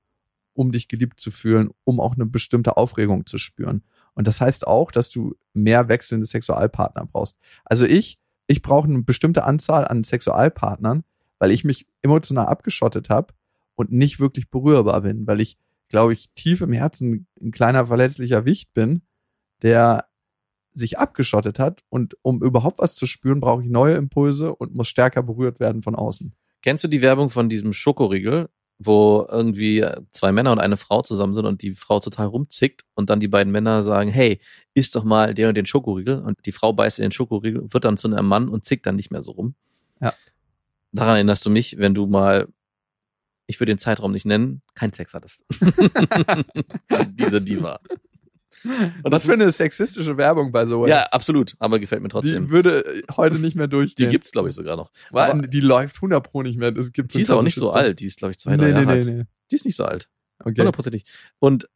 um 0.54 0.72
dich 0.72 0.88
geliebt 0.88 1.20
zu 1.20 1.30
fühlen, 1.30 1.68
um 1.84 2.00
auch 2.00 2.14
eine 2.14 2.24
bestimmte 2.24 2.78
Aufregung 2.78 3.26
zu 3.26 3.36
spüren. 3.36 3.84
Und 4.14 4.26
das 4.26 4.40
heißt 4.40 4.66
auch, 4.66 4.90
dass 4.90 5.10
du 5.10 5.36
mehr 5.52 5.90
wechselnde 5.90 6.24
Sexualpartner 6.24 7.04
brauchst. 7.04 7.36
Also 7.66 7.84
ich, 7.84 8.18
ich 8.46 8.62
brauche 8.62 8.88
eine 8.88 9.02
bestimmte 9.02 9.44
Anzahl 9.44 9.86
an 9.86 10.02
Sexualpartnern, 10.02 11.04
weil 11.38 11.50
ich 11.50 11.62
mich 11.62 11.86
emotional 12.00 12.46
abgeschottet 12.46 13.10
habe 13.10 13.34
und 13.74 13.92
nicht 13.92 14.18
wirklich 14.18 14.48
berührbar 14.48 15.02
bin, 15.02 15.26
weil 15.26 15.42
ich, 15.42 15.58
glaube 15.90 16.14
ich, 16.14 16.30
tief 16.34 16.62
im 16.62 16.72
Herzen 16.72 17.26
ein 17.38 17.50
kleiner 17.50 17.86
verletzlicher 17.86 18.46
Wicht 18.46 18.72
bin, 18.72 19.02
der 19.60 20.06
sich 20.72 20.98
abgeschottet 20.98 21.58
hat 21.58 21.84
und 21.90 22.16
um 22.22 22.42
überhaupt 22.42 22.78
was 22.78 22.94
zu 22.94 23.04
spüren, 23.04 23.40
brauche 23.40 23.62
ich 23.62 23.68
neue 23.68 23.96
Impulse 23.96 24.54
und 24.54 24.74
muss 24.74 24.88
stärker 24.88 25.22
berührt 25.22 25.60
werden 25.60 25.82
von 25.82 25.94
außen. 25.94 26.32
Kennst 26.68 26.84
du 26.84 26.88
die 26.88 27.00
Werbung 27.00 27.30
von 27.30 27.48
diesem 27.48 27.72
Schokoriegel, 27.72 28.50
wo 28.78 29.26
irgendwie 29.30 29.86
zwei 30.12 30.32
Männer 30.32 30.52
und 30.52 30.58
eine 30.58 30.76
Frau 30.76 31.00
zusammen 31.00 31.32
sind 31.32 31.46
und 31.46 31.62
die 31.62 31.74
Frau 31.74 31.98
total 31.98 32.26
rumzickt 32.26 32.82
und 32.94 33.08
dann 33.08 33.20
die 33.20 33.28
beiden 33.28 33.50
Männer 33.50 33.82
sagen, 33.82 34.10
hey, 34.10 34.38
isst 34.74 34.94
doch 34.94 35.02
mal 35.02 35.32
den 35.32 35.48
und 35.48 35.56
den 35.56 35.64
Schokoriegel 35.64 36.18
und 36.20 36.36
die 36.44 36.52
Frau 36.52 36.74
beißt 36.74 36.98
in 36.98 37.04
den 37.04 37.12
Schokoriegel, 37.12 37.72
wird 37.72 37.86
dann 37.86 37.96
zu 37.96 38.08
einem 38.08 38.26
Mann 38.26 38.50
und 38.50 38.66
zickt 38.66 38.84
dann 38.84 38.96
nicht 38.96 39.10
mehr 39.10 39.22
so 39.22 39.32
rum. 39.32 39.54
Ja. 40.02 40.12
Daran 40.92 41.14
erinnerst 41.14 41.46
du 41.46 41.48
mich, 41.48 41.78
wenn 41.78 41.94
du 41.94 42.06
mal, 42.06 42.48
ich 43.46 43.58
würde 43.60 43.72
den 43.72 43.78
Zeitraum 43.78 44.12
nicht 44.12 44.26
nennen, 44.26 44.60
keinen 44.74 44.92
Sex 44.92 45.14
hattest. 45.14 45.46
Diese 47.18 47.40
Diva. 47.40 47.80
Und 48.64 49.12
das 49.12 49.26
für 49.26 49.32
eine 49.32 49.50
sexistische 49.52 50.16
Werbung 50.16 50.52
bei 50.52 50.66
so 50.66 50.86
Ja, 50.86 51.04
absolut, 51.10 51.54
aber 51.58 51.78
gefällt 51.78 52.02
mir 52.02 52.08
Die 52.08 52.12
trotzdem. 52.12 52.50
würde 52.50 53.02
heute 53.16 53.38
nicht 53.38 53.54
mehr 53.56 53.66
Die 53.66 53.72
durchgehen. 53.72 54.10
gibt's 54.10 54.32
glaube 54.32 54.48
ich 54.48 54.54
sogar 54.54 54.76
noch. 54.76 54.90
Weil 55.10 55.30
Aber 55.30 55.46
die 55.46 55.60
läuft 55.60 55.96
100 55.96 56.22
pro 56.22 56.42
nicht 56.42 56.58
mehr. 56.58 56.72
Das 56.72 56.92
gibt 56.92 57.14
die 57.14 57.22
ist 57.22 57.30
auch 57.30 57.42
nicht 57.42 57.54
so 57.54 57.72
alt, 57.72 58.00
die 58.00 58.06
ist 58.06 58.18
glaube 58.18 58.32
ich 58.32 58.38
zwei, 58.38 58.56
drei 58.56 58.66
nee, 58.66 58.72
nee, 58.72 58.80
Jahre 58.80 58.86
nee, 58.86 58.92
alt. 58.92 59.06
nee. 59.06 59.24
Die 59.50 59.54
ist 59.54 59.64
nicht 59.64 59.76
so 59.76 59.84
alt. 59.84 60.08
Okay. 60.40 60.58
Hundertprozentig. 60.60 61.04
Und 61.38 61.68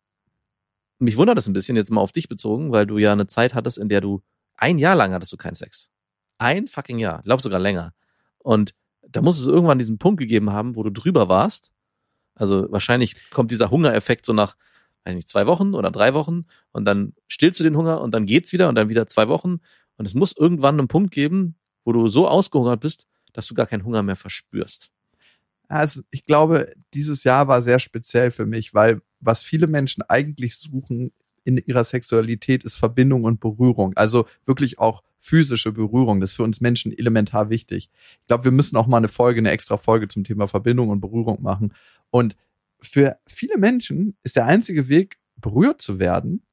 mich 0.98 1.16
wundert 1.16 1.38
es 1.38 1.46
ein 1.48 1.52
bisschen 1.52 1.76
jetzt 1.76 1.90
mal 1.90 2.00
auf 2.00 2.12
dich 2.12 2.28
bezogen, 2.28 2.70
weil 2.72 2.86
du 2.86 2.98
ja 2.98 3.12
eine 3.12 3.26
Zeit 3.26 3.54
hattest, 3.54 3.78
in 3.78 3.88
der 3.88 4.00
du 4.00 4.22
ein 4.56 4.78
Jahr 4.78 4.94
lang 4.94 5.12
hattest 5.12 5.32
du 5.32 5.36
keinen 5.36 5.54
Sex. 5.56 5.90
Ein 6.38 6.66
fucking 6.68 6.98
Jahr. 6.98 7.18
Ich 7.20 7.24
glaube 7.24 7.42
sogar 7.42 7.58
länger. 7.58 7.92
Und 8.38 8.74
da 9.08 9.20
muss 9.20 9.38
es 9.40 9.46
irgendwann 9.46 9.78
diesen 9.78 9.98
Punkt 9.98 10.20
gegeben 10.20 10.50
haben, 10.52 10.76
wo 10.76 10.82
du 10.82 10.90
drüber 10.90 11.28
warst. 11.28 11.72
Also 12.34 12.70
wahrscheinlich 12.70 13.16
kommt 13.30 13.50
dieser 13.50 13.70
Hungereffekt 13.70 14.24
so 14.24 14.32
nach, 14.32 14.56
weiß 15.04 15.14
nicht, 15.14 15.28
zwei 15.28 15.46
Wochen 15.46 15.74
oder 15.74 15.90
drei 15.90 16.14
Wochen 16.14 16.46
und 16.72 16.84
dann 16.84 17.14
stillst 17.28 17.58
du 17.60 17.64
den 17.64 17.76
Hunger 17.76 18.00
und 18.00 18.12
dann 18.12 18.26
geht's 18.26 18.52
wieder 18.52 18.68
und 18.68 18.74
dann 18.74 18.88
wieder 18.88 19.06
zwei 19.06 19.28
Wochen. 19.28 19.60
Und 19.96 20.06
es 20.06 20.14
muss 20.14 20.36
irgendwann 20.36 20.78
einen 20.78 20.88
Punkt 20.88 21.12
geben, 21.12 21.56
wo 21.84 21.92
du 21.92 22.08
so 22.08 22.28
ausgehungert 22.28 22.80
bist, 22.80 23.06
dass 23.32 23.46
du 23.46 23.54
gar 23.54 23.66
keinen 23.66 23.84
Hunger 23.84 24.02
mehr 24.02 24.16
verspürst. 24.16 24.90
Also 25.68 26.02
ich 26.10 26.26
glaube, 26.26 26.72
dieses 26.92 27.24
Jahr 27.24 27.48
war 27.48 27.62
sehr 27.62 27.78
speziell 27.78 28.30
für 28.30 28.46
mich, 28.46 28.74
weil 28.74 29.00
was 29.20 29.42
viele 29.42 29.66
Menschen 29.66 30.02
eigentlich 30.02 30.56
suchen 30.56 31.12
in 31.44 31.56
ihrer 31.56 31.82
Sexualität 31.82 32.64
ist 32.64 32.74
Verbindung 32.74 33.24
und 33.24 33.40
Berührung. 33.40 33.92
Also 33.96 34.26
wirklich 34.44 34.78
auch 34.78 35.02
physische 35.18 35.72
Berührung. 35.72 36.20
Das 36.20 36.30
ist 36.30 36.36
für 36.36 36.42
uns 36.42 36.60
Menschen 36.60 36.96
elementar 36.96 37.50
wichtig. 37.50 37.90
Ich 38.20 38.26
glaube, 38.26 38.44
wir 38.44 38.52
müssen 38.52 38.76
auch 38.76 38.86
mal 38.86 38.98
eine 38.98 39.08
Folge, 39.08 39.38
eine 39.38 39.50
extra 39.50 39.76
Folge 39.76 40.08
zum 40.08 40.24
Thema 40.24 40.46
Verbindung 40.46 40.90
und 40.90 41.00
Berührung 41.00 41.42
machen. 41.42 41.72
Und 42.10 42.36
für 42.82 43.18
viele 43.26 43.58
Menschen 43.58 44.16
ist 44.22 44.36
der 44.36 44.46
einzige 44.46 44.88
Weg, 44.88 45.18
berührt 45.36 45.80
zu 45.80 45.98
werden, 45.98 46.44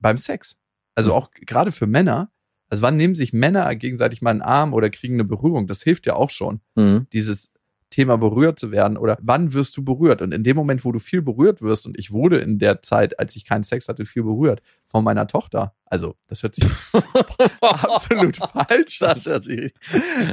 beim 0.00 0.18
Sex. 0.18 0.56
Also 0.94 1.14
auch 1.14 1.30
gerade 1.32 1.72
für 1.72 1.86
Männer. 1.86 2.32
Also 2.68 2.82
wann 2.82 2.96
nehmen 2.96 3.14
sich 3.14 3.32
Männer 3.32 3.74
gegenseitig 3.76 4.22
mal 4.22 4.30
einen 4.30 4.42
Arm 4.42 4.72
oder 4.74 4.90
kriegen 4.90 5.14
eine 5.14 5.24
Berührung? 5.24 5.66
Das 5.66 5.82
hilft 5.82 6.06
ja 6.06 6.14
auch 6.14 6.30
schon 6.30 6.60
Mhm. 6.76 7.06
dieses 7.12 7.50
Thema 7.90 8.16
berührt 8.16 8.58
zu 8.58 8.70
werden 8.70 8.96
oder 8.96 9.18
wann 9.20 9.52
wirst 9.52 9.76
du 9.76 9.84
berührt? 9.84 10.22
Und 10.22 10.32
in 10.32 10.44
dem 10.44 10.56
Moment, 10.56 10.84
wo 10.84 10.92
du 10.92 10.98
viel 10.98 11.22
berührt 11.22 11.60
wirst, 11.60 11.86
und 11.86 11.98
ich 11.98 12.12
wurde 12.12 12.38
in 12.38 12.58
der 12.58 12.82
Zeit, 12.82 13.18
als 13.18 13.34
ich 13.36 13.44
keinen 13.44 13.64
Sex 13.64 13.88
hatte, 13.88 14.06
viel 14.06 14.22
berührt 14.22 14.62
von 14.88 15.04
meiner 15.04 15.26
Tochter. 15.26 15.74
Also, 15.86 16.14
das 16.28 16.42
hört 16.42 16.54
sich 16.54 16.64
absolut 17.60 18.36
falsch 18.36 19.02
an. 19.02 19.08
Das 19.14 19.26
hört 19.26 19.44
sich 19.44 19.72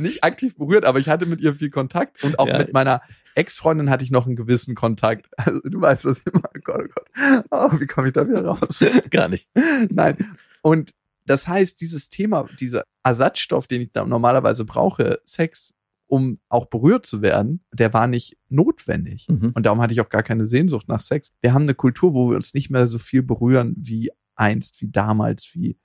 Nicht 0.02 0.24
aktiv 0.24 0.56
berührt, 0.56 0.86
aber 0.86 1.00
ich 1.00 1.10
hatte 1.10 1.26
mit 1.26 1.42
ihr 1.42 1.54
viel 1.54 1.70
Kontakt 1.70 2.24
und 2.24 2.40
auch 2.40 2.48
Ja. 2.48 2.60
mit 2.60 2.74
meiner 2.74 3.02
Ex-Freundin 3.36 3.90
hatte 3.90 4.04
ich 4.04 4.12
noch 4.12 4.26
einen 4.28 4.36
gewissen 4.36 4.76
Kontakt. 4.76 5.28
Also, 5.38 5.60
du 5.64 5.82
weißt, 5.82 6.06
was 6.06 6.20
ich 6.20 6.34
meine. 6.34 6.46
Oh 6.58 6.60
Gott, 6.64 6.82
oh 6.84 6.94
Gott. 6.94 7.46
Oh, 7.50 7.80
wie 7.80 7.88
komme 7.88 8.08
ich 8.08 8.14
da 8.14 8.28
wieder 8.28 8.46
raus? 8.46 8.84
gar 9.10 9.28
nicht. 9.30 9.50
Nein. 9.90 10.18
Und 10.62 10.92
das 11.26 11.48
heißt, 11.48 11.82
dieses 11.82 12.10
Thema, 12.10 12.48
dieser 12.60 12.84
Ersatzstoff, 13.04 13.68
den 13.68 13.82
ich 13.82 13.90
normalerweise 13.94 14.64
brauche, 14.66 15.20
Sex, 15.26 15.74
um 16.08 16.40
auch 16.50 16.66
berührt 16.66 17.06
zu 17.06 17.22
werden, 17.22 17.64
der 17.72 17.94
war 17.94 18.08
nicht 18.08 18.38
notwendig. 18.50 19.28
Mhm. 19.30 19.52
Und 19.54 19.66
darum 19.66 19.82
hatte 19.82 19.94
ich 19.94 20.02
auch 20.02 20.10
gar 20.10 20.24
keine 20.24 20.46
Sehnsucht 20.46 20.88
nach 20.88 21.02
Sex. 21.02 21.32
Wir 21.42 21.54
haben 21.54 21.64
eine 21.64 21.76
Kultur, 21.76 22.14
wo 22.14 22.30
wir 22.30 22.36
uns 22.36 22.54
nicht 22.54 22.70
mehr 22.70 22.88
so 22.88 22.98
viel 22.98 23.24
berühren 23.24 23.76
wie 23.78 24.10
einst, 24.36 24.82
wie 24.82 24.90
damals, 24.90 25.54
wie 25.54 25.78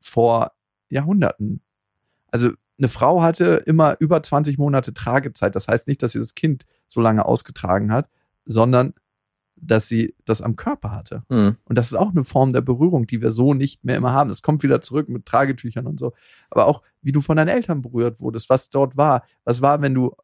vor 0.00 0.52
Jahrhunderten. 0.88 1.60
Also 2.28 2.50
eine 2.78 2.88
Frau 2.88 3.22
hatte 3.22 3.62
immer 3.66 3.96
über 4.00 4.22
20 4.22 4.56
Monate 4.56 4.94
Tragezeit. 4.94 5.54
Das 5.54 5.68
heißt 5.68 5.86
nicht, 5.86 6.02
dass 6.02 6.12
sie 6.12 6.18
das 6.18 6.34
Kind 6.34 6.64
so 6.88 7.00
lange 7.00 7.26
ausgetragen 7.26 7.92
hat, 7.92 8.08
sondern 8.46 8.94
dass 9.62 9.88
sie 9.88 10.14
das 10.24 10.42
am 10.42 10.56
Körper 10.56 10.90
hatte. 10.92 11.22
Mhm. 11.28 11.56
Und 11.64 11.78
das 11.78 11.92
ist 11.92 11.98
auch 11.98 12.10
eine 12.10 12.24
Form 12.24 12.52
der 12.52 12.60
Berührung, 12.60 13.06
die 13.06 13.20
wir 13.20 13.30
so 13.30 13.54
nicht 13.54 13.84
mehr 13.84 13.96
immer 13.96 14.12
haben. 14.12 14.28
Das 14.28 14.42
kommt 14.42 14.62
wieder 14.62 14.80
zurück 14.80 15.08
mit 15.08 15.26
Tragetüchern 15.26 15.86
und 15.86 15.98
so. 15.98 16.12
Aber 16.50 16.66
auch, 16.66 16.82
wie 17.02 17.12
du 17.12 17.20
von 17.20 17.36
deinen 17.36 17.48
Eltern 17.48 17.82
berührt 17.82 18.20
wurdest, 18.20 18.50
was 18.50 18.70
dort 18.70 18.96
war. 18.96 19.24
Was 19.44 19.62
war, 19.62 19.82
wenn 19.82 19.94
du 19.94 20.14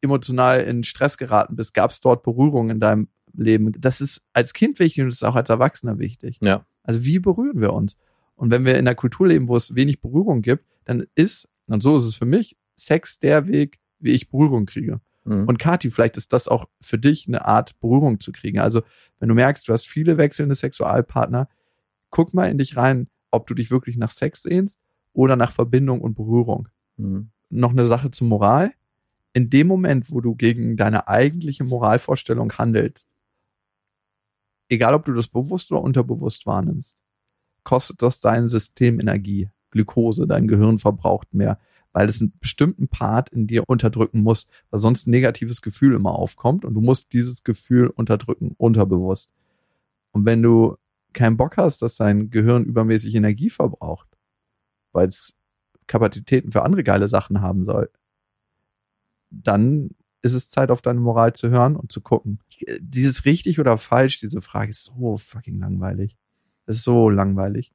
emotional 0.00 0.60
in 0.60 0.82
Stress 0.82 1.18
geraten 1.18 1.56
bist? 1.56 1.74
Gab 1.74 1.90
es 1.90 2.00
dort 2.00 2.22
Berührung 2.22 2.70
in 2.70 2.80
deinem 2.80 3.08
Leben? 3.32 3.72
Das 3.78 4.00
ist 4.00 4.22
als 4.32 4.52
Kind 4.52 4.78
wichtig 4.78 5.02
und 5.02 5.08
das 5.08 5.16
ist 5.16 5.24
auch 5.24 5.36
als 5.36 5.50
Erwachsener 5.50 5.98
wichtig. 5.98 6.38
Ja. 6.40 6.64
Also 6.82 7.04
wie 7.04 7.18
berühren 7.18 7.60
wir 7.60 7.72
uns? 7.72 7.96
Und 8.34 8.50
wenn 8.50 8.64
wir 8.64 8.72
in 8.72 8.88
einer 8.88 8.94
Kultur 8.94 9.28
leben, 9.28 9.48
wo 9.48 9.56
es 9.56 9.74
wenig 9.74 10.00
Berührung 10.00 10.40
gibt, 10.42 10.64
dann 10.84 11.04
ist, 11.14 11.48
und 11.66 11.82
so 11.82 11.96
ist 11.96 12.04
es 12.04 12.14
für 12.14 12.24
mich, 12.24 12.56
Sex 12.74 13.18
der 13.18 13.46
Weg, 13.46 13.78
wie 13.98 14.12
ich 14.12 14.30
Berührung 14.30 14.64
kriege. 14.66 15.00
Mhm. 15.24 15.44
Und 15.46 15.58
Kati, 15.58 15.90
vielleicht 15.90 16.16
ist 16.16 16.32
das 16.32 16.48
auch 16.48 16.66
für 16.80 16.98
dich 16.98 17.26
eine 17.26 17.44
Art 17.44 17.78
Berührung 17.80 18.20
zu 18.20 18.32
kriegen. 18.32 18.58
Also, 18.58 18.82
wenn 19.18 19.28
du 19.28 19.34
merkst, 19.34 19.68
du 19.68 19.72
hast 19.72 19.86
viele 19.86 20.18
wechselnde 20.18 20.54
Sexualpartner, 20.54 21.48
guck 22.10 22.34
mal 22.34 22.50
in 22.50 22.58
dich 22.58 22.76
rein, 22.76 23.08
ob 23.30 23.46
du 23.46 23.54
dich 23.54 23.70
wirklich 23.70 23.96
nach 23.96 24.10
Sex 24.10 24.42
sehnst 24.42 24.80
oder 25.12 25.36
nach 25.36 25.52
Verbindung 25.52 26.00
und 26.00 26.14
Berührung. 26.14 26.68
Mhm. 26.96 27.30
Noch 27.50 27.70
eine 27.70 27.86
Sache 27.86 28.10
zur 28.10 28.28
Moral. 28.28 28.72
In 29.32 29.50
dem 29.50 29.66
Moment, 29.66 30.10
wo 30.10 30.20
du 30.20 30.34
gegen 30.34 30.76
deine 30.76 31.06
eigentliche 31.06 31.64
Moralvorstellung 31.64 32.52
handelst, 32.52 33.08
egal 34.68 34.94
ob 34.94 35.04
du 35.04 35.12
das 35.12 35.28
bewusst 35.28 35.70
oder 35.70 35.82
unterbewusst 35.82 36.46
wahrnimmst, 36.46 37.02
kostet 37.62 38.02
das 38.02 38.20
dein 38.20 38.48
System 38.48 38.98
Energie, 38.98 39.50
Glukose, 39.70 40.26
dein 40.26 40.48
Gehirn 40.48 40.78
verbraucht 40.78 41.32
mehr, 41.32 41.60
weil 41.92 42.08
es 42.08 42.20
einen 42.20 42.32
bestimmten 42.40 42.88
Part 42.88 43.30
in 43.30 43.46
dir 43.46 43.64
unterdrücken 43.68 44.20
muss, 44.22 44.46
weil 44.70 44.80
sonst 44.80 45.06
ein 45.06 45.10
negatives 45.10 45.62
Gefühl 45.62 45.94
immer 45.94 46.14
aufkommt 46.14 46.64
und 46.64 46.74
du 46.74 46.80
musst 46.80 47.12
dieses 47.12 47.42
Gefühl 47.42 47.88
unterdrücken, 47.88 48.54
unterbewusst. 48.56 49.30
Und 50.12 50.24
wenn 50.24 50.42
du 50.42 50.76
keinen 51.12 51.36
Bock 51.36 51.56
hast, 51.56 51.82
dass 51.82 51.96
dein 51.96 52.30
Gehirn 52.30 52.64
übermäßig 52.64 53.14
Energie 53.14 53.50
verbraucht, 53.50 54.08
weil 54.92 55.08
es 55.08 55.34
Kapazitäten 55.86 56.52
für 56.52 56.62
andere 56.62 56.84
geile 56.84 57.08
Sachen 57.08 57.40
haben 57.40 57.64
soll, 57.64 57.90
dann 59.30 59.90
ist 60.22 60.34
es 60.34 60.50
Zeit, 60.50 60.70
auf 60.70 60.82
deine 60.82 61.00
Moral 61.00 61.32
zu 61.32 61.50
hören 61.50 61.76
und 61.76 61.90
zu 61.90 62.00
gucken. 62.00 62.40
Dieses 62.80 63.24
richtig 63.24 63.58
oder 63.58 63.78
falsch, 63.78 64.20
diese 64.20 64.40
Frage 64.40 64.70
ist 64.70 64.84
so 64.84 65.16
fucking 65.16 65.58
langweilig. 65.58 66.16
Das 66.66 66.76
ist 66.76 66.84
so 66.84 67.08
langweilig. 67.08 67.72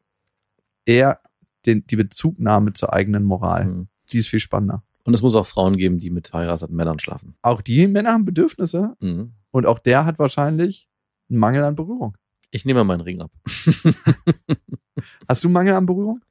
Eher 0.86 1.20
den, 1.66 1.86
die 1.88 1.96
Bezugnahme 1.96 2.74
zur 2.74 2.94
eigenen 2.94 3.24
Moral. 3.24 3.66
Mhm. 3.66 3.88
Die 4.12 4.18
ist 4.20 4.28
viel 4.30 4.40
spannender. 4.40 4.84
Und 5.04 5.14
es 5.14 5.22
muss 5.22 5.36
auch 5.36 5.46
Frauen 5.48 5.78
geben, 5.78 6.00
die 6.00 6.10
mit 6.10 6.30
verheirateten 6.30 6.76
Männern 6.76 7.00
schlafen. 7.00 7.36
Auch 7.42 7.62
die 7.62 7.88
Männer 7.88 8.14
haben 8.14 8.26
Bedürfnisse 8.26 8.96
Mhm. 9.00 9.34
und 9.52 9.66
auch 9.66 9.80
der 9.80 10.06
hat 10.06 10.18
wahrscheinlich 10.20 10.88
einen 11.30 11.40
Mangel 11.40 11.64
an 11.64 11.76
Berührung. 11.76 12.18
Ich 12.52 12.66
nehme 12.66 12.84
meinen 12.84 13.02
Ring 13.02 13.22
ab. 13.22 13.32
Hast 15.28 15.44
du 15.44 15.50
Mangel 15.50 15.74
an 15.76 15.86
Berührung? 15.86 16.22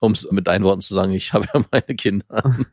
Um 0.00 0.12
es 0.12 0.30
mit 0.30 0.46
deinen 0.46 0.62
Worten 0.62 0.80
zu 0.80 0.94
sagen, 0.94 1.10
ich 1.12 1.32
habe 1.32 1.48
ja 1.52 1.64
meine 1.72 1.94
Kinder. 1.96 2.24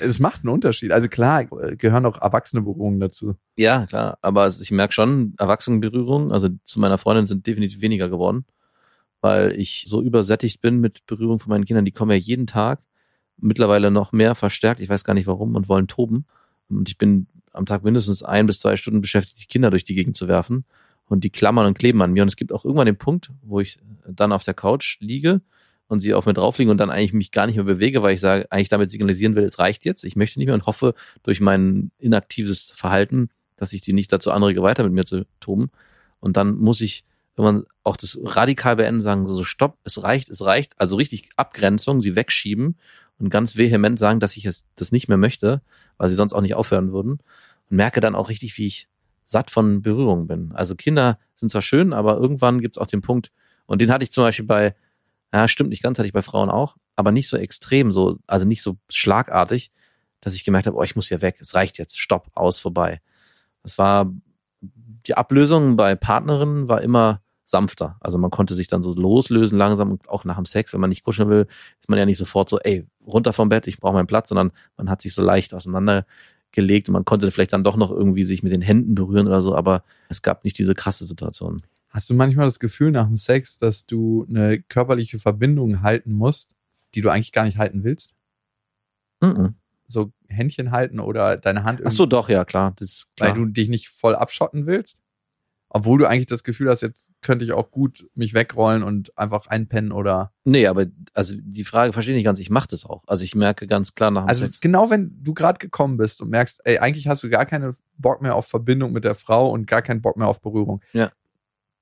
Es 0.00 0.18
macht 0.18 0.40
einen 0.42 0.48
Unterschied. 0.48 0.90
Also 0.90 1.06
klar, 1.08 1.44
gehören 1.44 2.06
auch 2.06 2.20
erwachsene 2.20 2.62
Berührungen 2.62 2.98
dazu. 2.98 3.36
Ja, 3.56 3.86
klar. 3.86 4.18
Aber 4.22 4.46
ich 4.48 4.70
merke 4.70 4.94
schon, 4.94 5.34
Erwachsenenberührungen, 5.38 6.32
also 6.32 6.48
zu 6.64 6.80
meiner 6.80 6.96
Freundin 6.96 7.26
sind 7.26 7.46
definitiv 7.46 7.82
weniger 7.82 8.08
geworden, 8.08 8.46
weil 9.22 9.58
ich 9.58 9.84
so 9.86 10.02
übersättigt 10.02 10.60
bin 10.60 10.80
mit 10.80 11.06
Berührung 11.06 11.38
von 11.38 11.48
meinen 11.48 11.64
Kindern. 11.64 11.86
Die 11.86 11.92
kommen 11.92 12.10
ja 12.10 12.16
jeden 12.18 12.46
Tag, 12.46 12.82
mittlerweile 13.38 13.90
noch 13.90 14.12
mehr 14.12 14.34
verstärkt, 14.34 14.82
ich 14.82 14.88
weiß 14.88 15.04
gar 15.04 15.14
nicht 15.14 15.26
warum, 15.26 15.54
und 15.54 15.68
wollen 15.68 15.88
toben. 15.88 16.26
Und 16.68 16.88
ich 16.88 16.98
bin 16.98 17.28
am 17.52 17.64
Tag 17.64 17.84
mindestens 17.84 18.22
ein 18.22 18.46
bis 18.46 18.60
zwei 18.60 18.76
Stunden 18.76 19.00
beschäftigt, 19.00 19.40
die 19.40 19.46
Kinder 19.46 19.70
durch 19.70 19.84
die 19.84 19.94
Gegend 19.94 20.16
zu 20.16 20.28
werfen. 20.28 20.64
Und 21.08 21.24
die 21.24 21.30
klammern 21.30 21.66
und 21.66 21.78
kleben 21.78 22.00
an 22.02 22.12
mir. 22.12 22.22
Und 22.22 22.28
es 22.28 22.36
gibt 22.36 22.52
auch 22.52 22.64
irgendwann 22.64 22.86
den 22.86 22.96
Punkt, 22.96 23.30
wo 23.42 23.60
ich 23.60 23.78
dann 24.06 24.32
auf 24.32 24.44
der 24.44 24.54
Couch 24.54 24.98
liege 25.00 25.40
und 25.88 26.00
sie 26.00 26.14
auf 26.14 26.26
mir 26.26 26.32
drauf 26.32 26.58
liegen 26.58 26.70
und 26.70 26.78
dann 26.78 26.90
eigentlich 26.90 27.12
mich 27.12 27.32
gar 27.32 27.46
nicht 27.46 27.56
mehr 27.56 27.64
bewege, 27.64 28.02
weil 28.02 28.14
ich 28.14 28.20
sage, 28.20 28.50
eigentlich 28.50 28.70
damit 28.70 28.90
signalisieren 28.90 29.34
will, 29.34 29.44
es 29.44 29.58
reicht 29.58 29.84
jetzt, 29.84 30.04
ich 30.04 30.16
möchte 30.16 30.38
nicht 30.38 30.46
mehr 30.46 30.54
und 30.54 30.64
hoffe 30.64 30.94
durch 31.22 31.40
mein 31.40 31.90
inaktives 31.98 32.70
Verhalten, 32.70 33.28
dass 33.56 33.74
ich 33.74 33.82
sie 33.82 33.92
nicht 33.92 34.10
dazu 34.10 34.30
anrege, 34.30 34.62
weiter 34.62 34.84
mit 34.84 34.92
mir 34.92 35.04
zu 35.04 35.26
toben. 35.38 35.70
Und 36.18 36.38
dann 36.38 36.56
muss 36.56 36.80
ich, 36.80 37.04
wenn 37.36 37.44
man 37.44 37.64
auch 37.82 37.96
das 37.96 38.18
radikal 38.22 38.76
beenden, 38.76 39.00
sagen, 39.00 39.26
so, 39.26 39.44
stopp, 39.44 39.78
es 39.84 40.02
reicht, 40.02 40.28
es 40.28 40.44
reicht, 40.44 40.74
also 40.78 40.96
richtig 40.96 41.30
Abgrenzung, 41.36 42.00
sie 42.00 42.14
wegschieben 42.14 42.78
und 43.18 43.30
ganz 43.30 43.56
vehement 43.56 43.98
sagen, 43.98 44.20
dass 44.20 44.36
ich 44.36 44.44
es 44.44 44.66
das 44.76 44.92
nicht 44.92 45.08
mehr 45.08 45.18
möchte, 45.18 45.62
weil 45.96 46.08
sie 46.08 46.14
sonst 46.14 46.34
auch 46.34 46.42
nicht 46.42 46.54
aufhören 46.54 46.92
würden. 46.92 47.20
Und 47.70 47.76
merke 47.76 48.00
dann 48.00 48.14
auch 48.14 48.28
richtig, 48.28 48.58
wie 48.58 48.66
ich 48.66 48.88
satt 49.24 49.50
von 49.50 49.82
Berührungen 49.82 50.26
bin. 50.26 50.52
Also 50.52 50.74
Kinder 50.74 51.18
sind 51.36 51.48
zwar 51.48 51.62
schön, 51.62 51.92
aber 51.92 52.18
irgendwann 52.18 52.60
gibt 52.60 52.76
es 52.76 52.80
auch 52.80 52.86
den 52.86 53.00
Punkt, 53.00 53.32
und 53.66 53.80
den 53.80 53.90
hatte 53.90 54.04
ich 54.04 54.12
zum 54.12 54.24
Beispiel 54.24 54.44
bei, 54.44 54.74
ja, 55.32 55.48
stimmt 55.48 55.70
nicht 55.70 55.82
ganz, 55.82 55.98
hatte 55.98 56.06
ich 56.06 56.12
bei 56.12 56.22
Frauen 56.22 56.50
auch, 56.50 56.76
aber 56.96 57.12
nicht 57.12 57.28
so 57.28 57.36
extrem, 57.36 57.92
so, 57.92 58.18
also 58.26 58.46
nicht 58.46 58.62
so 58.62 58.76
schlagartig, 58.90 59.70
dass 60.20 60.34
ich 60.34 60.44
gemerkt 60.44 60.66
habe, 60.66 60.76
oh, 60.76 60.82
ich 60.82 60.94
muss 60.96 61.08
hier 61.08 61.22
weg, 61.22 61.36
es 61.40 61.54
reicht 61.54 61.78
jetzt, 61.78 61.98
stopp, 61.98 62.28
aus, 62.34 62.58
vorbei. 62.58 63.00
Das 63.62 63.78
war, 63.78 64.12
die 65.06 65.16
Ablösung 65.16 65.76
bei 65.76 65.94
Partnerinnen 65.94 66.68
war 66.68 66.82
immer 66.82 67.20
sanfter. 67.44 67.96
Also 68.00 68.18
man 68.18 68.30
konnte 68.30 68.54
sich 68.54 68.68
dann 68.68 68.82
so 68.82 68.94
loslösen 68.94 69.58
langsam 69.58 69.92
und 69.92 70.08
auch 70.08 70.24
nach 70.24 70.36
dem 70.36 70.44
Sex, 70.44 70.72
wenn 70.72 70.80
man 70.80 70.90
nicht 70.90 71.04
kuscheln 71.04 71.28
will, 71.28 71.46
ist 71.78 71.88
man 71.88 71.98
ja 71.98 72.06
nicht 72.06 72.18
sofort 72.18 72.48
so, 72.48 72.58
ey, 72.58 72.86
runter 73.06 73.32
vom 73.32 73.48
Bett, 73.48 73.66
ich 73.66 73.78
brauche 73.78 73.94
meinen 73.94 74.06
Platz, 74.06 74.28
sondern 74.28 74.52
man 74.76 74.88
hat 74.88 75.02
sich 75.02 75.14
so 75.14 75.22
leicht 75.22 75.54
auseinandergelegt 75.54 76.88
und 76.88 76.92
man 76.92 77.04
konnte 77.04 77.30
vielleicht 77.30 77.52
dann 77.52 77.64
doch 77.64 77.76
noch 77.76 77.90
irgendwie 77.90 78.24
sich 78.24 78.42
mit 78.42 78.52
den 78.52 78.62
Händen 78.62 78.94
berühren 78.94 79.26
oder 79.26 79.40
so, 79.40 79.54
aber 79.54 79.84
es 80.08 80.22
gab 80.22 80.44
nicht 80.44 80.58
diese 80.58 80.74
krasse 80.74 81.04
Situation. 81.04 81.58
Hast 81.88 82.08
du 82.08 82.14
manchmal 82.14 82.46
das 82.46 82.58
Gefühl 82.58 82.90
nach 82.90 83.06
dem 83.06 83.18
Sex, 83.18 83.58
dass 83.58 83.86
du 83.86 84.26
eine 84.28 84.62
körperliche 84.62 85.18
Verbindung 85.18 85.82
halten 85.82 86.12
musst, 86.12 86.54
die 86.94 87.02
du 87.02 87.10
eigentlich 87.10 87.32
gar 87.32 87.44
nicht 87.44 87.58
halten 87.58 87.84
willst? 87.84 88.14
Mhm. 89.20 89.56
So 89.86 90.12
Händchen 90.28 90.70
halten 90.70 91.00
oder 91.00 91.36
deine 91.36 91.64
Hand 91.64 91.80
Ach 91.84 91.90
so, 91.90 92.06
doch, 92.06 92.28
ja, 92.28 92.44
klar. 92.44 92.72
Das 92.76 92.88
ist 92.90 93.16
klar. 93.16 93.30
weil 93.30 93.36
du 93.36 93.46
dich 93.46 93.68
nicht 93.68 93.88
voll 93.88 94.14
abschotten 94.14 94.66
willst? 94.66 94.98
Obwohl 95.74 95.98
du 95.98 96.06
eigentlich 96.06 96.26
das 96.26 96.44
Gefühl 96.44 96.68
hast, 96.68 96.82
jetzt 96.82 97.10
könnte 97.22 97.46
ich 97.46 97.52
auch 97.52 97.70
gut 97.70 98.06
mich 98.14 98.34
wegrollen 98.34 98.82
und 98.82 99.16
einfach 99.16 99.46
einpennen 99.46 99.90
oder. 99.92 100.30
Nee, 100.44 100.66
aber 100.66 100.84
also 101.14 101.34
die 101.40 101.64
Frage 101.64 101.94
verstehe 101.94 102.14
ich 102.14 102.18
nicht 102.18 102.26
ganz. 102.26 102.38
Ich 102.40 102.50
mache 102.50 102.68
das 102.68 102.84
auch. 102.84 103.02
Also 103.06 103.24
ich 103.24 103.34
merke 103.34 103.66
ganz 103.66 103.94
klar 103.94 104.10
nach 104.10 104.24
dem 104.24 104.28
Also 104.28 104.44
Sex. 104.44 104.60
genau 104.60 104.90
wenn 104.90 105.16
du 105.22 105.32
gerade 105.32 105.58
gekommen 105.58 105.96
bist 105.96 106.20
und 106.20 106.28
merkst, 106.28 106.60
ey, 106.64 106.76
eigentlich 106.78 107.08
hast 107.08 107.22
du 107.22 107.30
gar 107.30 107.46
keinen 107.46 107.74
Bock 107.96 108.20
mehr 108.20 108.34
auf 108.36 108.46
Verbindung 108.46 108.92
mit 108.92 109.04
der 109.04 109.14
Frau 109.14 109.50
und 109.50 109.66
gar 109.66 109.80
keinen 109.80 110.02
Bock 110.02 110.18
mehr 110.18 110.28
auf 110.28 110.42
Berührung. 110.42 110.82
Ja. 110.92 111.10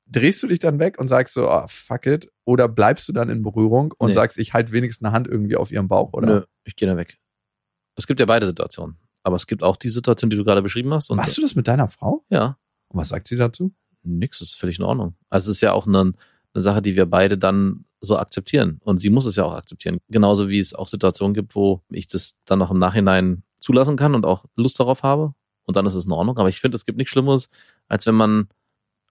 Drehst 0.07 0.41
du 0.43 0.47
dich 0.47 0.61
dann 0.61 0.79
weg 0.79 0.99
und 1.01 1.09
sagst 1.09 1.35
so, 1.35 1.49
ah, 1.49 1.67
fuck 1.69 2.07
it, 2.07 2.31
oder 2.45 2.69
bleibst 2.69 3.09
du 3.09 3.13
dann 3.13 3.29
in 3.29 3.43
Berührung 3.43 3.93
und 3.99 4.09
Nee. 4.09 4.15
sagst, 4.15 4.39
ich 4.39 4.53
halte 4.55 4.73
wenigstens 4.73 5.05
eine 5.05 5.13
Hand 5.13 5.27
irgendwie 5.27 5.57
auf 5.57 5.73
ihrem 5.73 5.89
Bauch, 5.89 6.13
oder? 6.13 6.27
Nö, 6.27 6.43
ich 6.65 6.77
gehe 6.77 6.89
da 6.89 6.97
weg. 6.97 7.19
Es 8.01 8.07
gibt 8.07 8.19
ja 8.19 8.25
beide 8.25 8.47
Situationen. 8.47 8.97
Aber 9.23 9.37
es 9.37 9.47
gibt 9.47 9.63
auch 9.63 9.77
die 9.77 9.91
Situation, 9.91 10.31
die 10.31 10.37
du 10.39 10.45
gerade 10.45 10.63
beschrieben 10.63 10.93
hast. 10.95 11.11
Machst 11.11 11.37
du 11.37 11.43
das 11.43 11.55
mit 11.55 11.69
deiner 11.69 11.87
Frau? 11.87 12.25
Ja, 12.31 12.57
Und 12.89 12.99
was 12.99 13.11
sagt 13.11 13.29
sie 13.29 13.37
dazu? 13.37 13.75
nix, 14.03 14.41
ist 14.41 14.55
völlig 14.55 14.79
in 14.79 14.85
Ordnung. 14.87 15.15
Also 15.29 15.51
es 15.51 15.59
ist 15.59 15.61
ja 15.61 15.75
auch 15.75 15.87
eine, 15.87 15.99
eine 16.01 16.15
Sache, 16.55 16.81
die 16.81 16.97
wir 16.97 17.05
beide 17.05 17.37
dann 17.37 17.85
so 18.01 18.17
akzeptieren. 18.17 18.81
Und 18.83 18.97
sie 18.97 19.11
muss 19.11 19.27
es 19.27 19.37
ja 19.37 19.45
auch 19.45 19.53
akzeptieren. 19.53 19.99
Genauso 20.09 20.49
wie 20.49 20.59
es 20.59 20.75
auch 20.75 20.89
Situationen 20.89 21.35
gibt, 21.35 21.55
wo 21.55 21.83
ich 21.91 22.09
das 22.09 22.35
dann 22.47 22.59
noch 22.59 22.71
im 22.71 22.79
Nachhinein 22.79 23.43
zulassen 23.59 23.97
kann 23.97 24.15
und 24.15 24.25
auch 24.25 24.47
Lust 24.57 24.81
darauf 24.81 25.03
habe. 25.03 25.35
Und 25.67 25.77
dann 25.77 25.85
ist 25.85 25.93
es 25.93 26.07
in 26.07 26.13
Ordnung. 26.13 26.39
Aber 26.39 26.49
ich 26.49 26.61
finde, 26.61 26.77
es 26.77 26.87
gibt 26.87 26.97
nichts 26.97 27.11
Schlimmeres, 27.13 27.51
als 27.89 28.07
wenn 28.07 28.15
man 28.15 28.49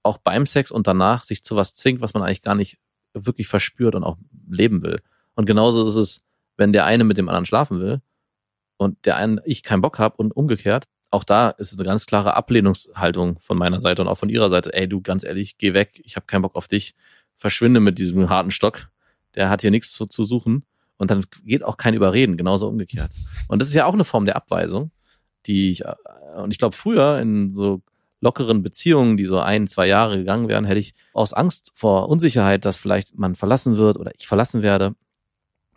auch 0.01 0.17
beim 0.17 0.47
Sex 0.47 0.71
und 0.71 0.87
danach 0.87 1.23
sich 1.23 1.43
zu 1.43 1.55
was 1.55 1.75
zwingt, 1.75 2.01
was 2.01 2.15
man 2.15 2.23
eigentlich 2.23 2.41
gar 2.41 2.55
nicht 2.55 2.79
wirklich 3.13 3.47
verspürt 3.47 3.93
und 3.93 4.03
auch 4.03 4.17
leben 4.49 4.81
will. 4.81 4.97
Und 5.35 5.45
genauso 5.45 5.85
ist 5.85 5.95
es, 5.95 6.23
wenn 6.57 6.73
der 6.73 6.85
eine 6.85 7.03
mit 7.03 7.17
dem 7.17 7.29
anderen 7.29 7.45
schlafen 7.45 7.79
will 7.79 8.01
und 8.79 9.05
der 9.05 9.17
eine 9.17 9.41
ich 9.43 9.61
keinen 9.61 9.81
Bock 9.81 9.99
habe 9.99 10.15
und 10.17 10.31
umgekehrt. 10.31 10.85
Auch 11.11 11.25
da 11.25 11.49
ist 11.49 11.77
eine 11.77 11.83
ganz 11.85 12.05
klare 12.05 12.35
Ablehnungshaltung 12.35 13.39
von 13.41 13.57
meiner 13.57 13.81
Seite 13.81 14.01
und 14.01 14.07
auch 14.07 14.17
von 14.17 14.29
ihrer 14.29 14.49
Seite. 14.49 14.73
Ey, 14.73 14.87
du, 14.87 15.01
ganz 15.01 15.25
ehrlich, 15.25 15.57
geh 15.57 15.73
weg, 15.73 16.01
ich 16.05 16.15
habe 16.15 16.25
keinen 16.27 16.43
Bock 16.43 16.55
auf 16.55 16.67
dich. 16.67 16.95
Verschwinde 17.35 17.81
mit 17.81 17.99
diesem 17.99 18.29
harten 18.29 18.51
Stock. 18.51 18.89
Der 19.35 19.49
hat 19.49 19.61
hier 19.61 19.71
nichts 19.71 19.91
zu, 19.91 20.05
zu 20.05 20.23
suchen. 20.23 20.65
Und 20.97 21.11
dann 21.11 21.25
geht 21.43 21.63
auch 21.63 21.75
kein 21.75 21.93
Überreden, 21.93 22.37
genauso 22.37 22.67
umgekehrt. 22.69 23.11
Und 23.49 23.61
das 23.61 23.67
ist 23.67 23.75
ja 23.75 23.85
auch 23.85 23.93
eine 23.93 24.05
Form 24.05 24.25
der 24.25 24.37
Abweisung, 24.37 24.91
die 25.45 25.71
ich, 25.71 25.83
äh, 25.83 25.95
und 26.37 26.51
ich 26.51 26.57
glaube, 26.57 26.75
früher 26.75 27.19
in 27.19 27.53
so 27.53 27.81
lockeren 28.21 28.63
Beziehungen, 28.63 29.17
die 29.17 29.25
so 29.25 29.39
ein, 29.39 29.67
zwei 29.67 29.87
Jahre 29.87 30.17
gegangen 30.17 30.47
wären, 30.47 30.65
hätte 30.65 30.79
ich 30.79 30.93
aus 31.13 31.33
Angst 31.33 31.71
vor 31.75 32.07
Unsicherheit, 32.07 32.63
dass 32.63 32.77
vielleicht 32.77 33.17
man 33.17 33.35
verlassen 33.35 33.77
wird 33.77 33.97
oder 33.97 34.11
ich 34.17 34.27
verlassen 34.27 34.61
werde, 34.61 34.95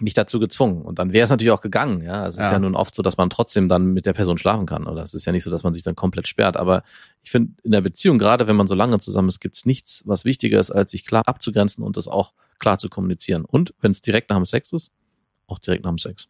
mich 0.03 0.15
dazu 0.15 0.41
gezwungen. 0.41 0.83
Und 0.83 0.99
dann 0.99 1.12
wäre 1.12 1.25
es 1.25 1.31
natürlich 1.31 1.53
auch 1.53 1.61
gegangen. 1.61 2.03
Ja, 2.03 2.27
es 2.27 2.35
ist 2.35 2.41
Ja. 2.41 2.53
ja 2.53 2.59
nun 2.59 2.75
oft 2.75 2.95
so, 2.95 3.03
dass 3.03 3.17
man 3.17 3.31
trotzdem 3.31 3.69
dann 3.69 3.93
mit 3.93 4.05
der 4.07 4.12
Person 4.12 4.37
schlafen 4.38 4.67
kann. 4.67 4.87
Oder 4.87 5.03
es 5.03 5.15
ist 5.15 5.25
ja 5.25 5.33
nicht 5.33 5.45
so, 5.45 5.51
dass 5.51 5.62
man 5.62 5.75
sich 5.75 5.83
dann 5.83 5.95
komplett 5.95 6.29
sperrt. 6.29 6.57
Aber 6.57 6.83
ich 7.23 7.31
finde, 7.31 7.53
in 7.62 7.71
der 7.71 7.81
Beziehung, 7.81 8.19
gerade 8.19 8.47
wenn 8.47 8.57
man 8.57 8.67
so 8.67 8.75
lange 8.75 8.99
zusammen 8.99 9.29
ist, 9.29 9.41
gibt 9.41 9.57
es 9.57 9.65
nichts, 9.65 10.03
was 10.07 10.25
wichtiger 10.25 10.59
ist, 10.61 10.71
als 10.71 10.91
sich 10.91 11.05
klar 11.05 11.23
abzugrenzen 11.27 11.85
und 11.85 11.97
das 11.97 12.09
auch 12.09 12.33
klar 12.59 12.79
zu 12.79 12.88
kommunizieren. 12.88 13.45
Und 13.45 13.75
wenn 13.81 13.91
es 13.93 14.01
direkt 14.01 14.31
nach 14.31 14.37
dem 14.37 14.47
Sex 14.47 14.73
ist, 14.73 14.91
auch 15.47 15.59
direkt 15.59 15.85
nach 15.85 15.91
dem 15.91 15.99
Sex. 15.99 16.29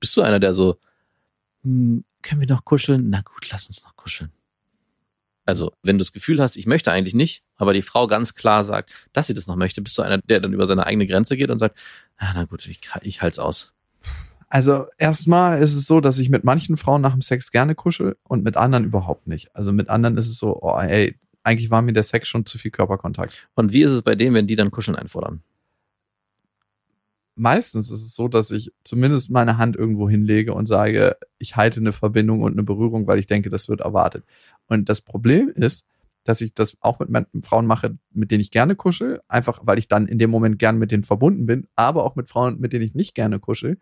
Bist 0.00 0.16
du 0.16 0.22
einer, 0.22 0.38
der 0.40 0.52
so, 0.54 0.76
hm, 1.62 2.04
können 2.22 2.40
wir 2.40 2.48
noch 2.48 2.64
kuscheln? 2.64 3.08
Na 3.10 3.22
gut, 3.22 3.50
lass 3.50 3.66
uns 3.66 3.82
noch 3.82 3.96
kuscheln. 3.96 4.30
Also, 5.46 5.72
wenn 5.82 5.96
du 5.96 6.02
das 6.02 6.12
Gefühl 6.12 6.42
hast, 6.42 6.56
ich 6.56 6.66
möchte 6.66 6.92
eigentlich 6.92 7.14
nicht, 7.14 7.44
aber 7.56 7.72
die 7.72 7.82
Frau 7.82 8.06
ganz 8.08 8.34
klar 8.34 8.64
sagt, 8.64 8.90
dass 9.12 9.28
sie 9.28 9.34
das 9.34 9.46
noch 9.46 9.56
möchte, 9.56 9.80
bist 9.80 9.96
du 9.96 10.02
einer, 10.02 10.18
der 10.18 10.40
dann 10.40 10.52
über 10.52 10.66
seine 10.66 10.84
eigene 10.84 11.06
Grenze 11.06 11.36
geht 11.36 11.50
und 11.50 11.58
sagt, 11.58 11.78
ah, 12.18 12.32
na 12.34 12.44
gut, 12.44 12.66
ich, 12.66 12.80
ich 13.02 13.22
halt's 13.22 13.38
aus. 13.38 13.72
Also 14.48 14.86
erstmal 14.98 15.60
ist 15.60 15.74
es 15.74 15.86
so, 15.86 16.00
dass 16.00 16.18
ich 16.18 16.28
mit 16.28 16.44
manchen 16.44 16.76
Frauen 16.76 17.00
nach 17.00 17.12
dem 17.12 17.22
Sex 17.22 17.50
gerne 17.50 17.74
kuschel 17.74 18.16
und 18.24 18.44
mit 18.44 18.56
anderen 18.56 18.84
überhaupt 18.84 19.26
nicht. 19.26 19.54
Also 19.54 19.72
mit 19.72 19.88
anderen 19.88 20.16
ist 20.16 20.28
es 20.28 20.38
so, 20.38 20.60
oh 20.62 20.78
ey, 20.78 21.16
eigentlich 21.42 21.70
war 21.70 21.82
mir 21.82 21.92
der 21.92 22.02
Sex 22.02 22.28
schon 22.28 22.44
zu 22.44 22.58
viel 22.58 22.70
Körperkontakt. 22.70 23.48
Und 23.54 23.72
wie 23.72 23.82
ist 23.82 23.92
es 23.92 24.02
bei 24.02 24.14
denen, 24.14 24.34
wenn 24.34 24.46
die 24.46 24.56
dann 24.56 24.70
Kuscheln 24.70 24.96
einfordern? 24.96 25.42
Meistens 27.38 27.90
ist 27.90 28.00
es 28.00 28.14
so, 28.16 28.28
dass 28.28 28.50
ich 28.50 28.72
zumindest 28.82 29.30
meine 29.30 29.58
Hand 29.58 29.76
irgendwo 29.76 30.08
hinlege 30.08 30.54
und 30.54 30.66
sage, 30.66 31.16
ich 31.38 31.54
halte 31.54 31.80
eine 31.80 31.92
Verbindung 31.92 32.40
und 32.42 32.52
eine 32.52 32.62
Berührung, 32.62 33.06
weil 33.06 33.18
ich 33.18 33.26
denke, 33.26 33.50
das 33.50 33.68
wird 33.68 33.80
erwartet. 33.82 34.24
Und 34.68 34.88
das 34.88 35.02
Problem 35.02 35.50
ist, 35.50 35.86
dass 36.24 36.40
ich 36.40 36.54
das 36.54 36.76
auch 36.80 36.98
mit 36.98 37.10
meinen 37.10 37.42
Frauen 37.42 37.66
mache, 37.66 37.98
mit 38.10 38.30
denen 38.30 38.40
ich 38.40 38.50
gerne 38.50 38.74
kuschel, 38.74 39.20
einfach 39.28 39.60
weil 39.64 39.78
ich 39.78 39.86
dann 39.86 40.08
in 40.08 40.18
dem 40.18 40.30
Moment 40.30 40.58
gern 40.58 40.78
mit 40.78 40.90
denen 40.90 41.04
verbunden 41.04 41.46
bin, 41.46 41.66
aber 41.76 42.04
auch 42.04 42.16
mit 42.16 42.28
Frauen, 42.28 42.58
mit 42.58 42.72
denen 42.72 42.84
ich 42.84 42.94
nicht 42.94 43.14
gerne 43.14 43.38
kuschel, 43.38 43.78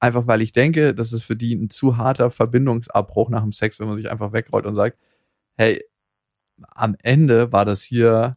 einfach 0.00 0.26
weil 0.26 0.40
ich 0.40 0.52
denke, 0.52 0.94
das 0.94 1.12
ist 1.12 1.22
für 1.22 1.36
die 1.36 1.54
ein 1.54 1.70
zu 1.70 1.98
harter 1.98 2.30
Verbindungsabbruch 2.30 3.28
nach 3.30 3.42
dem 3.42 3.52
Sex, 3.52 3.78
wenn 3.78 3.86
man 3.88 3.96
sich 3.96 4.10
einfach 4.10 4.32
wegrollt 4.32 4.66
und 4.66 4.74
sagt, 4.74 4.98
hey, 5.56 5.84
am 6.74 6.96
Ende 7.02 7.52
war 7.52 7.64
das 7.64 7.82
hier 7.82 8.36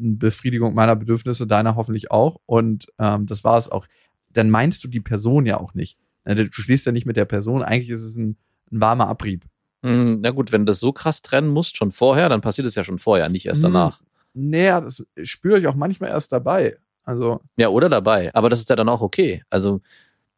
eine 0.00 0.14
Befriedigung 0.16 0.74
meiner 0.74 0.96
Bedürfnisse, 0.96 1.46
deiner 1.46 1.76
hoffentlich 1.76 2.10
auch. 2.10 2.40
Und 2.46 2.86
ähm, 2.98 3.26
das 3.26 3.44
war 3.44 3.58
es 3.58 3.68
auch. 3.68 3.86
Dann 4.32 4.50
meinst 4.50 4.82
du 4.84 4.88
die 4.88 5.00
Person 5.00 5.46
ja 5.46 5.58
auch 5.58 5.74
nicht. 5.74 5.98
Du 6.24 6.46
schließt 6.52 6.84
ja 6.86 6.92
nicht 6.92 7.06
mit 7.06 7.16
der 7.16 7.24
Person. 7.24 7.62
Eigentlich 7.62 7.90
ist 7.90 8.02
es 8.02 8.16
ein, 8.16 8.36
ein 8.70 8.80
warmer 8.80 9.08
Abrieb. 9.08 9.44
Hm, 9.82 10.20
Na 10.20 10.30
gut, 10.30 10.52
wenn 10.52 10.62
du 10.66 10.70
das 10.72 10.80
so 10.80 10.92
krass 10.92 11.22
trennen 11.22 11.48
musst, 11.48 11.76
schon 11.76 11.92
vorher, 11.92 12.28
dann 12.28 12.40
passiert 12.42 12.66
es 12.66 12.74
ja 12.74 12.84
schon 12.84 12.98
vorher, 12.98 13.28
nicht 13.28 13.46
erst 13.46 13.64
Hm. 13.64 13.72
danach. 13.72 14.02
Naja, 14.34 14.80
das 14.80 15.04
spüre 15.22 15.58
ich 15.58 15.66
auch 15.66 15.74
manchmal 15.74 16.10
erst 16.10 16.32
dabei. 16.32 16.76
Also, 17.04 17.40
Ja, 17.56 17.68
oder 17.70 17.88
dabei. 17.88 18.34
Aber 18.34 18.50
das 18.50 18.60
ist 18.60 18.68
ja 18.68 18.76
dann 18.76 18.88
auch 18.90 19.00
okay. 19.00 19.42
Also, 19.48 19.80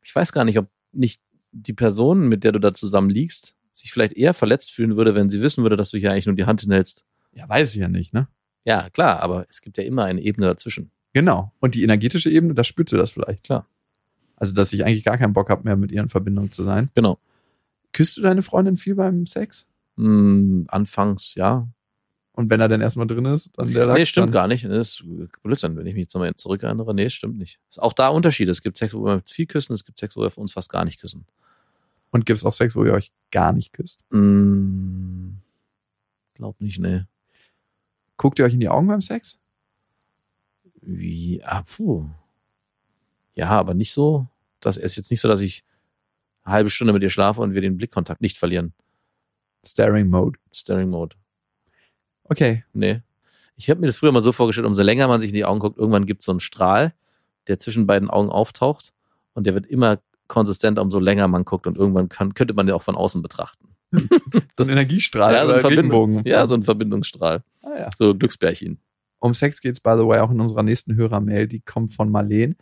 ich 0.02 0.14
weiß 0.14 0.32
gar 0.32 0.44
nicht, 0.44 0.58
ob 0.58 0.68
nicht 0.92 1.20
die 1.52 1.72
Person, 1.72 2.28
mit 2.28 2.44
der 2.44 2.52
du 2.52 2.60
da 2.60 2.72
zusammen 2.72 3.10
liegst, 3.10 3.56
sich 3.72 3.92
vielleicht 3.92 4.12
eher 4.12 4.34
verletzt 4.34 4.70
fühlen 4.72 4.96
würde, 4.96 5.14
wenn 5.16 5.28
sie 5.30 5.40
wissen 5.40 5.64
würde, 5.64 5.76
dass 5.76 5.90
du 5.90 5.98
hier 5.98 6.12
eigentlich 6.12 6.26
nur 6.26 6.36
die 6.36 6.44
Hand 6.44 6.60
hinhältst. 6.60 7.04
ja, 7.32 7.48
weiß 7.48 7.74
ich 7.74 7.80
ja 7.80 7.88
nicht, 7.88 8.14
ne? 8.14 8.28
Ja, 8.64 8.90
klar, 8.90 9.20
aber 9.20 9.46
es 9.48 9.60
gibt 9.62 9.78
ja 9.78 9.84
immer 9.84 10.04
eine 10.04 10.20
Ebene 10.20 10.46
dazwischen. 10.46 10.90
Genau. 11.12 11.52
Und 11.60 11.74
die 11.74 11.82
energetische 11.82 12.30
Ebene, 12.30 12.54
da 12.54 12.64
spürt 12.64 12.88
sie 12.88 12.96
das 12.96 13.10
vielleicht. 13.10 13.44
Klar. 13.44 13.66
Also, 14.36 14.54
dass 14.54 14.72
ich 14.72 14.84
eigentlich 14.84 15.04
gar 15.04 15.18
keinen 15.18 15.32
Bock 15.32 15.50
habe, 15.50 15.64
mehr 15.64 15.76
mit 15.76 15.92
ihr 15.92 16.00
in 16.00 16.08
Verbindung 16.08 16.50
zu 16.50 16.62
sein. 16.62 16.90
Genau. 16.94 17.18
Küsst 17.92 18.16
du 18.16 18.22
deine 18.22 18.42
Freundin 18.42 18.76
viel 18.76 18.94
beim 18.94 19.26
Sex? 19.26 19.66
Hm, 19.96 20.66
anfangs, 20.68 21.34
ja. 21.34 21.68
Und 22.32 22.48
wenn 22.48 22.60
er 22.60 22.68
dann 22.68 22.80
erstmal 22.80 23.06
drin 23.06 23.26
ist, 23.26 23.50
dann 23.58 23.72
der 23.72 23.86
Nee, 23.86 23.98
Lachs 23.98 24.08
stimmt 24.08 24.28
dann, 24.28 24.32
gar 24.32 24.48
nicht. 24.48 24.64
Das 24.64 25.00
ist 25.00 25.04
Blödsinn, 25.42 25.76
wenn 25.76 25.86
ich 25.86 25.94
mich 25.94 26.04
jetzt 26.04 26.14
nochmal 26.14 26.34
zurückerinnere. 26.36 26.94
Nee, 26.94 27.10
stimmt 27.10 27.36
nicht. 27.36 27.58
Ist 27.68 27.82
auch 27.82 27.92
da 27.92 28.08
Unterschiede. 28.08 28.50
Es 28.50 28.62
gibt 28.62 28.78
Sex, 28.78 28.94
wo 28.94 29.04
wir 29.04 29.22
viel 29.26 29.46
küssen, 29.46 29.74
es 29.74 29.84
gibt 29.84 29.98
Sex, 29.98 30.16
wo 30.16 30.22
wir 30.22 30.38
uns 30.38 30.52
fast 30.52 30.70
gar 30.70 30.84
nicht 30.84 31.00
küssen. 31.00 31.26
Und 32.10 32.24
gibt 32.24 32.38
es 32.38 32.44
auch 32.46 32.52
Sex, 32.52 32.74
wo 32.74 32.84
ihr 32.84 32.92
euch 32.92 33.12
gar 33.30 33.52
nicht 33.52 33.72
küsst? 33.72 34.04
Hm, 34.10 35.38
glaub 36.34 36.60
nicht, 36.60 36.78
nee. 36.78 37.02
Guckt 38.20 38.38
ihr 38.38 38.44
euch 38.44 38.52
in 38.52 38.60
die 38.60 38.68
Augen 38.68 38.86
beim 38.86 39.00
Sex? 39.00 39.38
Wie, 40.82 41.42
ah, 41.42 41.62
puh. 41.62 42.06
Ja, 43.32 43.48
aber 43.48 43.72
nicht 43.72 43.92
so. 43.92 44.26
Das 44.60 44.76
ist 44.76 44.96
jetzt 44.96 45.10
nicht 45.10 45.22
so, 45.22 45.28
dass 45.28 45.40
ich 45.40 45.64
eine 46.42 46.52
halbe 46.52 46.68
Stunde 46.68 46.92
mit 46.92 47.02
ihr 47.02 47.08
schlafe 47.08 47.40
und 47.40 47.54
wir 47.54 47.62
den 47.62 47.78
Blickkontakt 47.78 48.20
nicht 48.20 48.36
verlieren. 48.36 48.74
Staring 49.66 50.10
Mode. 50.10 50.38
Staring 50.52 50.90
Mode. 50.90 51.16
Okay. 52.24 52.62
Nee. 52.74 53.00
Ich 53.56 53.70
habe 53.70 53.80
mir 53.80 53.86
das 53.86 53.96
früher 53.96 54.12
mal 54.12 54.20
so 54.20 54.32
vorgestellt, 54.32 54.66
umso 54.66 54.82
länger 54.82 55.08
man 55.08 55.22
sich 55.22 55.30
in 55.30 55.36
die 55.36 55.46
Augen 55.46 55.60
guckt, 55.60 55.78
irgendwann 55.78 56.04
gibt 56.04 56.20
es 56.20 56.26
so 56.26 56.32
einen 56.32 56.40
Strahl, 56.40 56.92
der 57.46 57.58
zwischen 57.58 57.86
beiden 57.86 58.10
Augen 58.10 58.28
auftaucht 58.28 58.92
und 59.32 59.46
der 59.46 59.54
wird 59.54 59.64
immer 59.64 59.98
konsistenter, 60.28 60.82
umso 60.82 60.98
länger 60.98 61.26
man 61.26 61.46
guckt 61.46 61.66
und 61.66 61.78
irgendwann 61.78 62.10
kann, 62.10 62.34
könnte 62.34 62.52
man 62.52 62.66
den 62.66 62.74
auch 62.74 62.82
von 62.82 62.96
außen 62.96 63.22
betrachten. 63.22 63.68
Das 64.56 64.68
ein 64.68 64.72
Energiestrahl 64.72 65.32
ja, 65.32 65.46
so 65.46 65.54
ein 65.54 65.64
Regenbogen. 65.64 66.22
ja, 66.26 66.46
so 66.46 66.54
ein 66.54 66.62
Verbindungsstrahl. 66.62 67.42
Ah, 67.62 67.78
ja. 67.78 67.90
So 67.96 68.14
Glücksbärchen. 68.14 68.80
Um 69.18 69.34
Sex 69.34 69.60
geht's 69.60 69.80
by 69.80 69.96
the 69.98 70.06
way 70.06 70.20
auch 70.20 70.30
in 70.30 70.40
unserer 70.40 70.62
nächsten 70.62 70.96
Hörermail, 70.96 71.46
die 71.46 71.60
kommt 71.60 71.92
von 71.92 72.10
Marleen. 72.10 72.56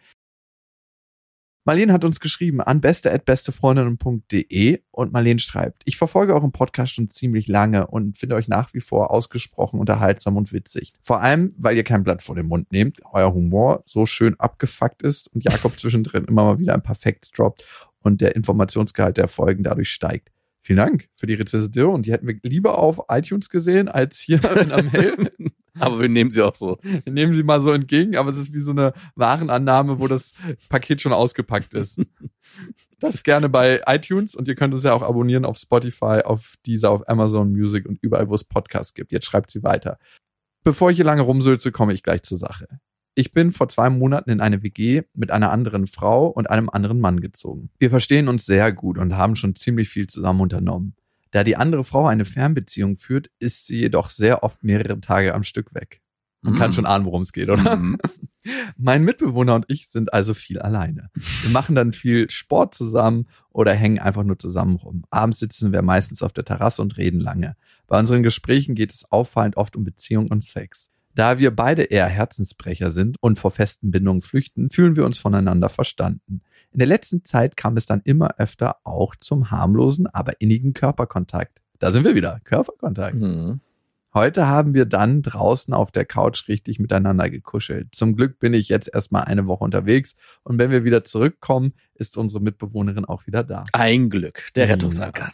Marleen 1.69 1.93
hat 1.93 2.03
uns 2.03 2.19
geschrieben 2.19 2.63
an 2.63 2.81
beste@bestefreundinnen.de 2.81 4.81
und 4.91 5.13
Marleen 5.13 5.39
schreibt: 5.39 5.83
Ich 5.85 5.99
verfolge 5.99 6.33
euren 6.33 6.51
Podcast 6.51 6.95
schon 6.95 7.11
ziemlich 7.11 7.47
lange 7.47 7.89
und 7.89 8.17
finde 8.17 8.37
euch 8.37 8.49
nach 8.49 8.73
wie 8.73 8.81
vor 8.81 9.11
ausgesprochen 9.11 9.79
unterhaltsam 9.79 10.39
und 10.39 10.51
witzig. 10.55 10.95
Vor 11.03 11.21
allem, 11.21 11.51
weil 11.59 11.77
ihr 11.77 11.85
kein 11.85 12.05
Blatt 12.05 12.23
vor 12.23 12.35
den 12.35 12.47
Mund 12.47 12.73
nehmt, 12.73 13.03
euer 13.13 13.35
Humor 13.35 13.83
so 13.85 14.07
schön 14.07 14.35
abgefuckt 14.41 15.03
ist 15.03 15.29
und 15.35 15.45
Jakob 15.45 15.73
zwischendrin 15.79 16.25
immer 16.25 16.45
mal 16.45 16.59
wieder 16.59 16.73
ein 16.73 16.83
paar 16.83 16.95
Facts 16.95 17.33
droppt 17.33 17.69
und 18.01 18.23
der 18.23 18.35
Informationsgehalt 18.35 19.19
der 19.19 19.29
Folgen 19.29 19.63
dadurch 19.63 19.91
steigt. 19.91 20.31
Vielen 20.69 20.77
Dank 20.77 21.09
für 21.17 21.27
die 21.27 21.33
Rezension. 21.33 22.03
Die 22.03 22.13
hätten 22.13 22.27
wir 22.27 22.39
lieber 22.43 22.77
auf 22.77 23.01
iTunes 23.09 23.49
gesehen 23.49 23.89
als 23.89 24.19
hier 24.19 24.39
in 24.61 24.69
der 24.69 24.83
Mail. 24.83 25.33
Aber 25.79 25.99
wir 25.99 26.11
nehmen 26.11 26.31
sie 26.31 26.43
auch 26.43 26.57
so. 26.57 26.77
Wir 26.83 27.11
nehmen 27.11 27.33
sie 27.33 27.43
mal 27.43 27.63
so 27.63 27.73
entgegen, 27.73 28.19
aber 28.19 28.29
es 28.29 28.37
ist 28.37 28.53
wie 28.53 28.61
so 28.61 28.73
eine 28.73 28.93
Warenannahme, 29.15 29.99
wo 29.99 30.09
das 30.09 30.35
Paket 30.69 31.01
schon 31.01 31.15
ausgepackt 31.15 31.73
ist. 31.73 32.03
Das 33.01 33.23
gerne 33.23 33.49
bei 33.49 33.81
iTunes 33.87 34.35
und 34.35 34.47
ihr 34.47 34.57
könnt 34.57 34.75
uns 34.75 34.83
ja 34.83 34.93
auch 34.93 35.01
abonnieren 35.01 35.47
auf 35.47 35.57
Spotify, 35.57 36.21
auf 36.23 36.57
dieser, 36.67 36.91
auf 36.91 37.09
Amazon 37.09 37.51
Music 37.51 37.87
und 37.87 37.99
überall, 38.03 38.29
wo 38.29 38.35
es 38.35 38.45
Podcasts 38.45 38.93
gibt. 38.93 39.11
Jetzt 39.11 39.25
schreibt 39.25 39.51
sie 39.51 39.63
weiter. 39.63 39.99
Bevor 40.65 40.91
ich 40.91 40.97
hier 40.97 41.07
lange 41.07 41.23
rumsülze, 41.23 41.73
komme 41.73 41.95
ich 41.95 42.03
gleich 42.03 42.25
zur 42.25 42.37
Sache. 42.37 42.67
Ich 43.19 43.33
bin 43.33 43.51
vor 43.51 43.69
zwei 43.69 43.91
Monaten 43.91 44.31
in 44.31 44.41
eine 44.41 44.63
WG 44.63 45.03
mit 45.13 45.33
einer 45.33 45.51
anderen 45.51 45.89
Frau 45.89 46.29
und 46.29 46.49
einem 46.49 46.71
anderen 46.71 47.01
Mann 47.01 47.21
gezogen. 47.21 47.69
Wir 47.81 47.91
verstehen 47.91 48.29
uns 48.29 48.47
sehr 48.47 48.71
gut 48.71 48.97
und 48.97 49.17
haben 49.17 49.35
schon 49.35 49.57
ziemlich 49.57 49.89
viel 49.89 50.07
zusammen 50.07 50.41
unternommen. 50.41 50.95
Da 51.33 51.43
die 51.43 51.57
andere 51.57 51.83
Frau 51.83 52.07
eine 52.07 52.25
Fernbeziehung 52.25 52.97
führt, 52.97 53.29
ist 53.41 53.67
sie 53.67 53.81
jedoch 53.81 54.11
sehr 54.11 54.45
oft 54.45 54.63
mehrere 54.63 55.01
Tage 55.01 55.35
am 55.35 55.43
Stück 55.43 55.75
weg. 55.75 56.01
Man 56.43 56.55
kann 56.55 56.71
Mm. 56.71 56.73
schon 56.75 56.87
ahnen, 56.87 57.07
worum 57.07 57.23
es 57.23 57.33
geht, 57.33 57.49
oder? 57.49 57.75
Mhm. 57.75 57.99
Mein 58.77 59.03
Mitbewohner 59.03 59.57
und 59.57 59.65
ich 59.67 59.89
sind 59.89 60.13
also 60.13 60.33
viel 60.33 60.61
alleine. 60.61 61.11
Wir 61.43 61.51
machen 61.51 61.75
dann 61.75 61.93
viel 61.93 62.31
Sport 62.31 62.73
zusammen 62.73 63.27
oder 63.51 63.75
hängen 63.75 63.99
einfach 63.99 64.23
nur 64.23 64.39
zusammen 64.39 64.77
rum. 64.77 65.03
Abends 65.11 65.41
sitzen 65.41 65.73
wir 65.73 65.83
meistens 65.83 66.23
auf 66.23 66.33
der 66.33 66.45
Terrasse 66.45 66.83
und 66.83 66.97
reden 66.97 67.19
lange. 67.21 67.57
Bei 67.89 67.99
unseren 67.99 68.23
Gesprächen 68.23 68.77
geht 68.77 68.93
es 68.95 69.11
auffallend 69.11 69.57
oft 69.57 69.75
um 69.75 69.83
Beziehung 69.83 70.29
und 70.29 70.45
Sex. 70.45 70.93
Da 71.19 71.41
wir 71.41 71.51
beide 71.51 71.83
eher 71.83 72.07
Herzensbrecher 72.07 72.91
sind 72.93 73.17
und 73.21 73.41
vor 73.41 73.51
festen 73.51 73.91
Bindungen 73.91 74.23
flüchten, 74.23 74.71
fühlen 74.71 74.95
wir 74.95 75.05
uns 75.05 75.19
voneinander 75.19 75.69
verstanden. 75.69 76.43
In 76.71 76.79
der 76.79 76.87
letzten 76.87 77.25
Zeit 77.25 77.57
kam 77.57 77.77
es 77.77 77.87
dann 77.87 78.03
immer 78.05 78.39
öfter 78.39 78.77
auch 78.85 79.17
zum 79.17 79.51
harmlosen, 79.51 80.07
aber 80.07 80.41
innigen 80.41 80.75
Körperkontakt. 80.75 81.61
Da 81.81 81.91
sind 81.91 82.05
wir 82.05 82.15
wieder. 82.15 82.41
Körperkontakt. 82.45 83.17
Mhm. 83.17 83.59
Heute 84.15 84.47
haben 84.47 84.75
wir 84.75 84.85
dann 84.85 85.23
draußen 85.23 85.75
auf 85.75 85.91
der 85.91 86.05
Couch 86.05 86.47
richtig 86.47 86.79
miteinander 86.79 87.29
gekuschelt. 87.31 87.89
Zum 87.97 88.15
Glück 88.15 88.39
bin 88.39 88.55
ich 88.55 88.69
jetzt 88.69 88.89
erstmal 88.95 89.25
eine 89.25 89.49
Woche 89.49 89.65
unterwegs 89.65 90.15
und 90.45 90.61
wenn 90.61 90.71
wir 90.71 90.85
wieder 90.85 91.03
zurückkommen, 91.03 91.73
ist 91.95 92.17
unsere 92.17 92.41
Mitbewohnerin 92.41 93.05
auch 93.05 93.27
wieder 93.27 93.43
da. 93.43 93.65
Ein 93.73 94.09
Glück, 94.09 94.53
der 94.55 94.67
Ja. 94.67 94.75
Rettungsanker. 94.75 95.33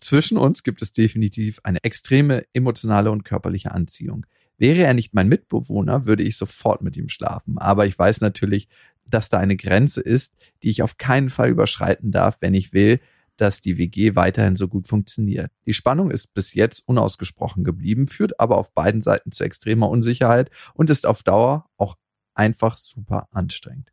Zwischen 0.00 0.38
uns 0.38 0.62
gibt 0.62 0.80
es 0.80 0.92
definitiv 0.92 1.60
eine 1.62 1.84
extreme 1.84 2.46
emotionale 2.54 3.10
und 3.10 3.24
körperliche 3.24 3.72
Anziehung. 3.72 4.24
Wäre 4.58 4.82
er 4.82 4.94
nicht 4.94 5.14
mein 5.14 5.28
Mitbewohner, 5.28 6.06
würde 6.06 6.22
ich 6.22 6.36
sofort 6.36 6.82
mit 6.82 6.96
ihm 6.96 7.08
schlafen. 7.08 7.58
Aber 7.58 7.86
ich 7.86 7.98
weiß 7.98 8.20
natürlich, 8.20 8.68
dass 9.08 9.28
da 9.28 9.38
eine 9.38 9.56
Grenze 9.56 10.00
ist, 10.00 10.34
die 10.62 10.70
ich 10.70 10.82
auf 10.82 10.96
keinen 10.96 11.30
Fall 11.30 11.50
überschreiten 11.50 12.10
darf, 12.10 12.38
wenn 12.40 12.54
ich 12.54 12.72
will, 12.72 13.00
dass 13.36 13.60
die 13.60 13.78
WG 13.78 14.16
weiterhin 14.16 14.56
so 14.56 14.66
gut 14.66 14.88
funktioniert. 14.88 15.50
Die 15.66 15.74
Spannung 15.74 16.10
ist 16.10 16.32
bis 16.32 16.54
jetzt 16.54 16.80
unausgesprochen 16.88 17.64
geblieben, 17.64 18.08
führt 18.08 18.40
aber 18.40 18.56
auf 18.56 18.72
beiden 18.72 19.02
Seiten 19.02 19.30
zu 19.30 19.44
extremer 19.44 19.90
Unsicherheit 19.90 20.50
und 20.74 20.90
ist 20.90 21.06
auf 21.06 21.22
Dauer 21.22 21.68
auch 21.76 21.96
einfach 22.34 22.78
super 22.78 23.28
anstrengend. 23.32 23.92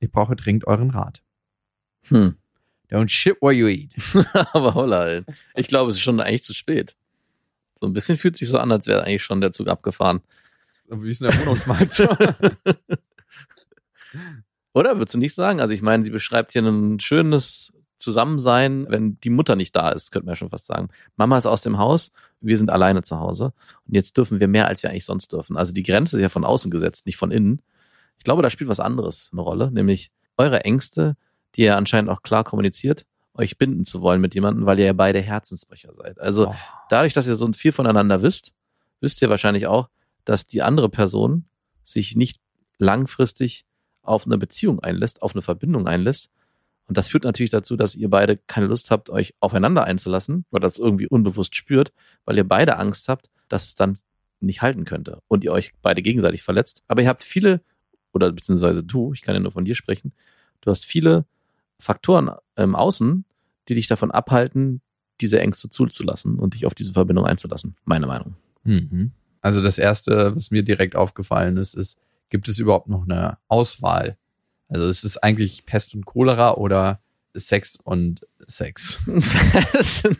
Ich 0.00 0.10
brauche 0.10 0.36
dringend 0.36 0.66
euren 0.66 0.90
Rat. 0.90 1.22
Hm. 2.08 2.36
Don't 2.90 3.08
shit 3.08 3.40
where 3.40 3.52
you 3.52 3.68
eat. 3.68 3.94
Aber 4.52 4.74
holla, 4.74 5.08
ey. 5.08 5.22
ich 5.54 5.68
glaube, 5.68 5.90
es 5.90 5.96
ist 5.96 6.02
schon 6.02 6.20
eigentlich 6.20 6.44
zu 6.44 6.54
spät. 6.54 6.96
So 7.74 7.86
ein 7.86 7.92
bisschen 7.92 8.16
fühlt 8.16 8.36
sich 8.36 8.48
so 8.48 8.58
an, 8.58 8.72
als 8.72 8.86
wäre 8.86 9.04
eigentlich 9.04 9.22
schon 9.22 9.40
der 9.40 9.52
Zug 9.52 9.68
abgefahren. 9.68 10.20
Wie 10.88 11.10
ist 11.10 11.20
denn 11.20 11.30
der 11.30 11.40
Wohnungsmarkt? 11.40 12.00
Oder 14.74 14.98
würdest 14.98 15.14
du 15.14 15.18
nicht 15.18 15.34
sagen? 15.34 15.60
Also 15.60 15.74
ich 15.74 15.82
meine, 15.82 16.04
sie 16.04 16.10
beschreibt 16.10 16.52
hier 16.52 16.62
ein 16.62 17.00
schönes 17.00 17.72
Zusammensein, 18.02 18.86
wenn 18.88 19.18
die 19.20 19.30
Mutter 19.30 19.54
nicht 19.56 19.74
da 19.76 19.90
ist, 19.90 20.10
könnte 20.10 20.26
man 20.26 20.32
ja 20.32 20.36
schon 20.36 20.50
fast 20.50 20.66
sagen. 20.66 20.88
Mama 21.16 21.38
ist 21.38 21.46
aus 21.46 21.62
dem 21.62 21.78
Haus, 21.78 22.10
wir 22.40 22.58
sind 22.58 22.70
alleine 22.70 23.02
zu 23.02 23.18
Hause 23.18 23.52
und 23.86 23.94
jetzt 23.94 24.16
dürfen 24.16 24.40
wir 24.40 24.48
mehr, 24.48 24.66
als 24.66 24.82
wir 24.82 24.90
eigentlich 24.90 25.04
sonst 25.04 25.32
dürfen. 25.32 25.56
Also 25.56 25.72
die 25.72 25.84
Grenze 25.84 26.16
ist 26.16 26.22
ja 26.22 26.28
von 26.28 26.44
außen 26.44 26.70
gesetzt, 26.70 27.06
nicht 27.06 27.16
von 27.16 27.30
innen. 27.30 27.62
Ich 28.18 28.24
glaube, 28.24 28.42
da 28.42 28.50
spielt 28.50 28.68
was 28.68 28.80
anderes 28.80 29.30
eine 29.32 29.42
Rolle, 29.42 29.70
nämlich 29.70 30.10
eure 30.36 30.64
Ängste, 30.64 31.16
die 31.54 31.62
ihr 31.62 31.76
anscheinend 31.76 32.10
auch 32.10 32.22
klar 32.22 32.44
kommuniziert, 32.44 33.06
euch 33.34 33.56
binden 33.58 33.84
zu 33.84 34.02
wollen 34.02 34.20
mit 34.20 34.34
jemandem, 34.34 34.66
weil 34.66 34.78
ihr 34.78 34.86
ja 34.86 34.92
beide 34.92 35.20
Herzensbrecher 35.20 35.92
seid. 35.94 36.20
Also 36.20 36.48
Oh. 36.48 36.54
dadurch, 36.90 37.14
dass 37.14 37.26
ihr 37.26 37.36
so 37.36 37.50
viel 37.52 37.72
voneinander 37.72 38.22
wisst, 38.22 38.52
wisst 39.00 39.22
ihr 39.22 39.30
wahrscheinlich 39.30 39.66
auch, 39.66 39.88
dass 40.24 40.46
die 40.46 40.62
andere 40.62 40.88
Person 40.88 41.46
sich 41.82 42.14
nicht 42.14 42.40
langfristig 42.78 43.64
auf 44.02 44.26
eine 44.26 44.38
Beziehung 44.38 44.80
einlässt, 44.80 45.22
auf 45.22 45.34
eine 45.34 45.42
Verbindung 45.42 45.86
einlässt. 45.86 46.30
Und 46.86 46.98
das 46.98 47.08
führt 47.08 47.24
natürlich 47.24 47.50
dazu, 47.50 47.76
dass 47.76 47.94
ihr 47.94 48.10
beide 48.10 48.36
keine 48.36 48.66
Lust 48.66 48.90
habt, 48.90 49.08
euch 49.08 49.34
aufeinander 49.40 49.84
einzulassen, 49.84 50.44
oder 50.50 50.60
das 50.60 50.78
irgendwie 50.78 51.06
unbewusst 51.06 51.54
spürt, 51.56 51.92
weil 52.24 52.36
ihr 52.36 52.46
beide 52.46 52.76
Angst 52.76 53.08
habt, 53.08 53.30
dass 53.48 53.66
es 53.66 53.74
dann 53.76 53.96
nicht 54.40 54.60
halten 54.62 54.84
könnte 54.84 55.20
und 55.28 55.44
ihr 55.44 55.52
euch 55.52 55.72
beide 55.80 56.02
gegenseitig 56.02 56.42
verletzt. 56.42 56.82
Aber 56.88 57.00
ihr 57.02 57.08
habt 57.08 57.22
viele, 57.24 57.62
oder 58.12 58.32
beziehungsweise 58.32 58.82
du, 58.82 59.12
ich 59.14 59.22
kann 59.22 59.34
ja 59.34 59.40
nur 59.40 59.52
von 59.52 59.64
dir 59.64 59.76
sprechen, 59.76 60.12
du 60.60 60.70
hast 60.70 60.84
viele 60.84 61.24
Faktoren 61.82 62.30
im 62.56 62.74
Außen, 62.74 63.24
die 63.68 63.74
dich 63.74 63.88
davon 63.88 64.10
abhalten, 64.10 64.80
diese 65.20 65.40
Ängste 65.40 65.68
zuzulassen 65.68 66.38
und 66.38 66.54
dich 66.54 66.66
auf 66.66 66.74
diese 66.74 66.92
Verbindung 66.92 67.26
einzulassen. 67.26 67.76
Meine 67.84 68.06
Meinung. 68.06 68.36
Mhm. 68.64 69.12
Also 69.40 69.60
das 69.60 69.78
erste, 69.78 70.34
was 70.36 70.50
mir 70.50 70.62
direkt 70.62 70.94
aufgefallen 70.96 71.56
ist, 71.56 71.74
ist, 71.74 71.98
gibt 72.30 72.48
es 72.48 72.58
überhaupt 72.58 72.88
noch 72.88 73.02
eine 73.02 73.38
Auswahl? 73.48 74.16
Also 74.68 74.86
ist 74.86 75.04
es 75.04 75.16
eigentlich 75.16 75.66
Pest 75.66 75.94
und 75.94 76.06
Cholera 76.06 76.54
oder 76.54 77.00
Sex 77.34 77.78
und 77.82 78.26
Sex? 78.46 78.98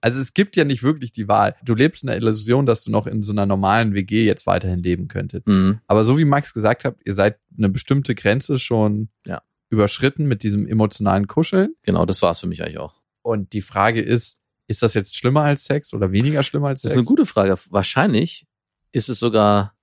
Also 0.00 0.20
es 0.20 0.32
gibt 0.32 0.54
ja 0.54 0.62
nicht 0.62 0.84
wirklich 0.84 1.10
die 1.10 1.26
Wahl. 1.26 1.56
Du 1.64 1.74
lebst 1.74 2.04
in 2.04 2.06
der 2.06 2.16
Illusion, 2.16 2.66
dass 2.66 2.84
du 2.84 2.90
noch 2.92 3.08
in 3.08 3.24
so 3.24 3.32
einer 3.32 3.46
normalen 3.46 3.94
WG 3.94 4.24
jetzt 4.24 4.46
weiterhin 4.46 4.80
leben 4.80 5.08
könntest. 5.08 5.46
Mhm. 5.48 5.80
Aber 5.88 6.04
so 6.04 6.16
wie 6.18 6.24
Max 6.24 6.54
gesagt 6.54 6.84
hat, 6.84 6.94
ihr 7.04 7.14
seid 7.14 7.38
eine 7.56 7.68
bestimmte 7.68 8.14
Grenze 8.14 8.60
schon 8.60 9.08
Ja. 9.26 9.42
Überschritten 9.70 10.26
mit 10.26 10.42
diesem 10.42 10.66
emotionalen 10.66 11.26
Kuscheln. 11.26 11.74
Genau, 11.82 12.06
das 12.06 12.22
war's 12.22 12.40
für 12.40 12.46
mich 12.46 12.62
eigentlich 12.62 12.78
auch. 12.78 12.94
Und 13.22 13.52
die 13.52 13.60
Frage 13.60 14.00
ist, 14.00 14.38
ist 14.66 14.82
das 14.82 14.94
jetzt 14.94 15.16
schlimmer 15.16 15.42
als 15.42 15.64
Sex 15.64 15.92
oder 15.94 16.12
weniger 16.12 16.42
schlimmer 16.42 16.68
als 16.68 16.82
Das 16.82 16.90
Sex? 16.90 16.92
ist 16.92 16.98
eine 16.98 17.06
gute 17.06 17.26
Frage. 17.26 17.56
Wahrscheinlich 17.70 18.46
ist 18.92 19.08
es 19.08 19.18
sogar 19.18 19.74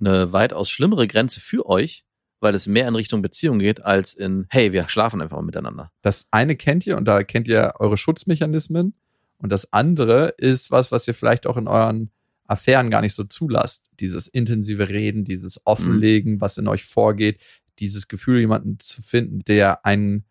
eine 0.00 0.32
weitaus 0.32 0.70
schlimmere 0.70 1.06
Grenze 1.06 1.40
für 1.40 1.66
euch, 1.66 2.04
weil 2.40 2.54
es 2.54 2.66
mehr 2.66 2.88
in 2.88 2.94
Richtung 2.94 3.22
Beziehung 3.22 3.58
geht, 3.58 3.84
als 3.84 4.14
in, 4.14 4.46
hey, 4.50 4.72
wir 4.72 4.88
schlafen 4.88 5.20
einfach 5.20 5.36
mal 5.36 5.44
miteinander. 5.44 5.92
Das 6.02 6.26
eine 6.30 6.56
kennt 6.56 6.86
ihr 6.86 6.96
und 6.96 7.06
da 7.06 7.22
kennt 7.22 7.46
ihr 7.48 7.74
eure 7.78 7.96
Schutzmechanismen. 7.96 8.94
Und 9.38 9.52
das 9.52 9.72
andere 9.72 10.34
ist 10.38 10.70
was, 10.70 10.90
was 10.92 11.06
ihr 11.06 11.14
vielleicht 11.14 11.46
auch 11.46 11.56
in 11.56 11.68
euren 11.68 12.10
Affären 12.46 12.90
gar 12.90 13.00
nicht 13.00 13.14
so 13.14 13.24
zulasst. 13.24 13.88
Dieses 14.00 14.26
intensive 14.26 14.88
Reden, 14.88 15.24
dieses 15.24 15.60
Offenlegen, 15.64 16.40
was 16.40 16.58
in 16.58 16.68
euch 16.68 16.84
vorgeht, 16.84 17.40
dieses 17.78 18.08
Gefühl, 18.08 18.40
jemanden 18.40 18.78
zu 18.78 19.02
finden, 19.02 19.40
der 19.40 19.84
einen 19.84 20.24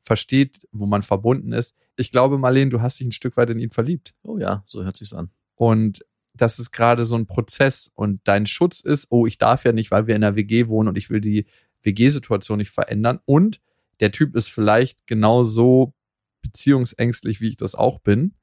versteht, 0.00 0.66
wo 0.72 0.86
man 0.86 1.02
verbunden 1.02 1.52
ist. 1.52 1.76
Ich 1.96 2.10
glaube, 2.10 2.38
Marlene, 2.38 2.70
du 2.70 2.80
hast 2.80 2.98
dich 2.98 3.06
ein 3.06 3.12
Stück 3.12 3.36
weit 3.36 3.50
in 3.50 3.58
ihn 3.58 3.70
verliebt. 3.70 4.14
Oh 4.22 4.38
ja, 4.38 4.64
so 4.66 4.82
hört 4.82 4.96
sich's 4.96 5.12
an. 5.12 5.30
Und 5.54 6.04
das 6.34 6.58
ist 6.58 6.70
gerade 6.70 7.04
so 7.04 7.16
ein 7.16 7.26
Prozess. 7.26 7.90
Und 7.94 8.20
dein 8.24 8.46
Schutz 8.46 8.80
ist, 8.80 9.08
oh, 9.10 9.26
ich 9.26 9.38
darf 9.38 9.64
ja 9.64 9.72
nicht, 9.72 9.90
weil 9.90 10.06
wir 10.06 10.16
in 10.16 10.24
einer 10.24 10.36
WG 10.36 10.68
wohnen 10.68 10.88
und 10.88 10.98
ich 10.98 11.10
will 11.10 11.20
die 11.20 11.46
WG-Situation 11.82 12.58
nicht 12.58 12.70
verändern. 12.70 13.20
Und 13.24 13.60
der 14.00 14.12
Typ 14.12 14.36
ist 14.36 14.48
vielleicht 14.48 15.06
genauso 15.06 15.94
beziehungsängstlich, 16.42 17.40
wie 17.40 17.48
ich 17.48 17.56
das 17.56 17.74
auch 17.74 17.98
bin. 17.98 18.34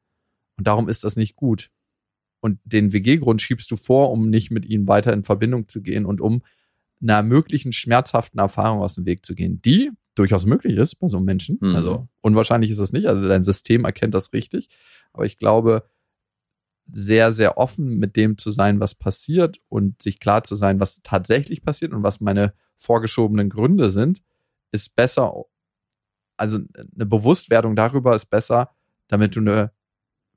Und 0.58 0.68
darum 0.68 0.89
ist 0.89 1.03
das 1.03 1.16
nicht 1.16 1.36
gut. 1.36 1.72
Und 2.41 2.60
den 2.64 2.93
WG-Grund 2.93 3.41
schiebst 3.41 3.72
du 3.72 3.76
vor, 3.76 4.12
um 4.12 4.30
nicht 4.30 4.51
mit 4.51 4.66
ihm 4.66 4.88
weiter 4.88 5.14
in 5.14 5.24
Verbindung 5.24 5.68
zu 5.68 5.82
gehen 5.82 6.06
und 6.06 6.22
um 6.22 6.43
einer 7.02 7.24
möglichen 7.24 7.72
schmerzhaften 7.72 8.39
Erfahrung 8.39 8.80
aus 8.82 8.96
dem 8.96 9.06
Weg 9.06 9.26
zu 9.26 9.36
gehen, 9.36 9.62
die 9.62 9.91
durchaus 10.16 10.46
möglich 10.46 10.78
ist 10.78 10.96
bei 10.96 11.08
so 11.08 11.18
einem 11.18 11.26
Menschen. 11.26 11.58
Mhm. 11.62 11.76
Also 11.76 12.08
unwahrscheinlich 12.22 12.72
ist 12.72 12.80
das 12.80 12.93
nicht. 12.93 13.08
Also 13.08 13.28
dein 13.28 13.43
System 13.43 13.86
erkennt 13.86 14.14
das 14.14 14.34
richtig. 14.34 14.70
Aber 15.12 15.26
ich 15.26 15.38
glaube, 15.38 15.89
sehr, 16.91 17.32
sehr 17.32 17.58
offen 17.58 17.98
mit 17.98 18.16
dem 18.16 18.38
zu 18.38 18.52
sein, 18.52 18.80
was 18.80 18.96
passiert 18.96 19.60
und 19.70 20.02
sich 20.02 20.20
klar 20.20 20.43
zu 20.43 20.56
sein, 20.56 20.80
was 20.80 21.02
tatsächlich 21.04 21.64
passiert 21.64 21.93
und 21.93 22.04
was 22.04 22.22
meine 22.22 22.54
vorgeschobenen 22.78 23.50
Gründe 23.50 23.89
sind, 23.89 24.22
ist 24.72 24.96
besser. 24.96 25.34
Also 26.38 26.60
eine 26.76 27.06
Bewusstwerdung 27.06 27.76
darüber 27.76 28.16
ist 28.16 28.26
besser, 28.26 28.76
damit 29.08 29.36
du 29.36 29.39
eine 29.39 29.72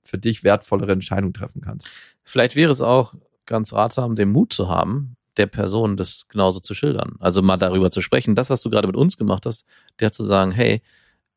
für 0.05 0.19
dich 0.19 0.43
wertvollere 0.43 0.93
Entscheidung 0.93 1.35
treffen 1.35 1.61
kannst. 1.61 1.91
Vielleicht 2.25 2.57
wäre 2.57 2.73
es 2.73 2.81
auch 2.81 3.15
ganz 3.45 3.73
ratsam, 3.73 4.15
den 4.15 4.31
Mut 4.31 4.53
zu 4.53 4.69
haben, 4.69 5.17
der 5.39 5.47
Person 5.47 5.97
das 5.97 6.29
genauso 6.29 6.61
zu 6.61 6.75
schildern. 6.75 7.17
Also 7.21 7.43
mal 7.43 7.57
darüber 7.57 7.91
zu 7.91 8.03
sprechen. 8.03 8.35
Das, 8.35 8.51
was 8.51 8.61
du 8.61 8.71
gerade 8.71 8.87
mit 8.87 8.97
uns 8.97 9.17
gemacht 9.17 9.47
hast, 9.47 9.67
der 10.01 10.13
zu 10.13 10.25
sagen, 10.25 10.53
hey, 10.53 10.83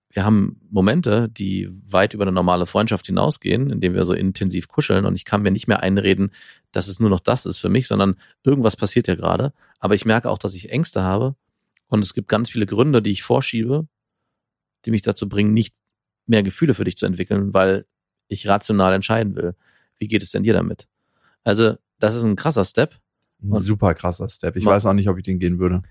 wir 0.09 0.25
haben 0.25 0.59
Momente, 0.69 1.29
die 1.29 1.69
weit 1.85 2.13
über 2.13 2.23
eine 2.23 2.33
normale 2.33 2.65
Freundschaft 2.65 3.05
hinausgehen, 3.05 3.69
indem 3.69 3.93
wir 3.93 4.03
so 4.03 4.13
intensiv 4.13 4.67
kuscheln 4.67 5.05
und 5.05 5.15
ich 5.15 5.23
kann 5.23 5.41
mir 5.41 5.51
nicht 5.51 5.67
mehr 5.67 5.81
einreden, 5.81 6.31
dass 6.71 6.87
es 6.87 6.99
nur 6.99 7.09
noch 7.09 7.21
das 7.21 7.45
ist 7.45 7.59
für 7.59 7.69
mich, 7.69 7.87
sondern 7.87 8.17
irgendwas 8.43 8.75
passiert 8.75 9.07
ja 9.07 9.15
gerade. 9.15 9.53
Aber 9.79 9.95
ich 9.95 10.05
merke 10.05 10.29
auch, 10.29 10.37
dass 10.37 10.53
ich 10.53 10.69
Ängste 10.69 11.01
habe 11.01 11.35
und 11.87 12.03
es 12.03 12.13
gibt 12.13 12.27
ganz 12.27 12.49
viele 12.49 12.65
Gründe, 12.65 13.01
die 13.01 13.11
ich 13.11 13.23
vorschiebe, 13.23 13.87
die 14.85 14.91
mich 14.91 15.01
dazu 15.01 15.29
bringen, 15.29 15.53
nicht 15.53 15.73
mehr 16.25 16.43
Gefühle 16.43 16.73
für 16.73 16.83
dich 16.83 16.97
zu 16.97 17.05
entwickeln, 17.05 17.53
weil 17.53 17.85
ich 18.27 18.47
rational 18.47 18.93
entscheiden 18.93 19.35
will. 19.35 19.55
Wie 19.97 20.07
geht 20.07 20.23
es 20.23 20.31
denn 20.31 20.43
dir 20.43 20.53
damit? 20.53 20.87
Also, 21.43 21.75
das 21.99 22.15
ist 22.15 22.23
ein 22.23 22.35
krasser 22.35 22.65
Step. 22.65 22.99
Ein 23.43 23.57
super 23.57 23.93
krasser 23.93 24.29
Step. 24.29 24.55
Ich 24.55 24.65
weiß 24.65 24.85
auch 24.85 24.93
nicht, 24.93 25.09
ob 25.09 25.17
ich 25.17 25.23
den 25.23 25.39
gehen 25.39 25.59
würde. 25.59 25.81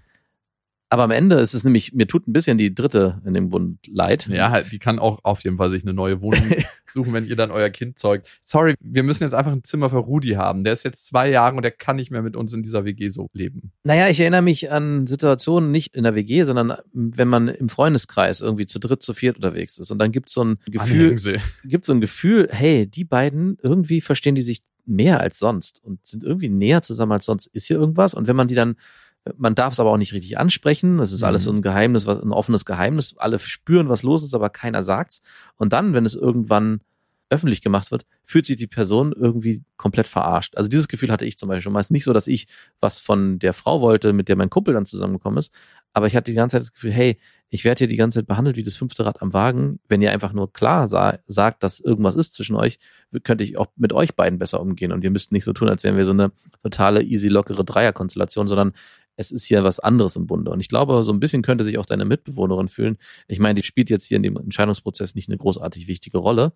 Aber 0.92 1.04
am 1.04 1.12
Ende 1.12 1.36
ist 1.36 1.54
es 1.54 1.62
nämlich, 1.62 1.92
mir 1.94 2.08
tut 2.08 2.26
ein 2.26 2.32
bisschen 2.32 2.58
die 2.58 2.74
dritte 2.74 3.22
in 3.24 3.32
dem 3.32 3.48
Bund 3.48 3.78
leid. 3.86 4.26
Ja, 4.28 4.50
halt, 4.50 4.72
die 4.72 4.80
kann 4.80 4.98
auch 4.98 5.20
auf 5.22 5.44
jeden 5.44 5.56
Fall 5.56 5.70
sich 5.70 5.84
eine 5.84 5.94
neue 5.94 6.20
Wohnung 6.20 6.42
suchen, 6.92 7.12
wenn 7.12 7.26
ihr 7.26 7.36
dann 7.36 7.52
euer 7.52 7.70
Kind 7.70 7.96
zeugt. 7.96 8.26
Sorry, 8.42 8.74
wir 8.80 9.04
müssen 9.04 9.22
jetzt 9.22 9.32
einfach 9.32 9.52
ein 9.52 9.62
Zimmer 9.62 9.88
für 9.88 9.98
Rudi 9.98 10.30
haben. 10.30 10.64
Der 10.64 10.72
ist 10.72 10.84
jetzt 10.84 11.06
zwei 11.06 11.30
Jahre 11.30 11.54
und 11.54 11.62
der 11.62 11.70
kann 11.70 11.94
nicht 11.94 12.10
mehr 12.10 12.22
mit 12.22 12.36
uns 12.36 12.52
in 12.52 12.64
dieser 12.64 12.84
WG 12.84 13.08
so 13.08 13.28
leben. 13.32 13.70
Naja, 13.84 14.08
ich 14.08 14.18
erinnere 14.18 14.42
mich 14.42 14.72
an 14.72 15.06
Situationen 15.06 15.70
nicht 15.70 15.94
in 15.94 16.02
der 16.02 16.16
WG, 16.16 16.42
sondern 16.42 16.74
wenn 16.92 17.28
man 17.28 17.46
im 17.46 17.68
Freundeskreis 17.68 18.40
irgendwie 18.40 18.66
zu 18.66 18.80
dritt, 18.80 19.04
zu 19.04 19.14
viert 19.14 19.36
unterwegs 19.36 19.78
ist. 19.78 19.92
Und 19.92 19.98
dann 19.98 20.10
gibt 20.10 20.28
es 20.28 20.34
so 20.34 20.42
ein 20.42 20.58
Gefühl, 20.66 21.16
gibt 21.64 21.84
so 21.84 21.92
ein 21.92 22.00
Gefühl, 22.00 22.48
hey, 22.50 22.88
die 22.88 23.04
beiden, 23.04 23.58
irgendwie 23.62 24.00
verstehen 24.00 24.34
die 24.34 24.42
sich 24.42 24.62
mehr 24.90 25.20
als 25.20 25.38
sonst 25.38 25.82
und 25.82 26.04
sind 26.06 26.24
irgendwie 26.24 26.48
näher 26.50 26.82
zusammen 26.82 27.12
als 27.12 27.24
sonst. 27.24 27.46
Ist 27.46 27.66
hier 27.66 27.78
irgendwas? 27.78 28.14
Und 28.14 28.26
wenn 28.26 28.36
man 28.36 28.48
die 28.48 28.54
dann, 28.54 28.76
man 29.36 29.54
darf 29.54 29.72
es 29.74 29.80
aber 29.80 29.90
auch 29.90 29.96
nicht 29.98 30.12
richtig 30.12 30.38
ansprechen. 30.38 30.98
Das 30.98 31.12
ist 31.12 31.20
Mhm. 31.20 31.26
alles 31.26 31.44
so 31.44 31.52
ein 31.52 31.62
Geheimnis, 31.62 32.06
was, 32.06 32.22
ein 32.22 32.32
offenes 32.32 32.64
Geheimnis. 32.64 33.14
Alle 33.18 33.38
spüren, 33.38 33.88
was 33.88 34.02
los 34.02 34.22
ist, 34.22 34.34
aber 34.34 34.50
keiner 34.50 34.82
sagt's. 34.82 35.22
Und 35.56 35.72
dann, 35.72 35.92
wenn 35.94 36.06
es 36.06 36.14
irgendwann 36.14 36.80
öffentlich 37.32 37.62
gemacht 37.62 37.92
wird, 37.92 38.06
fühlt 38.24 38.44
sich 38.44 38.56
die 38.56 38.66
Person 38.66 39.12
irgendwie 39.12 39.62
komplett 39.76 40.08
verarscht. 40.08 40.56
Also 40.56 40.68
dieses 40.68 40.88
Gefühl 40.88 41.12
hatte 41.12 41.24
ich 41.24 41.38
zum 41.38 41.48
Beispiel 41.48 41.62
schon 41.62 41.72
mal. 41.72 41.78
Es 41.80 41.86
ist 41.86 41.92
nicht 41.92 42.02
so, 42.04 42.12
dass 42.12 42.26
ich 42.26 42.48
was 42.80 42.98
von 42.98 43.38
der 43.38 43.52
Frau 43.52 43.80
wollte, 43.80 44.12
mit 44.12 44.28
der 44.28 44.34
mein 44.34 44.50
Kumpel 44.50 44.74
dann 44.74 44.84
zusammengekommen 44.84 45.38
ist, 45.38 45.52
aber 45.92 46.06
ich 46.06 46.16
hatte 46.16 46.30
die 46.30 46.36
ganze 46.36 46.54
Zeit 46.54 46.62
das 46.62 46.72
Gefühl, 46.72 46.92
hey, 46.92 47.18
ich 47.48 47.64
werde 47.64 47.80
hier 47.80 47.88
die 47.88 47.96
ganze 47.96 48.20
Zeit 48.20 48.28
behandelt 48.28 48.56
wie 48.56 48.62
das 48.62 48.76
fünfte 48.76 49.04
Rad 49.04 49.20
am 49.22 49.32
Wagen. 49.32 49.80
Wenn 49.88 50.02
ihr 50.02 50.12
einfach 50.12 50.32
nur 50.32 50.52
klar 50.52 50.86
sa 50.86 51.18
sagt, 51.26 51.64
dass 51.64 51.80
irgendwas 51.80 52.14
ist 52.14 52.34
zwischen 52.34 52.54
euch, 52.54 52.78
könnte 53.24 53.42
ich 53.42 53.58
auch 53.58 53.66
mit 53.76 53.92
euch 53.92 54.14
beiden 54.14 54.38
besser 54.38 54.60
umgehen. 54.60 54.92
Und 54.92 55.02
ihr 55.02 55.10
müsst 55.10 55.32
nicht 55.32 55.44
so 55.44 55.52
tun, 55.52 55.68
als 55.68 55.82
wären 55.82 55.96
wir 55.96 56.04
so 56.04 56.12
eine 56.12 56.30
totale 56.62 57.02
easy, 57.02 57.28
lockere 57.28 57.64
Dreierkonstellation, 57.64 58.46
sondern 58.46 58.72
es 59.16 59.32
ist 59.32 59.44
hier 59.44 59.64
was 59.64 59.80
anderes 59.80 60.14
im 60.14 60.28
Bunde. 60.28 60.52
Und 60.52 60.60
ich 60.60 60.68
glaube, 60.68 61.02
so 61.02 61.12
ein 61.12 61.18
bisschen 61.18 61.42
könnte 61.42 61.64
sich 61.64 61.76
auch 61.76 61.86
deine 61.86 62.04
Mitbewohnerin 62.04 62.68
fühlen. 62.68 62.96
Ich 63.26 63.40
meine, 63.40 63.60
die 63.60 63.66
spielt 63.66 63.90
jetzt 63.90 64.06
hier 64.06 64.16
in 64.16 64.22
dem 64.22 64.36
Entscheidungsprozess 64.36 65.16
nicht 65.16 65.28
eine 65.28 65.36
großartig 65.36 65.88
wichtige 65.88 66.18
Rolle. 66.18 66.52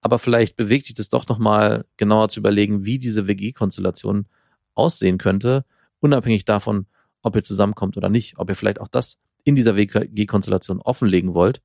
Aber 0.00 0.18
vielleicht 0.18 0.56
bewegt 0.56 0.86
sich 0.86 0.94
das 0.94 1.10
doch 1.10 1.28
nochmal 1.28 1.84
genauer 1.98 2.30
zu 2.30 2.40
überlegen, 2.40 2.86
wie 2.86 2.98
diese 2.98 3.28
WG-Konstellation 3.28 4.26
aussehen 4.74 5.18
könnte, 5.18 5.66
unabhängig 6.00 6.46
davon, 6.46 6.86
ob 7.22 7.36
ihr 7.36 7.42
zusammenkommt 7.42 7.96
oder 7.96 8.08
nicht, 8.08 8.38
ob 8.38 8.48
ihr 8.48 8.56
vielleicht 8.56 8.80
auch 8.80 8.88
das 8.88 9.18
in 9.44 9.54
dieser 9.54 9.76
WG-Konstellation 9.76 10.80
offenlegen 10.80 11.34
wollt, 11.34 11.62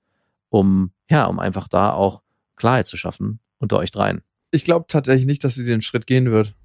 um, 0.49 0.91
ja, 1.09 1.25
um 1.25 1.39
einfach 1.39 1.67
da 1.67 1.91
auch 1.91 2.21
Klarheit 2.55 2.87
zu 2.87 2.97
schaffen 2.97 3.39
unter 3.59 3.77
euch 3.77 3.91
dreien. 3.91 4.21
Ich 4.51 4.63
glaube 4.63 4.85
tatsächlich 4.87 5.25
nicht, 5.25 5.43
dass 5.43 5.55
sie 5.55 5.65
den 5.65 5.81
Schritt 5.81 6.07
gehen 6.07 6.31
wird. 6.31 6.55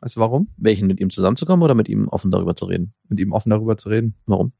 Weißt 0.00 0.16
du 0.16 0.20
warum? 0.20 0.48
Welchen 0.56 0.86
mit 0.88 1.00
ihm 1.00 1.10
zusammenzukommen 1.10 1.62
oder 1.62 1.74
mit 1.74 1.88
ihm 1.88 2.08
offen 2.08 2.30
darüber 2.30 2.56
zu 2.56 2.66
reden? 2.66 2.94
Mit 3.08 3.20
ihm 3.20 3.32
offen 3.32 3.50
darüber 3.50 3.76
zu 3.76 3.88
reden. 3.88 4.14
Warum? 4.26 4.52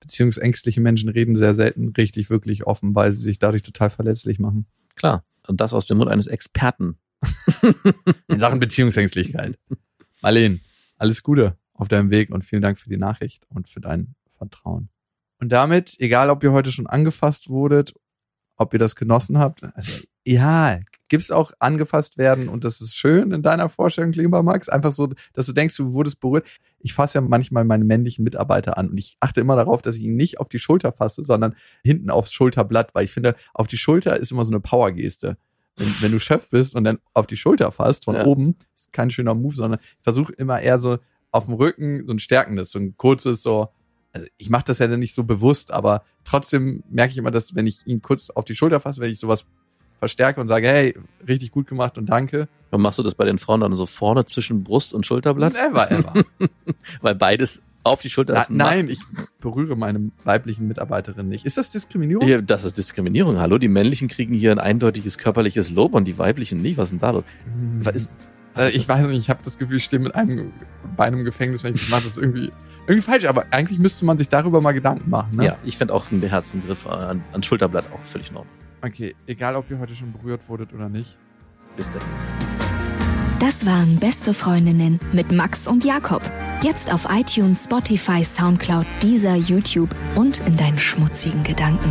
Beziehungsängstliche 0.00 0.80
Menschen 0.80 1.08
reden 1.08 1.34
sehr 1.34 1.54
selten 1.54 1.88
richtig, 1.96 2.28
wirklich 2.30 2.66
offen, 2.66 2.94
weil 2.94 3.12
sie 3.12 3.22
sich 3.22 3.38
dadurch 3.38 3.62
total 3.62 3.90
verletzlich 3.90 4.38
machen. 4.38 4.66
Klar. 4.94 5.24
Und 5.46 5.60
das 5.60 5.72
aus 5.72 5.86
dem 5.86 5.98
Mund 5.98 6.10
eines 6.10 6.26
Experten. 6.26 6.98
In 8.28 8.38
Sachen 8.38 8.60
Beziehungsängstlichkeit. 8.60 9.58
Marlene, 10.20 10.60
alles 10.98 11.22
Gute 11.22 11.56
auf 11.74 11.88
deinem 11.88 12.10
Weg 12.10 12.30
und 12.30 12.44
vielen 12.44 12.62
Dank 12.62 12.78
für 12.78 12.88
die 12.88 12.96
Nachricht 12.96 13.44
und 13.50 13.68
für 13.68 13.80
dein 13.80 14.14
Vertrauen. 14.38 14.88
Und 15.40 15.50
damit, 15.50 15.96
egal 16.00 16.30
ob 16.30 16.42
ihr 16.42 16.52
heute 16.52 16.72
schon 16.72 16.86
angefasst 16.86 17.48
wurdet, 17.48 17.94
ob 18.56 18.72
ihr 18.72 18.78
das 18.78 18.96
genossen 18.96 19.38
habt, 19.38 19.62
also 19.74 19.90
ja, 20.26 20.78
gibt's 21.08 21.30
auch 21.30 21.52
angefasst 21.58 22.16
werden 22.16 22.48
und 22.48 22.64
das 22.64 22.80
ist 22.80 22.96
schön 22.96 23.32
in 23.32 23.42
deiner 23.42 23.68
Vorstellung, 23.68 24.12
lieber 24.12 24.42
Max, 24.42 24.68
einfach 24.68 24.92
so, 24.92 25.10
dass 25.34 25.46
du 25.46 25.52
denkst, 25.52 25.76
du 25.76 25.92
wurdest 25.92 26.20
berührt. 26.20 26.46
Ich 26.78 26.94
fasse 26.94 27.18
ja 27.18 27.20
manchmal 27.20 27.64
meine 27.64 27.84
männlichen 27.84 28.24
Mitarbeiter 28.24 28.78
an 28.78 28.88
und 28.88 28.96
ich 28.96 29.16
achte 29.20 29.40
immer 29.40 29.56
darauf, 29.56 29.82
dass 29.82 29.96
ich 29.96 30.02
ihn 30.04 30.16
nicht 30.16 30.40
auf 30.40 30.48
die 30.48 30.58
Schulter 30.58 30.92
fasse, 30.92 31.24
sondern 31.24 31.56
hinten 31.82 32.08
aufs 32.10 32.32
Schulterblatt, 32.32 32.94
weil 32.94 33.04
ich 33.04 33.10
finde, 33.12 33.34
auf 33.52 33.66
die 33.66 33.76
Schulter 33.76 34.16
ist 34.16 34.32
immer 34.32 34.44
so 34.44 34.52
eine 34.52 34.60
Powergeste. 34.60 35.36
Wenn, 35.76 35.88
wenn 36.00 36.12
du 36.12 36.20
Chef 36.20 36.48
bist 36.48 36.74
und 36.74 36.84
dann 36.84 36.98
auf 37.12 37.26
die 37.26 37.36
Schulter 37.36 37.70
fasst 37.72 38.04
von 38.04 38.14
Ja. 38.14 38.24
oben, 38.24 38.56
ist 38.74 38.92
kein 38.92 39.10
schöner 39.10 39.34
Move, 39.34 39.56
sondern 39.56 39.80
ich 39.98 40.04
versuche 40.04 40.32
immer 40.32 40.60
eher 40.60 40.78
so 40.78 40.98
auf 41.34 41.46
dem 41.46 41.54
Rücken 41.54 42.04
so 42.06 42.12
ein 42.12 42.20
stärkendes, 42.20 42.70
so 42.70 42.78
ein 42.78 42.96
kurzes, 42.96 43.42
so, 43.42 43.68
also 44.12 44.26
ich 44.36 44.50
mache 44.50 44.64
das 44.66 44.78
ja 44.78 44.86
dann 44.86 45.00
nicht 45.00 45.14
so 45.14 45.24
bewusst, 45.24 45.72
aber 45.72 46.04
trotzdem 46.22 46.84
merke 46.88 47.10
ich 47.10 47.18
immer, 47.18 47.32
dass 47.32 47.56
wenn 47.56 47.66
ich 47.66 47.84
ihn 47.86 48.00
kurz 48.00 48.30
auf 48.30 48.44
die 48.44 48.54
Schulter 48.54 48.78
fasse, 48.78 49.00
wenn 49.00 49.10
ich 49.10 49.18
sowas 49.18 49.44
verstärke 49.98 50.40
und 50.40 50.46
sage, 50.46 50.68
hey, 50.68 50.94
richtig 51.26 51.50
gut 51.50 51.66
gemacht 51.66 51.98
und 51.98 52.06
danke. 52.06 52.48
Und 52.70 52.82
machst 52.82 53.00
du 53.00 53.02
das 53.02 53.16
bei 53.16 53.24
den 53.24 53.38
Frauen 53.38 53.60
dann 53.60 53.74
so 53.74 53.84
vorne 53.84 54.24
zwischen 54.26 54.62
Brust 54.62 54.94
und 54.94 55.06
Schulterblatt? 55.06 55.54
Never 55.54 55.90
ever. 55.90 56.24
Weil 57.00 57.16
beides 57.16 57.62
auf 57.82 58.00
die 58.00 58.10
Schulter 58.10 58.34
Na, 58.34 58.42
ist. 58.42 58.50
nein, 58.50 58.88
ich 58.88 59.00
berühre 59.40 59.76
meine 59.76 60.12
weiblichen 60.22 60.68
Mitarbeiterinnen 60.68 61.28
nicht. 61.28 61.44
Ist 61.44 61.56
das 61.56 61.70
Diskriminierung? 61.70 62.24
Hier, 62.24 62.42
das 62.42 62.62
ist 62.64 62.78
Diskriminierung. 62.78 63.40
Hallo, 63.40 63.58
die 63.58 63.68
männlichen 63.68 64.06
kriegen 64.06 64.34
hier 64.34 64.52
ein 64.52 64.60
eindeutiges 64.60 65.18
körperliches 65.18 65.70
Lob 65.70 65.94
und 65.94 66.06
die 66.06 66.16
weiblichen 66.16 66.62
nicht. 66.62 66.76
Was 66.76 66.84
ist 66.84 66.90
denn 66.92 67.00
da 67.00 67.10
los? 67.10 67.24
Hm. 67.44 67.84
Was 67.84 67.94
ist, 67.94 68.18
ist 68.56 68.76
ich 68.76 68.88
weiß 68.88 69.06
nicht, 69.06 69.18
ich 69.18 69.30
habe 69.30 69.40
das 69.44 69.58
Gefühl, 69.58 69.76
ich 69.76 69.84
stehe 69.84 70.00
mit 70.00 70.14
einem 70.14 70.52
Bein 70.96 71.12
im 71.12 71.24
Gefängnis, 71.24 71.64
wenn 71.64 71.74
ich 71.74 71.82
das 71.82 71.90
mache. 71.90 72.02
Das 72.04 72.12
ist 72.12 72.18
irgendwie, 72.18 72.52
irgendwie 72.86 73.02
falsch, 73.02 73.24
aber 73.24 73.46
eigentlich 73.50 73.78
müsste 73.78 74.04
man 74.04 74.18
sich 74.18 74.28
darüber 74.28 74.60
mal 74.60 74.72
Gedanken 74.72 75.10
machen. 75.10 75.36
Ne? 75.36 75.46
Ja, 75.46 75.56
ich 75.64 75.76
fände 75.76 75.92
auch 75.92 76.10
einen 76.10 76.20
beherzten 76.20 76.64
Griff 76.64 76.86
an, 76.86 77.22
an 77.32 77.42
Schulterblatt 77.42 77.86
auch 77.92 78.00
völlig 78.04 78.28
Ordnung. 78.28 78.46
Okay, 78.82 79.14
egal 79.26 79.56
ob 79.56 79.70
ihr 79.70 79.78
heute 79.78 79.94
schon 79.94 80.12
berührt 80.12 80.48
wurdet 80.48 80.72
oder 80.72 80.88
nicht, 80.88 81.16
Bis 81.76 81.90
dann. 81.90 82.02
Das 83.40 83.66
waren 83.66 83.98
Beste 83.98 84.32
Freundinnen 84.32 85.00
mit 85.12 85.32
Max 85.32 85.66
und 85.66 85.84
Jakob. 85.84 86.22
Jetzt 86.62 86.92
auf 86.92 87.06
iTunes, 87.10 87.64
Spotify, 87.64 88.24
Soundcloud, 88.24 88.86
dieser 89.02 89.34
YouTube 89.34 89.90
und 90.14 90.38
in 90.46 90.56
deinen 90.56 90.78
schmutzigen 90.78 91.42
Gedanken. 91.42 91.90